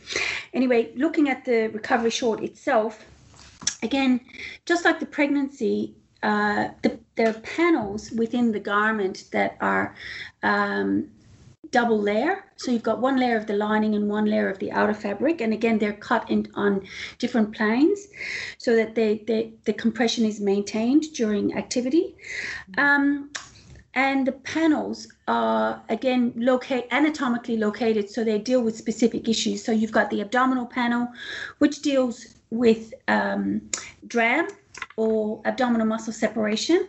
Anyway, 0.53 0.93
looking 0.97 1.31
at 1.31 1.47
the 1.47 1.69
recovery 1.69 2.11
short 2.11 2.45
itself, 2.45 3.07
again, 3.83 4.21
just 4.67 4.85
like 4.85 5.01
the 5.01 5.07
pregnancy, 5.07 5.95
uh, 6.23 6.69
the, 6.83 6.99
there 7.17 7.31
are 7.31 7.41
panels 7.41 8.11
within 8.11 8.53
the 8.53 8.61
garment 8.61 9.25
that 9.33 9.57
are 9.63 9.97
um, 10.43 11.09
double 11.71 12.01
layer. 12.01 12.45
So 12.57 12.71
you've 12.71 12.83
got 12.83 13.01
one 13.01 13.17
layer 13.17 13.37
of 13.37 13.47
the 13.47 13.55
lining 13.55 13.95
and 13.95 14.09
one 14.09 14.27
layer 14.27 14.49
of 14.49 14.59
the 14.59 14.73
outer 14.73 14.95
fabric. 14.95 15.41
And 15.41 15.53
again, 15.53 15.79
they're 15.79 15.93
cut 15.93 16.31
in, 16.31 16.49
on 16.55 16.87
different 17.19 17.55
planes 17.55 18.09
so 18.59 18.77
that 18.77 18.95
they, 18.95 19.19
they, 19.27 19.53
the 19.65 19.73
compression 19.73 20.25
is 20.25 20.41
maintained 20.41 21.05
during 21.15 21.57
activity. 21.57 22.17
Um, 22.79 23.31
and 23.95 24.27
the 24.27 24.33
panels 24.33 25.09
are 25.27 25.83
again 25.89 26.33
locate 26.37 26.87
anatomically 26.93 27.57
located 27.57 28.09
so 28.09 28.23
they 28.23 28.39
deal 28.39 28.63
with 28.63 28.77
specific 28.77 29.29
issues 29.29 29.65
so 29.65 29.73
you've 29.73 29.91
got 29.91 30.09
the 30.11 30.21
abdominal 30.21 30.67
panel 30.67 31.09
which 31.59 31.83
deals 31.83 32.35
with 32.51 32.95
um, 33.09 33.61
DRAM 34.07 34.47
or 34.97 35.41
abdominal 35.45 35.87
muscle 35.87 36.13
separation 36.13 36.89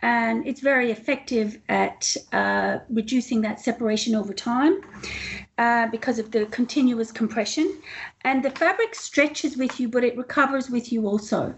and 0.00 0.46
it's 0.46 0.60
very 0.60 0.90
effective 0.90 1.58
at 1.68 2.16
uh, 2.32 2.78
reducing 2.90 3.40
that 3.42 3.60
separation 3.60 4.14
over 4.14 4.34
time 4.34 4.80
uh, 5.58 5.86
because 5.88 6.18
of 6.18 6.30
the 6.30 6.46
continuous 6.46 7.10
compression. 7.10 7.80
And 8.22 8.44
the 8.44 8.50
fabric 8.50 8.94
stretches 8.94 9.56
with 9.56 9.80
you 9.80 9.88
but 9.88 10.04
it 10.04 10.16
recovers 10.16 10.70
with 10.70 10.92
you 10.92 11.06
also. 11.06 11.54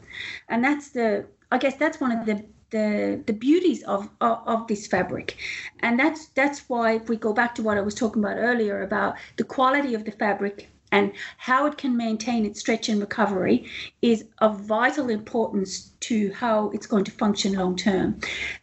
And 0.48 0.64
that's 0.64 0.90
the 0.90 1.26
i 1.50 1.58
guess 1.58 1.76
that's 1.76 2.00
one 2.00 2.12
of 2.12 2.26
the 2.26 2.44
the 2.70 3.22
the 3.26 3.32
beauties 3.32 3.82
of, 3.84 4.08
of, 4.20 4.38
of 4.46 4.66
this 4.68 4.86
fabric. 4.86 5.36
And 5.80 5.98
that's 5.98 6.26
that's 6.28 6.68
why 6.68 6.92
if 6.92 7.08
we 7.08 7.16
go 7.16 7.32
back 7.32 7.54
to 7.56 7.62
what 7.62 7.78
i 7.78 7.80
was 7.80 7.94
talking 7.94 8.22
about 8.22 8.36
earlier 8.36 8.82
about 8.82 9.16
the 9.36 9.44
quality 9.44 9.94
of 9.94 10.04
the 10.04 10.12
fabric 10.12 10.68
and 10.92 11.12
how 11.36 11.66
it 11.66 11.76
can 11.76 11.96
maintain 11.96 12.44
its 12.46 12.60
stretch 12.60 12.88
and 12.88 13.00
recovery 13.00 13.66
is 14.02 14.24
of 14.38 14.60
vital 14.60 15.08
importance 15.08 15.92
to 16.00 16.32
how 16.32 16.70
it's 16.70 16.86
going 16.86 17.04
to 17.04 17.10
function 17.12 17.54
long 17.54 17.76
term 17.76 18.18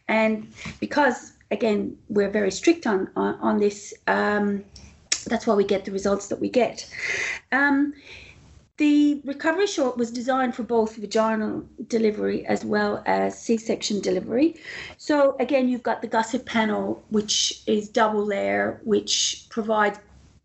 and 0.08 0.46
because 0.80 1.32
again 1.50 1.96
we're 2.08 2.30
very 2.30 2.50
strict 2.50 2.86
on 2.86 3.08
on, 3.16 3.34
on 3.36 3.58
this 3.58 3.94
um, 4.06 4.64
that's 5.26 5.46
why 5.46 5.54
we 5.54 5.64
get 5.64 5.84
the 5.84 5.92
results 5.92 6.28
that 6.28 6.40
we 6.40 6.48
get 6.48 6.88
um, 7.52 7.92
the 8.78 9.22
recovery 9.24 9.66
short 9.66 9.96
was 9.96 10.10
designed 10.10 10.54
for 10.54 10.62
both 10.62 10.96
vaginal 10.96 11.64
delivery 11.88 12.44
as 12.44 12.62
well 12.62 13.02
as 13.06 13.38
C 13.40 13.56
section 13.56 14.00
delivery. 14.00 14.56
So, 14.98 15.34
again, 15.40 15.68
you've 15.70 15.82
got 15.82 16.02
the 16.02 16.08
gusset 16.08 16.44
panel, 16.44 17.02
which 17.08 17.62
is 17.66 17.88
double 17.88 18.22
layer, 18.22 18.80
which 18.84 19.46
provides 19.48 19.98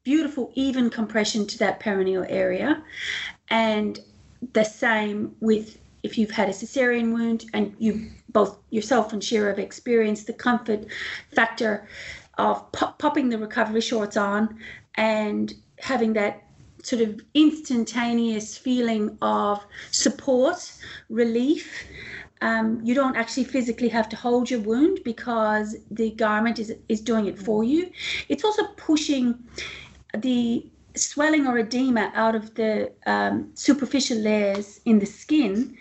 beautiful, 0.03 0.51
even 0.55 0.89
compression 0.89 1.45
to 1.47 1.57
that 1.59 1.79
perineal 1.79 2.25
area. 2.29 2.83
And 3.49 3.99
the 4.53 4.63
same 4.63 5.35
with 5.39 5.77
if 6.03 6.17
you've 6.17 6.31
had 6.31 6.49
a 6.49 6.51
cesarean 6.51 7.13
wound 7.13 7.45
and 7.53 7.75
you 7.77 8.09
both 8.29 8.57
yourself 8.71 9.13
and 9.13 9.23
Shira 9.23 9.49
have 9.49 9.59
experienced 9.59 10.25
the 10.27 10.33
comfort 10.33 10.85
factor 11.35 11.87
of 12.37 12.71
pop- 12.71 12.97
popping 12.97 13.29
the 13.29 13.37
recovery 13.37 13.81
shorts 13.81 14.17
on 14.17 14.57
and 14.95 15.53
having 15.77 16.13
that 16.13 16.43
sort 16.83 17.01
of 17.03 17.21
instantaneous 17.35 18.57
feeling 18.57 19.15
of 19.21 19.63
support, 19.91 20.73
relief. 21.09 21.85
Um, 22.41 22.81
you 22.83 22.95
don't 22.95 23.15
actually 23.15 23.43
physically 23.43 23.89
have 23.89 24.09
to 24.09 24.15
hold 24.15 24.49
your 24.49 24.61
wound 24.61 25.01
because 25.05 25.75
the 25.91 26.09
garment 26.11 26.57
is, 26.57 26.73
is 26.89 26.99
doing 26.99 27.27
it 27.27 27.37
for 27.37 27.63
you. 27.63 27.91
It's 28.29 28.43
also 28.43 28.65
pushing 28.77 29.37
the 30.17 30.65
swelling 30.95 31.47
or 31.47 31.57
edema 31.57 32.11
out 32.15 32.35
of 32.35 32.53
the 32.55 32.91
um, 33.05 33.49
superficial 33.53 34.17
layers 34.17 34.81
in 34.85 34.99
the 34.99 35.05
skin. 35.05 35.77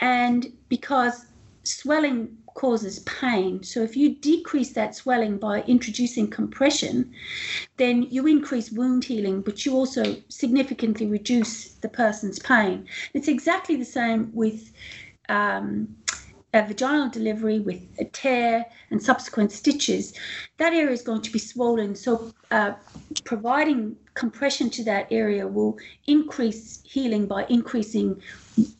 And 0.00 0.52
because 0.68 1.26
swelling 1.64 2.36
causes 2.54 2.98
pain. 3.00 3.62
So 3.62 3.82
if 3.82 3.96
you 3.96 4.16
decrease 4.16 4.72
that 4.72 4.94
swelling 4.94 5.38
by 5.38 5.62
introducing 5.62 6.28
compression, 6.28 7.12
then 7.76 8.02
you 8.02 8.26
increase 8.26 8.70
wound 8.70 9.04
healing, 9.04 9.40
but 9.40 9.64
you 9.64 9.74
also 9.74 10.16
significantly 10.28 11.06
reduce 11.06 11.74
the 11.74 11.88
person's 11.88 12.38
pain. 12.38 12.86
It's 13.14 13.28
exactly 13.28 13.76
the 13.76 13.84
same 13.84 14.30
with 14.34 14.72
um, 15.28 15.96
a 16.52 16.66
vaginal 16.66 17.08
delivery 17.08 17.60
with 17.60 17.80
a 17.98 18.04
tear 18.04 18.66
and 18.90 19.02
subsequent 19.02 19.52
stitches. 19.52 20.12
That 20.58 20.72
area 20.72 20.90
is 20.90 21.02
going 21.02 21.22
to 21.22 21.30
be 21.30 21.38
swollen. 21.38 21.94
So 21.94 22.32
uh, 22.50 22.72
providing 23.24 23.96
compression 24.14 24.70
to 24.70 24.84
that 24.84 25.06
area 25.10 25.46
will 25.46 25.78
increase 26.06 26.82
healing 26.84 27.26
by 27.26 27.46
increasing 27.48 28.20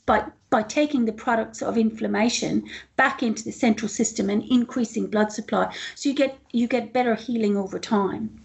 by 0.07 0.25
by 0.51 0.63
taking 0.65 1.05
the 1.05 1.13
products 1.13 1.63
of 1.63 1.79
inflammation 1.79 2.69
back 2.97 3.23
into 3.23 3.45
the 3.45 3.53
central 3.53 3.89
system 3.89 4.29
and 4.29 4.43
increasing 4.51 5.07
blood 5.07 5.33
supply. 5.33 5.73
So 5.95 6.09
you 6.09 6.15
get 6.15 6.39
you 6.51 6.67
get 6.67 6.93
better 6.93 7.15
healing 7.15 7.57
over 7.57 7.79
time. 7.79 8.41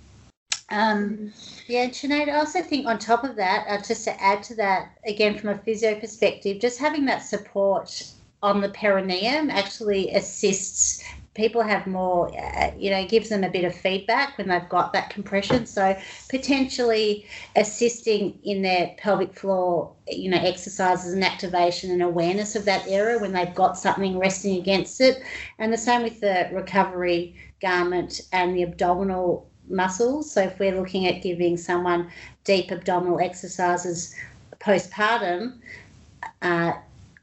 Um, 0.69 1.31
yeah, 1.67 1.87
Sinead, 1.87 2.27
I 2.27 2.37
also 2.37 2.61
think 2.61 2.87
on 2.87 2.97
top 2.97 3.23
of 3.23 3.35
that, 3.35 3.65
uh, 3.67 3.83
just 3.83 4.03
to 4.05 4.21
add 4.21 4.41
to 4.43 4.55
that, 4.55 4.89
again 5.05 5.37
from 5.37 5.49
a 5.49 5.57
physio 5.59 5.99
perspective, 5.99 6.59
just 6.59 6.79
having 6.79 7.05
that 7.05 7.21
support 7.23 8.11
on 8.45 8.61
the 8.61 8.69
perineum 8.69 9.49
actually 9.49 10.11
assists 10.11 11.03
people 11.33 11.61
have 11.61 11.85
more, 11.85 12.31
uh, 12.39 12.71
you 12.77 12.89
know, 12.89 13.05
gives 13.05 13.27
them 13.27 13.43
a 13.43 13.49
bit 13.49 13.65
of 13.65 13.75
feedback 13.75 14.37
when 14.37 14.47
they've 14.47 14.69
got 14.69 14.93
that 14.93 15.09
compression. 15.09 15.65
So 15.65 15.97
potentially 16.29 17.25
assisting 17.57 18.39
in 18.43 18.61
their 18.61 18.95
pelvic 18.97 19.37
floor, 19.37 19.91
you 20.07 20.31
know, 20.31 20.37
exercises 20.37 21.13
and 21.13 21.25
activation 21.25 21.91
and 21.91 22.01
awareness 22.01 22.55
of 22.55 22.63
that 22.65 22.87
area 22.87 23.19
when 23.19 23.33
they've 23.33 23.53
got 23.53 23.77
something 23.77 24.17
resting 24.17 24.57
against 24.57 25.01
it. 25.01 25.21
And 25.59 25.73
the 25.73 25.77
same 25.77 26.03
with 26.03 26.21
the 26.21 26.49
recovery 26.53 27.35
garment 27.61 28.21
and 28.31 28.55
the 28.55 28.63
abdominal 28.63 29.45
muscles. 29.67 30.31
So 30.31 30.41
if 30.43 30.57
we're 30.57 30.79
looking 30.79 31.05
at 31.07 31.21
giving 31.21 31.57
someone 31.57 32.09
deep 32.45 32.71
abdominal 32.71 33.19
exercises 33.19 34.15
postpartum, 34.61 35.57
uh, 36.41 36.73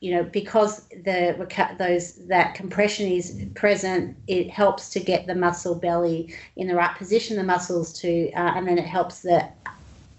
you 0.02 0.12
know, 0.12 0.24
because 0.24 0.88
the 1.04 1.46
those 1.78 2.14
that 2.26 2.56
compression 2.56 3.06
is 3.06 3.40
present, 3.54 4.16
it 4.26 4.50
helps 4.50 4.90
to 4.90 4.98
get 4.98 5.28
the 5.28 5.34
muscle 5.36 5.76
belly 5.76 6.34
in 6.56 6.66
the 6.66 6.74
right 6.74 6.96
position, 6.98 7.36
the 7.36 7.44
muscles 7.44 7.92
to, 8.00 8.32
uh, 8.32 8.52
and 8.56 8.66
then 8.66 8.78
it 8.78 8.84
helps 8.84 9.20
the 9.20 9.48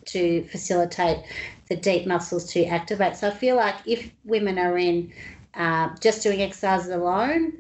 to 0.06 0.42
facilitate 0.46 1.26
the 1.68 1.76
deep 1.76 2.08
muscles 2.08 2.46
to 2.54 2.64
activate. 2.64 3.18
So 3.18 3.28
I 3.28 3.32
feel 3.32 3.58
like 3.58 3.76
if 3.86 4.10
women 4.24 4.58
are 4.58 4.78
in 4.78 5.12
uh, 5.54 5.90
just 6.00 6.24
doing 6.24 6.42
exercises 6.42 6.90
alone, 6.90 7.52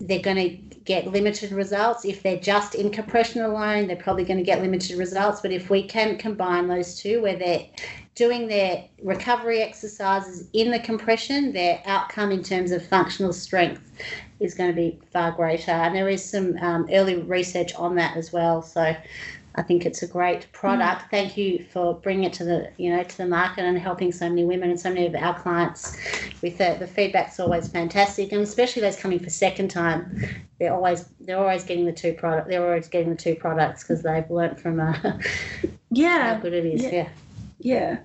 they're 0.00 0.20
going 0.20 0.36
to 0.36 0.76
get 0.84 1.06
limited 1.06 1.52
results. 1.52 2.04
If 2.04 2.22
they're 2.22 2.40
just 2.40 2.74
in 2.74 2.90
compression 2.90 3.40
alone, 3.40 3.86
they're 3.86 3.96
probably 3.96 4.24
going 4.24 4.38
to 4.38 4.44
get 4.44 4.60
limited 4.60 4.98
results. 4.98 5.40
But 5.40 5.52
if 5.52 5.70
we 5.70 5.82
can 5.82 6.18
combine 6.18 6.68
those 6.68 6.96
two, 6.96 7.22
where 7.22 7.36
they're 7.36 7.66
doing 8.14 8.46
their 8.48 8.84
recovery 9.02 9.62
exercises 9.62 10.48
in 10.52 10.70
the 10.70 10.78
compression, 10.78 11.52
their 11.52 11.82
outcome 11.86 12.30
in 12.30 12.42
terms 12.42 12.70
of 12.70 12.86
functional 12.86 13.32
strength 13.32 13.80
is 14.38 14.54
going 14.54 14.70
to 14.70 14.76
be 14.76 14.98
far 15.12 15.32
greater. 15.32 15.70
And 15.70 15.94
there 15.94 16.08
is 16.08 16.22
some 16.22 16.56
um, 16.58 16.88
early 16.92 17.16
research 17.22 17.74
on 17.74 17.94
that 17.96 18.16
as 18.16 18.32
well. 18.32 18.60
So 18.60 18.94
I 19.54 19.62
think 19.62 19.84
it's 19.84 20.02
a 20.02 20.06
great 20.06 20.50
product. 20.52 21.02
Mm. 21.02 21.10
Thank 21.10 21.36
you 21.36 21.64
for 21.70 21.94
bringing 21.94 22.24
it 22.24 22.32
to 22.34 22.44
the 22.44 22.70
you 22.78 22.90
know 22.90 23.02
to 23.02 23.16
the 23.16 23.26
market 23.26 23.64
and 23.64 23.78
helping 23.78 24.10
so 24.10 24.28
many 24.28 24.44
women 24.44 24.70
and 24.70 24.80
so 24.80 24.88
many 24.88 25.06
of 25.06 25.14
our 25.14 25.38
clients 25.38 25.96
with 26.40 26.60
it. 26.60 26.78
The 26.78 26.86
feedback's 26.86 27.38
always 27.38 27.68
fantastic, 27.68 28.32
and 28.32 28.40
especially 28.40 28.82
those 28.82 28.96
coming 28.96 29.18
for 29.18 29.30
second 29.30 29.68
time. 29.68 30.24
They're 30.58 30.72
always 30.72 31.04
they're 31.20 31.38
always 31.38 31.64
getting 31.64 31.84
the 31.84 31.92
two 31.92 32.14
product. 32.14 32.48
They're 32.48 32.64
always 32.64 32.88
getting 32.88 33.10
the 33.10 33.16
two 33.16 33.34
products 33.34 33.82
because 33.82 34.02
they've 34.02 34.28
learnt 34.30 34.58
from 34.58 34.80
uh, 34.80 35.18
yeah 35.90 36.34
how 36.34 36.40
good 36.40 36.54
it 36.54 36.64
is. 36.64 36.82
Yeah. 36.82 36.90
yeah. 36.90 37.08
Yeah. 37.64 37.98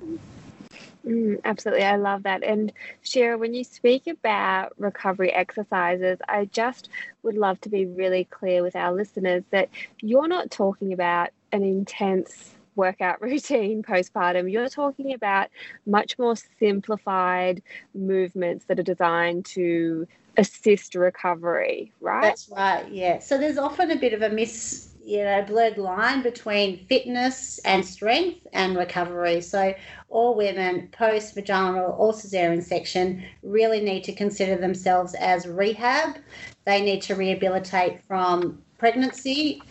Mm, 1.05 1.39
absolutely. 1.45 1.85
I 1.85 1.95
love 1.95 2.23
that. 2.23 2.43
And 2.43 2.73
Shira, 3.01 3.37
when 3.37 3.53
you 3.53 3.63
speak 3.63 4.07
about 4.07 4.73
recovery 4.77 5.31
exercises, 5.31 6.19
I 6.27 6.45
just 6.45 6.89
would 7.23 7.35
love 7.35 7.61
to 7.61 7.69
be 7.69 7.85
really 7.85 8.25
clear 8.25 8.61
with 8.61 8.75
our 8.75 8.91
listeners 8.91 9.43
that 9.51 9.69
you're 10.01 10.27
not 10.27 10.51
talking 10.51 10.91
about 10.91 11.29
an 11.51 11.63
intense 11.63 12.55
workout 12.75 13.21
routine 13.21 13.83
postpartum. 13.83 14.51
You're 14.51 14.69
talking 14.69 15.13
about 15.13 15.49
much 15.85 16.19
more 16.19 16.35
simplified 16.59 17.61
movements 17.93 18.65
that 18.65 18.79
are 18.79 18.83
designed 18.83 19.45
to 19.45 20.07
assist 20.37 20.93
recovery, 20.93 21.91
right? 22.01 22.21
That's 22.21 22.49
right, 22.49 22.87
yeah. 22.91 23.19
So 23.19 23.37
there's 23.37 23.57
often 23.57 23.91
a 23.91 23.95
bit 23.95 24.13
of 24.13 24.21
a 24.21 24.29
miss 24.29 24.89
you 25.07 25.23
know 25.23 25.41
blurred 25.41 25.77
line 25.77 26.21
between 26.21 26.85
fitness 26.87 27.59
and 27.59 27.85
strength 27.85 28.45
and 28.51 28.75
recovery. 28.75 29.39
So 29.39 29.73
all 30.09 30.35
women 30.35 30.89
post 30.91 31.33
vaginal 31.33 31.95
or 31.97 32.11
cesarean 32.11 32.61
section 32.61 33.23
really 33.41 33.79
need 33.79 34.03
to 34.03 34.13
consider 34.13 34.57
themselves 34.57 35.15
as 35.15 35.47
rehab. 35.47 36.17
They 36.65 36.81
need 36.81 37.01
to 37.03 37.15
rehabilitate 37.15 38.03
from 38.03 38.61
pregnancy 38.77 39.61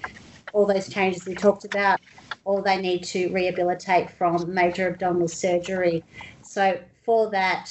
all 0.55 0.64
those 0.64 0.89
changes 0.89 1.26
we 1.26 1.34
talked 1.34 1.66
about 1.66 2.01
or 2.47 2.62
they 2.62 2.80
need 2.80 3.05
to 3.05 3.28
rehabilitate 3.28 4.09
from 4.11 4.55
major 4.55 4.89
abdominal 4.89 5.28
surgery. 5.28 6.03
So 6.41 6.80
for 7.05 7.30
that 7.32 7.70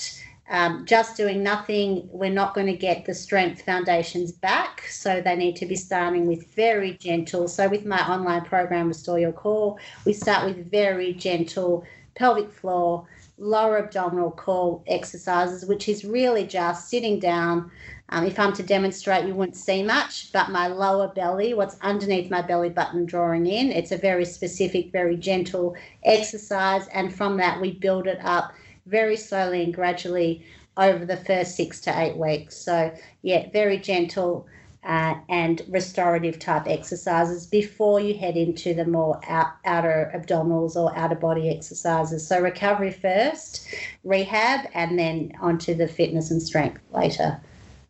um, 0.49 0.85
just 0.85 1.17
doing 1.17 1.41
nothing, 1.41 2.07
we're 2.11 2.29
not 2.29 2.53
going 2.53 2.67
to 2.67 2.77
get 2.77 3.05
the 3.05 3.13
strength 3.13 3.63
foundations 3.63 4.31
back. 4.31 4.83
So 4.89 5.21
they 5.21 5.35
need 5.35 5.55
to 5.57 5.65
be 5.65 5.75
starting 5.75 6.27
with 6.27 6.53
very 6.53 6.93
gentle. 6.93 7.47
So 7.47 7.67
with 7.67 7.85
my 7.85 7.99
online 8.07 8.45
program, 8.45 8.87
Restore 8.87 9.19
Your 9.19 9.31
Core, 9.31 9.77
we 10.05 10.13
start 10.13 10.45
with 10.45 10.69
very 10.69 11.13
gentle 11.13 11.83
pelvic 12.13 12.51
floor, 12.51 13.07
lower 13.37 13.79
abdominal 13.79 14.31
core 14.31 14.81
exercises, 14.87 15.65
which 15.65 15.89
is 15.89 16.05
really 16.05 16.45
just 16.45 16.89
sitting 16.89 17.19
down. 17.19 17.71
Um, 18.09 18.25
if 18.25 18.37
I'm 18.37 18.53
to 18.53 18.63
demonstrate, 18.63 19.25
you 19.25 19.33
wouldn't 19.33 19.57
see 19.57 19.81
much, 19.81 20.31
but 20.31 20.51
my 20.51 20.67
lower 20.67 21.07
belly, 21.07 21.55
what's 21.55 21.75
underneath 21.81 22.29
my 22.29 22.43
belly 22.43 22.69
button 22.69 23.05
drawing 23.05 23.47
in, 23.47 23.71
it's 23.71 23.91
a 23.91 23.97
very 23.97 24.25
specific, 24.25 24.91
very 24.91 25.17
gentle 25.17 25.75
exercise. 26.03 26.87
And 26.89 27.13
from 27.13 27.37
that, 27.37 27.59
we 27.59 27.71
build 27.71 28.05
it 28.05 28.19
up 28.23 28.53
very 28.86 29.15
slowly 29.15 29.63
and 29.63 29.73
gradually 29.73 30.45
over 30.77 31.05
the 31.05 31.17
first 31.17 31.55
six 31.55 31.79
to 31.81 31.99
eight 31.99 32.17
weeks. 32.17 32.57
So, 32.57 32.93
yeah, 33.21 33.49
very 33.51 33.77
gentle 33.77 34.47
uh, 34.83 35.15
and 35.29 35.63
restorative 35.67 36.38
type 36.38 36.67
exercises 36.67 37.47
before 37.47 37.99
you 37.99 38.13
head 38.13 38.38
into 38.38 38.73
the 38.73 38.86
more 38.86 39.19
out, 39.27 39.53
outer 39.65 40.11
abdominals 40.13 40.75
or 40.75 40.95
outer 40.95 41.15
body 41.15 41.49
exercises. 41.49 42.27
So, 42.27 42.39
recovery 42.39 42.91
first, 42.91 43.67
rehab, 44.03 44.67
and 44.73 44.99
then 44.99 45.31
onto 45.41 45.73
the 45.73 45.88
fitness 45.88 46.29
and 46.29 46.41
strength 46.41 46.81
later. 46.91 47.39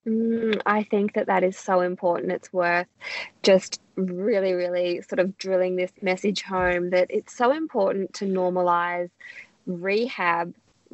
Mm, 0.07 0.61
I 0.67 0.83
think 0.83 1.13
that 1.13 1.25
that 1.27 1.43
is 1.43 1.57
so 1.57 1.81
important. 1.81 2.31
It's 2.31 2.53
worth 2.53 2.87
just 3.41 3.81
really, 3.95 4.53
really 4.53 5.01
sort 5.01 5.19
of 5.19 5.35
drilling 5.37 5.75
this 5.75 5.91
message 6.01 6.43
home 6.43 6.91
that 6.91 7.07
it's 7.09 7.35
so 7.35 7.51
important 7.51 8.13
to 8.13 8.25
normalize 8.25 9.09
rehab 9.65 10.53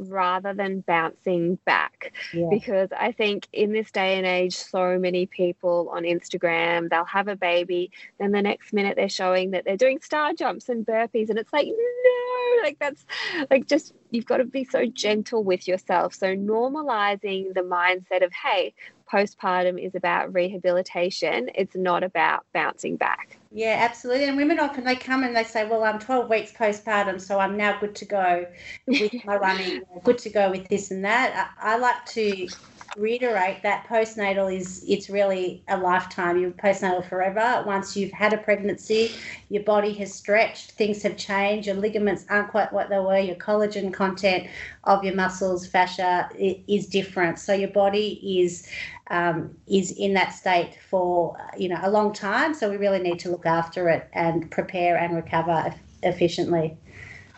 rather 0.10 0.54
than 0.54 0.82
bouncing 0.82 1.56
back. 1.66 2.14
Yeah. 2.34 2.47
Because 2.49 2.89
I 2.97 3.12
think 3.12 3.47
in 3.54 3.72
this 3.72 3.91
day 3.91 4.18
and 4.18 4.26
age, 4.26 4.56
so 4.56 4.97
many 4.97 5.26
people 5.26 5.89
on 5.93 6.04
Instagram, 6.04 6.89
they'll 6.89 7.06
have 7.06 7.28
a 7.28 7.36
baby, 7.36 7.91
then 8.20 8.32
the 8.32 8.41
next 8.41 8.74
minute 8.74 8.95
they're 8.95 9.10
showing 9.10 9.52
that 9.52 9.66
they're 9.66 9.78
doing 9.78 9.99
star 10.02 10.34
jumps 10.34 10.70
and 10.70 10.86
burpees. 10.86 11.30
And 11.30 11.38
it's 11.38 11.54
like, 11.54 11.68
no, 11.68 12.64
like 12.64 12.78
that's 12.80 13.06
like 13.49 13.68
just, 13.68 13.93
you've 14.10 14.26
got 14.26 14.38
to 14.38 14.45
be 14.45 14.64
so 14.64 14.86
gentle 14.86 15.43
with 15.43 15.68
yourself. 15.68 16.14
So 16.16 16.36
normalizing 16.36 17.54
the 17.54 17.62
mindset 17.62 18.24
of, 18.24 18.32
hey, 18.34 18.74
postpartum 19.12 19.84
is 19.84 19.93
about 19.95 20.34
rehabilitation, 20.34 21.49
it's 21.54 21.76
not 21.76 22.04
about 22.04 22.45
bouncing 22.54 22.95
back. 22.95 23.38
Yeah, 23.54 23.78
absolutely. 23.82 24.26
And 24.26 24.38
women 24.38 24.60
often 24.60 24.86
they 24.86 24.95
come 24.95 25.24
and 25.24 25.36
they 25.36 25.43
say, 25.43 25.68
"Well, 25.68 25.84
I'm 25.84 25.99
12 25.99 26.30
weeks 26.30 26.54
postpartum, 26.54 27.20
so 27.20 27.39
I'm 27.39 27.58
now 27.58 27.80
good 27.80 27.95
to 27.95 28.06
go 28.06 28.47
with 28.88 29.12
my 29.26 29.36
running, 29.36 29.84
good 30.04 30.18
to 30.20 30.30
go 30.30 30.49
with 30.52 30.68
this 30.70 30.89
and 30.91 31.04
that." 31.06 31.54
I, 31.62 31.74
I 31.74 31.78
like 31.78 32.06
to 32.08 32.49
reiterate 32.95 33.64
that 33.64 33.86
postnatal 33.88 34.54
is 34.56 34.84
it's 34.88 35.10
really 35.10 35.64
a 35.68 35.78
lifetime. 35.78 36.39
You're 36.39 36.52
postnatal 36.52 37.08
forever. 37.08 37.64
Once 37.66 37.95
you've 37.97 38.12
had 38.14 38.34
a 38.34 38.38
pregnancy, 38.38 39.16
your 39.49 39.64
body 39.64 39.93
has 39.95 40.14
stretched, 40.14 40.72
things 40.74 41.04
have 41.04 41.18
changed, 41.18 41.68
your 41.68 41.76
ligaments 41.76 42.26
aren't 42.30 42.49
quite 42.52 42.72
what 42.74 42.89
they 42.89 42.99
were, 42.99 43.20
your 43.20 43.36
collagen 43.36 43.93
content 43.93 44.47
of 44.86 45.04
your 45.04 45.16
muscles, 45.16 45.68
fascia 45.68 46.30
is 46.38 46.88
different. 46.88 47.38
So 47.39 47.54
your 47.54 47.70
body 47.70 48.41
is 48.43 48.68
um, 49.12 49.57
is 49.68 49.91
in 49.91 50.14
that 50.14 50.30
state 50.30 50.78
for 50.89 51.38
you 51.57 51.70
know 51.70 51.80
a 51.84 51.91
long 51.91 52.14
time. 52.14 52.53
So 52.55 52.70
we 52.70 52.78
really 52.78 52.99
need 52.99 53.20
to 53.20 53.30
look 53.30 53.45
after 53.45 53.89
it 53.89 54.09
and 54.14 54.49
prepare 54.49 54.97
and 54.97 55.16
recover 55.16 55.76
efficiently. 56.01 56.78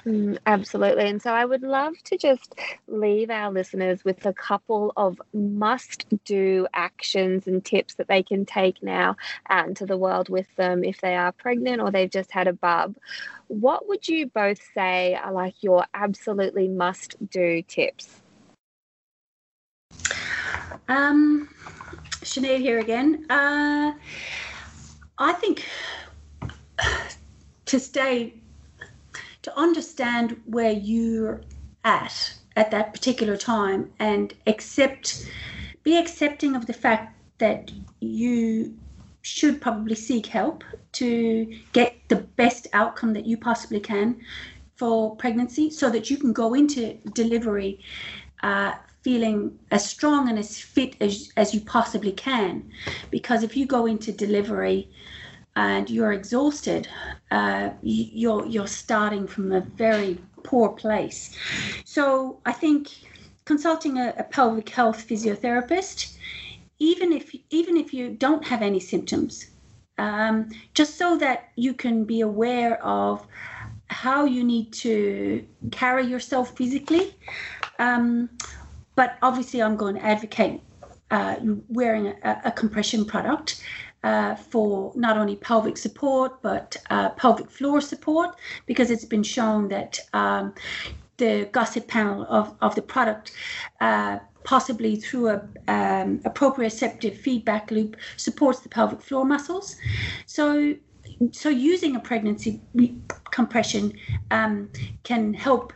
Mm, 0.06 0.38
absolutely. 0.46 1.08
And 1.08 1.22
so 1.22 1.34
I 1.34 1.46
would 1.46 1.64
love 1.64 1.94
to 2.04 2.18
just 2.18 2.54
leave 2.88 3.30
our 3.30 3.52
listeners 3.52 4.04
with 4.04 4.26
a 4.26 4.34
couple 4.34 4.92
of 4.98 5.22
must 5.34 6.06
do 6.26 6.68
actions 6.74 7.48
and 7.48 7.64
tips 7.64 7.94
that 7.96 8.10
they 8.10 8.22
can 8.22 8.46
take 8.46 8.84
now 8.84 9.16
out 9.50 9.68
into 9.68 9.86
the 9.86 9.98
world 9.98 10.28
with 10.28 10.54
them 10.58 10.84
if 10.84 11.00
they 11.00 11.16
are 11.16 11.32
pregnant 11.32 11.82
or 11.82 11.90
they've 11.90 12.10
just 12.10 12.32
had 12.32 12.50
a 12.50 12.54
bub. 12.54 12.98
What 13.48 13.88
would 13.88 14.08
you 14.10 14.28
both 14.28 14.60
say 14.74 15.16
are 15.16 15.32
like 15.32 15.64
your 15.64 15.86
absolutely 15.94 16.68
must 16.68 17.16
do 17.30 17.62
tips? 17.62 18.20
Um, 20.88 21.48
Sinead 22.24 22.60
here 22.60 22.80
again. 22.80 23.26
Uh, 23.30 23.94
I 25.18 25.34
think 25.34 25.66
to 27.66 27.80
stay 27.80 28.36
to 29.42 29.58
understand 29.60 30.42
where 30.46 30.72
you're 30.72 31.42
at 31.84 32.34
at 32.56 32.72
that 32.72 32.94
particular 32.94 33.36
time 33.36 33.92
and 34.00 34.34
accept 34.48 35.30
be 35.84 35.98
accepting 35.98 36.56
of 36.56 36.66
the 36.66 36.74
fact 36.74 37.18
that 37.40 37.72
you 38.00 38.74
should 39.22 39.60
probably 39.62 39.96
seek 39.96 40.26
help 40.26 40.64
to 40.94 41.60
get 41.74 41.96
the 42.08 42.16
best 42.16 42.68
outcome 42.74 43.14
that 43.14 43.26
you 43.26 43.38
possibly 43.38 43.80
can 43.80 44.20
for 44.76 45.16
pregnancy 45.18 45.70
so 45.70 45.90
that 45.90 46.10
you 46.10 46.18
can 46.18 46.32
go 46.32 46.54
into 46.54 46.94
delivery 47.14 47.80
uh, 48.44 48.74
feeling 49.04 49.60
as 49.72 49.86
strong 49.86 50.30
and 50.30 50.40
as 50.40 50.58
fit 50.60 50.96
as, 51.02 51.32
as 51.36 51.54
you 51.54 51.62
possibly 51.62 52.12
can 52.12 52.72
because 53.12 53.44
if 53.44 53.56
you 53.58 53.66
go 53.66 53.86
into 53.86 54.12
delivery 54.12 54.90
and 55.56 55.90
you're 55.90 56.14
exhausted, 56.14 56.88
uh, 57.32 57.70
you're 57.82 58.46
you're 58.48 58.68
starting 58.68 59.28
from 59.28 59.52
a 59.52 59.62
very 59.62 60.18
poor 60.44 60.70
place. 60.70 61.38
So 61.86 62.40
I 62.46 62.54
think 62.54 62.90
consulting 63.46 63.98
a, 63.98 64.14
a 64.18 64.24
pelvic 64.24 64.70
health 64.70 65.08
physiotherapist, 65.08 66.18
even 66.80 67.14
if 67.14 67.36
even 67.50 67.78
if 67.78 67.94
you 67.94 68.10
don't 68.10 68.46
have 68.48 68.62
any 68.62 68.80
symptoms, 68.80 69.48
um, 69.98 70.50
just 70.74 70.98
so 70.98 71.18
that 71.18 71.50
you 71.56 71.74
can 71.74 72.04
be 72.04 72.22
aware 72.22 72.84
of 72.84 73.26
how 73.88 74.26
you 74.26 74.44
need 74.44 74.74
to 74.74 75.46
carry 75.72 76.06
yourself 76.06 76.58
physically. 76.58 77.16
Um, 77.78 78.30
but 78.96 79.18
obviously, 79.22 79.62
I'm 79.62 79.76
going 79.76 79.96
to 79.96 80.04
advocate 80.04 80.62
uh, 81.12 81.36
wearing 81.70 82.08
a, 82.08 82.42
a 82.46 82.52
compression 82.52 83.06
product 83.06 83.64
uh, 84.04 84.36
for 84.36 84.92
not 84.96 85.18
only 85.18 85.36
pelvic 85.36 85.78
support 85.78 86.42
but 86.42 86.76
uh, 86.90 87.10
pelvic 87.12 87.50
floor 87.50 87.80
support 87.82 88.36
because 88.66 88.92
it's 88.92 89.06
been 89.06 89.24
shown 89.24 89.70
that 89.70 90.00
um, 90.14 90.54
the 91.18 91.48
gusset 91.52 91.88
panel 91.88 92.26
of, 92.30 92.56
of 92.62 92.76
the 92.76 92.82
product 92.82 93.32
uh, 93.80 94.20
possibly 94.44 94.98
through 94.98 95.30
a, 95.30 95.36
um, 95.68 96.20
proprioceptive 96.20 97.16
feedback 97.16 97.72
loop 97.72 97.96
supports 98.18 98.60
the 98.60 98.70
pelvic 98.70 99.02
floor 99.02 99.26
muscles. 99.26 99.78
So 100.26 100.76
so 101.32 101.50
using 101.50 101.96
a 101.96 102.00
pregnancy 102.00 102.60
compression 103.32 103.94
um, 104.32 104.70
can 105.04 105.34
help 105.34 105.72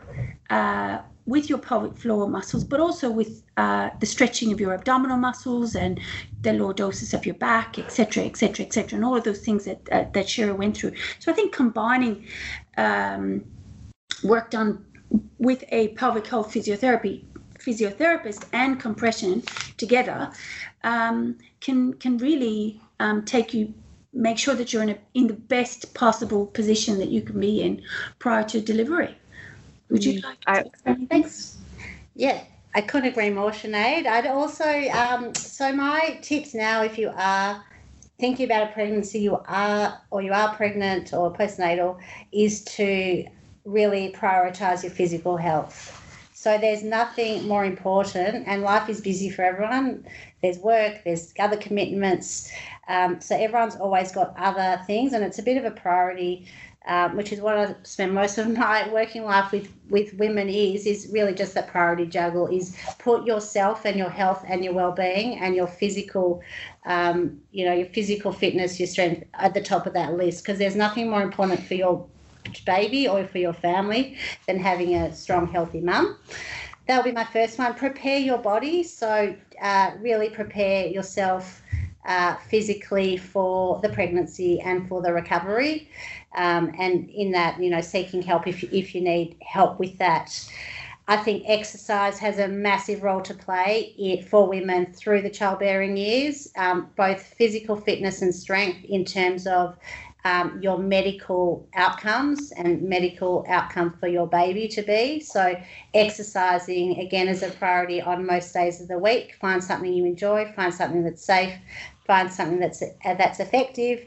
uh, 0.50 0.98
with 1.28 1.50
your 1.50 1.58
pelvic 1.58 1.94
floor 1.94 2.26
muscles, 2.26 2.64
but 2.64 2.80
also 2.80 3.10
with 3.10 3.42
uh, 3.58 3.90
the 4.00 4.06
stretching 4.06 4.50
of 4.50 4.58
your 4.58 4.72
abdominal 4.72 5.18
muscles 5.18 5.76
and 5.76 6.00
the 6.40 6.50
lordosis 6.50 7.12
of 7.12 7.26
your 7.26 7.34
back, 7.34 7.78
etc., 7.78 8.24
etc., 8.24 8.64
etc., 8.64 8.96
and 8.96 9.04
all 9.04 9.14
of 9.14 9.24
those 9.24 9.40
things 9.40 9.66
that 9.66 9.80
uh, 9.92 10.04
that 10.14 10.26
Shira 10.26 10.54
went 10.54 10.76
through. 10.76 10.92
So 11.18 11.30
I 11.30 11.34
think 11.34 11.52
combining 11.52 12.26
um, 12.78 13.44
work 14.24 14.50
done 14.50 14.84
with 15.38 15.64
a 15.68 15.88
pelvic 15.88 16.26
health 16.26 16.52
physiotherapy 16.52 17.24
physiotherapist 17.58 18.44
and 18.52 18.80
compression 18.80 19.42
together 19.76 20.30
um, 20.82 21.36
can 21.60 21.92
can 21.94 22.16
really 22.16 22.80
um, 23.00 23.22
take 23.24 23.52
you 23.52 23.74
make 24.14 24.38
sure 24.38 24.54
that 24.54 24.72
you're 24.72 24.82
in, 24.82 24.88
a, 24.88 24.98
in 25.12 25.26
the 25.26 25.34
best 25.34 25.92
possible 25.92 26.46
position 26.46 26.98
that 26.98 27.10
you 27.10 27.20
can 27.20 27.38
be 27.38 27.60
in 27.60 27.82
prior 28.18 28.42
to 28.42 28.60
delivery. 28.60 29.14
Would 29.90 30.04
you 30.04 30.20
mm, 30.20 30.24
like 30.24 30.38
I, 30.46 30.64
Thanks. 31.08 31.58
Yeah, 32.14 32.42
I 32.74 32.80
couldn't 32.80 33.10
agree 33.10 33.30
more, 33.30 33.50
Sinead. 33.50 34.06
I'd 34.06 34.26
also, 34.26 34.64
um, 34.90 35.34
so 35.34 35.72
my 35.72 36.18
tips 36.22 36.54
now, 36.54 36.82
if 36.82 36.98
you 36.98 37.10
are 37.14 37.64
thinking 38.18 38.46
about 38.46 38.70
a 38.70 38.72
pregnancy, 38.72 39.20
you 39.20 39.36
are, 39.46 40.00
or 40.10 40.22
you 40.22 40.32
are 40.32 40.54
pregnant 40.54 41.12
or 41.14 41.32
postnatal, 41.32 41.98
is 42.32 42.64
to 42.64 43.24
really 43.64 44.12
prioritize 44.12 44.82
your 44.82 44.92
physical 44.92 45.36
health. 45.36 45.94
So 46.34 46.56
there's 46.56 46.84
nothing 46.84 47.48
more 47.48 47.64
important, 47.64 48.46
and 48.46 48.62
life 48.62 48.88
is 48.88 49.00
busy 49.00 49.28
for 49.28 49.42
everyone. 49.42 50.06
There's 50.40 50.58
work, 50.58 51.02
there's 51.04 51.34
other 51.38 51.56
commitments. 51.56 52.52
Um, 52.88 53.20
so 53.20 53.36
everyone's 53.36 53.74
always 53.74 54.12
got 54.12 54.34
other 54.38 54.80
things, 54.86 55.12
and 55.12 55.24
it's 55.24 55.40
a 55.40 55.42
bit 55.42 55.56
of 55.56 55.64
a 55.64 55.72
priority, 55.72 56.46
um, 56.88 57.16
which 57.16 57.32
is 57.32 57.40
what 57.40 57.56
I 57.56 57.74
spend 57.82 58.14
most 58.14 58.38
of 58.38 58.48
my 58.58 58.88
working 58.90 59.24
life 59.24 59.52
with 59.52 59.72
with 59.90 60.14
women 60.14 60.48
is 60.48 60.86
is 60.86 61.08
really 61.12 61.34
just 61.34 61.54
that 61.54 61.68
priority 61.68 62.06
juggle 62.06 62.46
is 62.48 62.76
put 62.98 63.24
yourself 63.24 63.84
and 63.84 63.96
your 63.96 64.10
health 64.10 64.44
and 64.48 64.64
your 64.64 64.72
well-being 64.72 65.38
and 65.38 65.54
your 65.54 65.66
physical 65.66 66.42
um, 66.86 67.40
you 67.52 67.64
know 67.64 67.74
your 67.74 67.86
physical 67.86 68.32
fitness 68.32 68.80
your 68.80 68.86
strength 68.86 69.24
at 69.34 69.54
the 69.54 69.60
top 69.62 69.86
of 69.86 69.92
that 69.92 70.14
list. 70.14 70.42
Because 70.42 70.58
there's 70.58 70.76
nothing 70.76 71.08
more 71.10 71.22
important 71.22 71.62
for 71.62 71.74
your 71.74 72.06
baby 72.64 73.06
or 73.06 73.26
for 73.26 73.38
your 73.38 73.52
family 73.52 74.16
than 74.46 74.58
having 74.58 74.94
a 74.94 75.14
strong 75.14 75.46
healthy 75.46 75.80
mum. 75.80 76.18
That'll 76.86 77.04
be 77.04 77.12
my 77.12 77.24
first 77.24 77.58
one. 77.58 77.74
Prepare 77.74 78.18
your 78.18 78.38
body. 78.38 78.82
So 78.82 79.36
uh, 79.60 79.90
really 80.00 80.30
prepare 80.30 80.86
yourself 80.86 81.62
uh, 82.08 82.36
physically 82.48 83.16
for 83.18 83.80
the 83.82 83.88
pregnancy 83.90 84.60
and 84.60 84.88
for 84.88 85.02
the 85.02 85.12
recovery. 85.12 85.88
Um, 86.34 86.72
and 86.78 87.08
in 87.10 87.32
that, 87.32 87.62
you 87.62 87.70
know, 87.70 87.82
seeking 87.82 88.22
help 88.22 88.46
if, 88.46 88.64
if 88.64 88.94
you 88.94 89.02
need 89.02 89.36
help 89.42 89.78
with 89.78 89.98
that. 89.98 90.50
I 91.06 91.16
think 91.16 91.44
exercise 91.46 92.18
has 92.18 92.38
a 92.38 92.48
massive 92.48 93.02
role 93.02 93.22
to 93.22 93.32
play 93.32 94.26
for 94.28 94.46
women 94.46 94.92
through 94.92 95.22
the 95.22 95.30
childbearing 95.30 95.96
years, 95.96 96.48
um, 96.56 96.90
both 96.96 97.22
physical 97.22 97.76
fitness 97.76 98.20
and 98.20 98.34
strength 98.34 98.84
in 98.84 99.06
terms 99.06 99.46
of 99.46 99.78
um, 100.24 100.58
your 100.60 100.78
medical 100.78 101.66
outcomes 101.74 102.52
and 102.52 102.82
medical 102.82 103.46
outcome 103.48 103.96
for 103.98 104.08
your 104.08 104.26
baby 104.26 104.68
to 104.68 104.82
be. 104.82 105.20
So, 105.20 105.54
exercising 105.94 106.98
again 106.98 107.28
is 107.28 107.42
a 107.42 107.50
priority 107.50 108.02
on 108.02 108.26
most 108.26 108.52
days 108.52 108.80
of 108.80 108.88
the 108.88 108.98
week. 108.98 109.36
Find 109.40 109.62
something 109.62 109.92
you 109.92 110.04
enjoy, 110.04 110.52
find 110.54 110.74
something 110.74 111.04
that's 111.04 111.24
safe, 111.24 111.54
find 112.08 112.32
something 112.32 112.58
that's 112.58 112.82
uh, 112.82 113.14
that's 113.14 113.38
effective. 113.38 114.04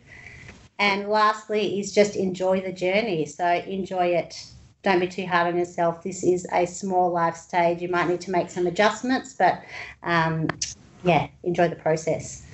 And 0.80 1.08
lastly, 1.08 1.80
is 1.80 1.94
just 1.94 2.18
enjoy 2.18 2.60
the 2.60 2.74
journey. 2.74 3.26
So, 3.26 3.46
enjoy 3.46 4.08
it. 4.08 4.36
Don't 4.84 5.00
be 5.00 5.08
too 5.08 5.28
hard 5.28 5.48
on 5.48 5.58
yourself. 5.58 6.02
This 6.02 6.24
is 6.24 6.46
a 6.52 6.66
small 6.66 7.12
life 7.12 7.38
stage. 7.38 7.82
You 7.82 7.90
might 7.90 8.10
need 8.10 8.22
to 8.22 8.32
make 8.32 8.50
some 8.50 8.68
adjustments, 8.68 9.36
but 9.38 9.62
um, 10.04 10.48
yeah, 11.04 11.28
enjoy 11.44 11.70
the 11.70 11.76
process. 11.76 12.46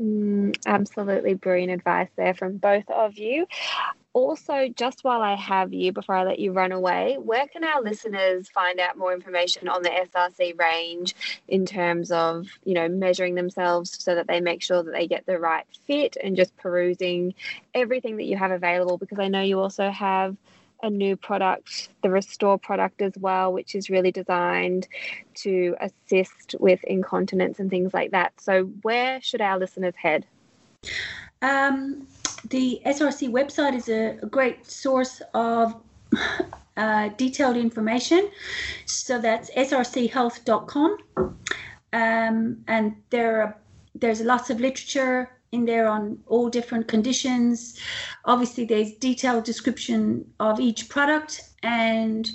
Mm, 0.00 0.56
absolutely 0.66 1.34
brilliant 1.34 1.72
advice 1.72 2.08
there 2.16 2.34
from 2.34 2.56
both 2.56 2.88
of 2.88 3.18
you. 3.18 3.46
Also, 4.14 4.68
just 4.74 5.04
while 5.04 5.20
I 5.20 5.34
have 5.36 5.72
you, 5.72 5.92
before 5.92 6.16
I 6.16 6.24
let 6.24 6.38
you 6.38 6.52
run 6.52 6.72
away, 6.72 7.16
where 7.20 7.46
can 7.46 7.62
our 7.62 7.82
listeners 7.82 8.48
find 8.48 8.80
out 8.80 8.96
more 8.96 9.12
information 9.12 9.68
on 9.68 9.82
the 9.82 9.90
SRC 9.90 10.58
range 10.58 11.14
in 11.46 11.66
terms 11.66 12.10
of, 12.10 12.48
you 12.64 12.74
know, 12.74 12.88
measuring 12.88 13.34
themselves 13.34 14.02
so 14.02 14.14
that 14.14 14.26
they 14.26 14.40
make 14.40 14.62
sure 14.62 14.82
that 14.82 14.92
they 14.92 15.06
get 15.06 15.26
the 15.26 15.38
right 15.38 15.64
fit 15.86 16.16
and 16.22 16.36
just 16.36 16.56
perusing 16.56 17.34
everything 17.74 18.16
that 18.16 18.24
you 18.24 18.36
have 18.36 18.50
available? 18.50 18.96
Because 18.96 19.18
I 19.18 19.28
know 19.28 19.42
you 19.42 19.60
also 19.60 19.90
have 19.90 20.36
a 20.82 20.90
new 20.90 21.16
product, 21.16 21.88
the 22.02 22.10
Restore 22.10 22.58
product 22.58 23.02
as 23.02 23.12
well, 23.18 23.52
which 23.52 23.74
is 23.74 23.90
really 23.90 24.12
designed 24.12 24.88
to 25.34 25.76
assist 25.80 26.54
with 26.58 26.82
incontinence 26.84 27.58
and 27.58 27.68
things 27.70 27.92
like 27.92 28.12
that. 28.12 28.32
So, 28.40 28.64
where 28.82 29.20
should 29.20 29.40
our 29.40 29.58
listeners 29.58 29.94
head? 29.96 30.24
Um, 31.42 32.06
the 32.48 32.80
SRC 32.86 33.30
website 33.30 33.74
is 33.74 33.88
a, 33.88 34.18
great 34.26 34.66
source 34.66 35.22
of 35.34 35.74
uh, 36.76 37.08
detailed 37.16 37.56
information. 37.56 38.30
So 38.86 39.18
that's 39.20 39.50
srchealth.com. 39.50 40.98
Um, 41.92 42.64
and 42.66 42.96
there 43.10 43.42
are, 43.42 43.56
there's 43.94 44.20
lots 44.20 44.50
of 44.50 44.60
literature 44.60 45.30
in 45.52 45.64
there 45.64 45.88
on 45.88 46.18
all 46.26 46.48
different 46.50 46.88
conditions. 46.88 47.80
Obviously, 48.24 48.64
there's 48.64 48.92
detailed 48.92 49.44
description 49.44 50.30
of 50.40 50.60
each 50.60 50.88
product, 50.88 51.42
and 51.62 52.30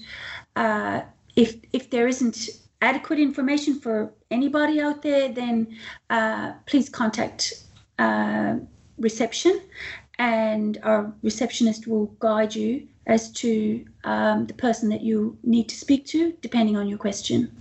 uh, 0.56 1.02
if 1.36 1.58
if 1.74 1.92
there 1.92 2.08
isn't 2.08 2.50
adequate 2.82 3.20
information 3.20 3.80
for 3.80 4.12
anybody 4.32 4.82
out 4.82 5.04
there, 5.04 5.30
then 5.30 5.78
uh, 6.10 6.54
please 6.66 6.90
contact 6.90 7.54
uh, 8.00 8.56
reception, 8.98 9.62
and 10.20 10.78
our 10.84 11.14
receptionist 11.22 11.88
will 11.88 12.08
guide 12.20 12.56
you 12.56 12.88
as 13.08 13.32
to 13.32 13.86
um, 14.04 14.46
the 14.46 14.54
person 14.54 14.90
that 14.90 15.02
you 15.02 15.38
need 15.44 15.68
to 15.70 15.76
speak 15.76 16.06
to, 16.06 16.34
depending 16.42 16.78
on 16.78 16.88
your 16.88 16.98
question 16.98 17.52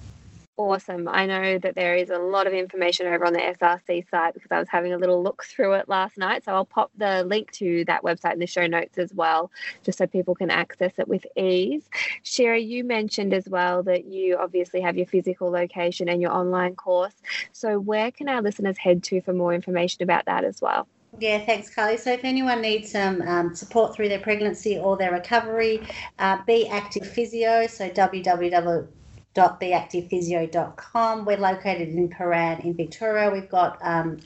awesome. 0.63 1.09
I 1.09 1.27
know 1.27 1.59
that 1.59 1.75
there 1.75 1.97
is 1.97 2.11
a 2.11 2.19
lot 2.19 2.47
of 2.47 2.53
information 2.53 3.07
over 3.07 3.27
on 3.27 3.33
the 3.33 3.41
SRC 3.41 4.09
site 4.09 4.35
because 4.35 4.51
I 4.51 4.59
was 4.59 4.69
having 4.69 4.93
a 4.93 4.99
little 4.99 5.23
look 5.23 5.45
through 5.45 5.75
it 5.75 5.89
last 5.89 6.19
night. 6.19 6.45
So 6.45 6.53
I'll 6.53 6.65
pop 6.65 6.91
the 6.97 7.25
link 7.25 7.51
to 7.53 7.85
that 7.87 8.03
website 8.03 8.35
in 8.35 8.39
the 8.39 8.47
show 8.47 8.67
notes 8.67 8.99
as 8.99 9.13
well, 9.13 9.51
just 9.83 9.99
so 9.99 10.07
people 10.07 10.35
can 10.35 10.51
access 10.51 10.93
it 10.99 11.09
with 11.09 11.27
ease. 11.37 11.89
Shira, 12.23 12.59
you 12.59 12.85
mentioned 12.85 13.35
as 13.35 13.49
well 13.49 13.83
that 13.85 14.05
you 14.05 14.37
obviously 14.37 14.81
have 14.81 14.97
your 14.97 15.07
physical 15.07 15.51
location 15.51 16.09
and 16.09 16.21
your 16.21 16.33
online 16.33 16.77
course. 16.77 17.15
So 17.53 17.79
where 17.79 18.11
can 18.11 18.29
our 18.29 18.43
listeners 18.43 18.79
head 18.79 19.03
to 19.05 19.21
for 19.21 19.33
more 19.33 19.55
information 19.55 20.03
about 20.03 20.27
that 20.27 20.45
as 20.45 20.61
well? 20.61 20.87
Yeah, 21.19 21.45
thanks, 21.45 21.73
Carly. 21.73 21.99
So, 21.99 22.13
if 22.13 22.25
anyone 22.25 22.63
needs 22.63 22.91
some 22.91 23.21
um, 23.23 23.55
support 23.55 23.95
through 23.95 24.09
their 24.09 24.21
pregnancy 24.21 24.79
or 24.79 24.97
their 24.97 25.13
recovery, 25.13 25.87
uh, 26.19 26.39
Be 26.47 26.69
Active 26.69 27.07
Physio, 27.07 27.67
so 27.67 27.91
www 27.91 28.89
www.beactivephysio.com. 29.35 31.25
We're 31.25 31.39
located 31.39 31.89
in 31.89 32.09
Prahran 32.09 32.65
in 32.65 32.75
Victoria. 32.75 33.31
We've 33.31 33.49
got 33.49 33.79
um, 33.83 34.19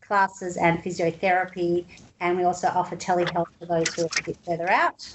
classes 0.00 0.56
and 0.56 0.82
physiotherapy, 0.82 1.84
and 2.20 2.36
we 2.36 2.44
also 2.44 2.68
offer 2.68 2.96
telehealth 2.96 3.48
for 3.58 3.66
those 3.66 3.92
who 3.94 4.02
are 4.02 4.08
a 4.18 4.22
bit 4.22 4.36
further 4.44 4.70
out. 4.70 5.08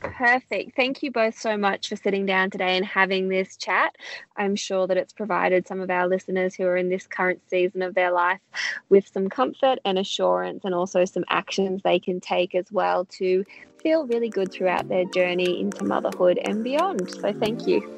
Perfect. 0.00 0.76
Thank 0.76 1.02
you 1.02 1.10
both 1.10 1.38
so 1.38 1.56
much 1.56 1.88
for 1.88 1.96
sitting 1.96 2.26
down 2.26 2.50
today 2.50 2.76
and 2.76 2.84
having 2.84 3.28
this 3.28 3.56
chat. 3.56 3.96
I'm 4.36 4.54
sure 4.54 4.86
that 4.86 4.96
it's 4.96 5.12
provided 5.12 5.66
some 5.66 5.80
of 5.80 5.90
our 5.90 6.06
listeners 6.06 6.54
who 6.54 6.64
are 6.64 6.76
in 6.76 6.88
this 6.88 7.06
current 7.06 7.40
season 7.48 7.82
of 7.82 7.94
their 7.94 8.12
life 8.12 8.40
with 8.88 9.08
some 9.12 9.28
comfort 9.28 9.78
and 9.84 9.98
assurance 9.98 10.64
and 10.64 10.74
also 10.74 11.04
some 11.04 11.24
actions 11.28 11.80
they 11.82 11.98
can 11.98 12.20
take 12.20 12.54
as 12.54 12.70
well 12.70 13.04
to 13.06 13.44
feel 13.82 14.06
really 14.06 14.28
good 14.28 14.52
throughout 14.52 14.88
their 14.88 15.04
journey 15.06 15.60
into 15.60 15.84
motherhood 15.84 16.38
and 16.44 16.62
beyond. 16.62 17.10
So 17.10 17.32
thank 17.32 17.66
you. 17.66 17.92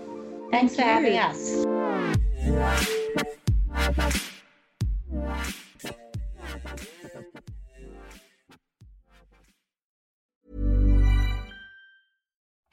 Thanks 0.51 0.77
for 0.77 0.83
having 0.83 1.19
us. 1.19 1.67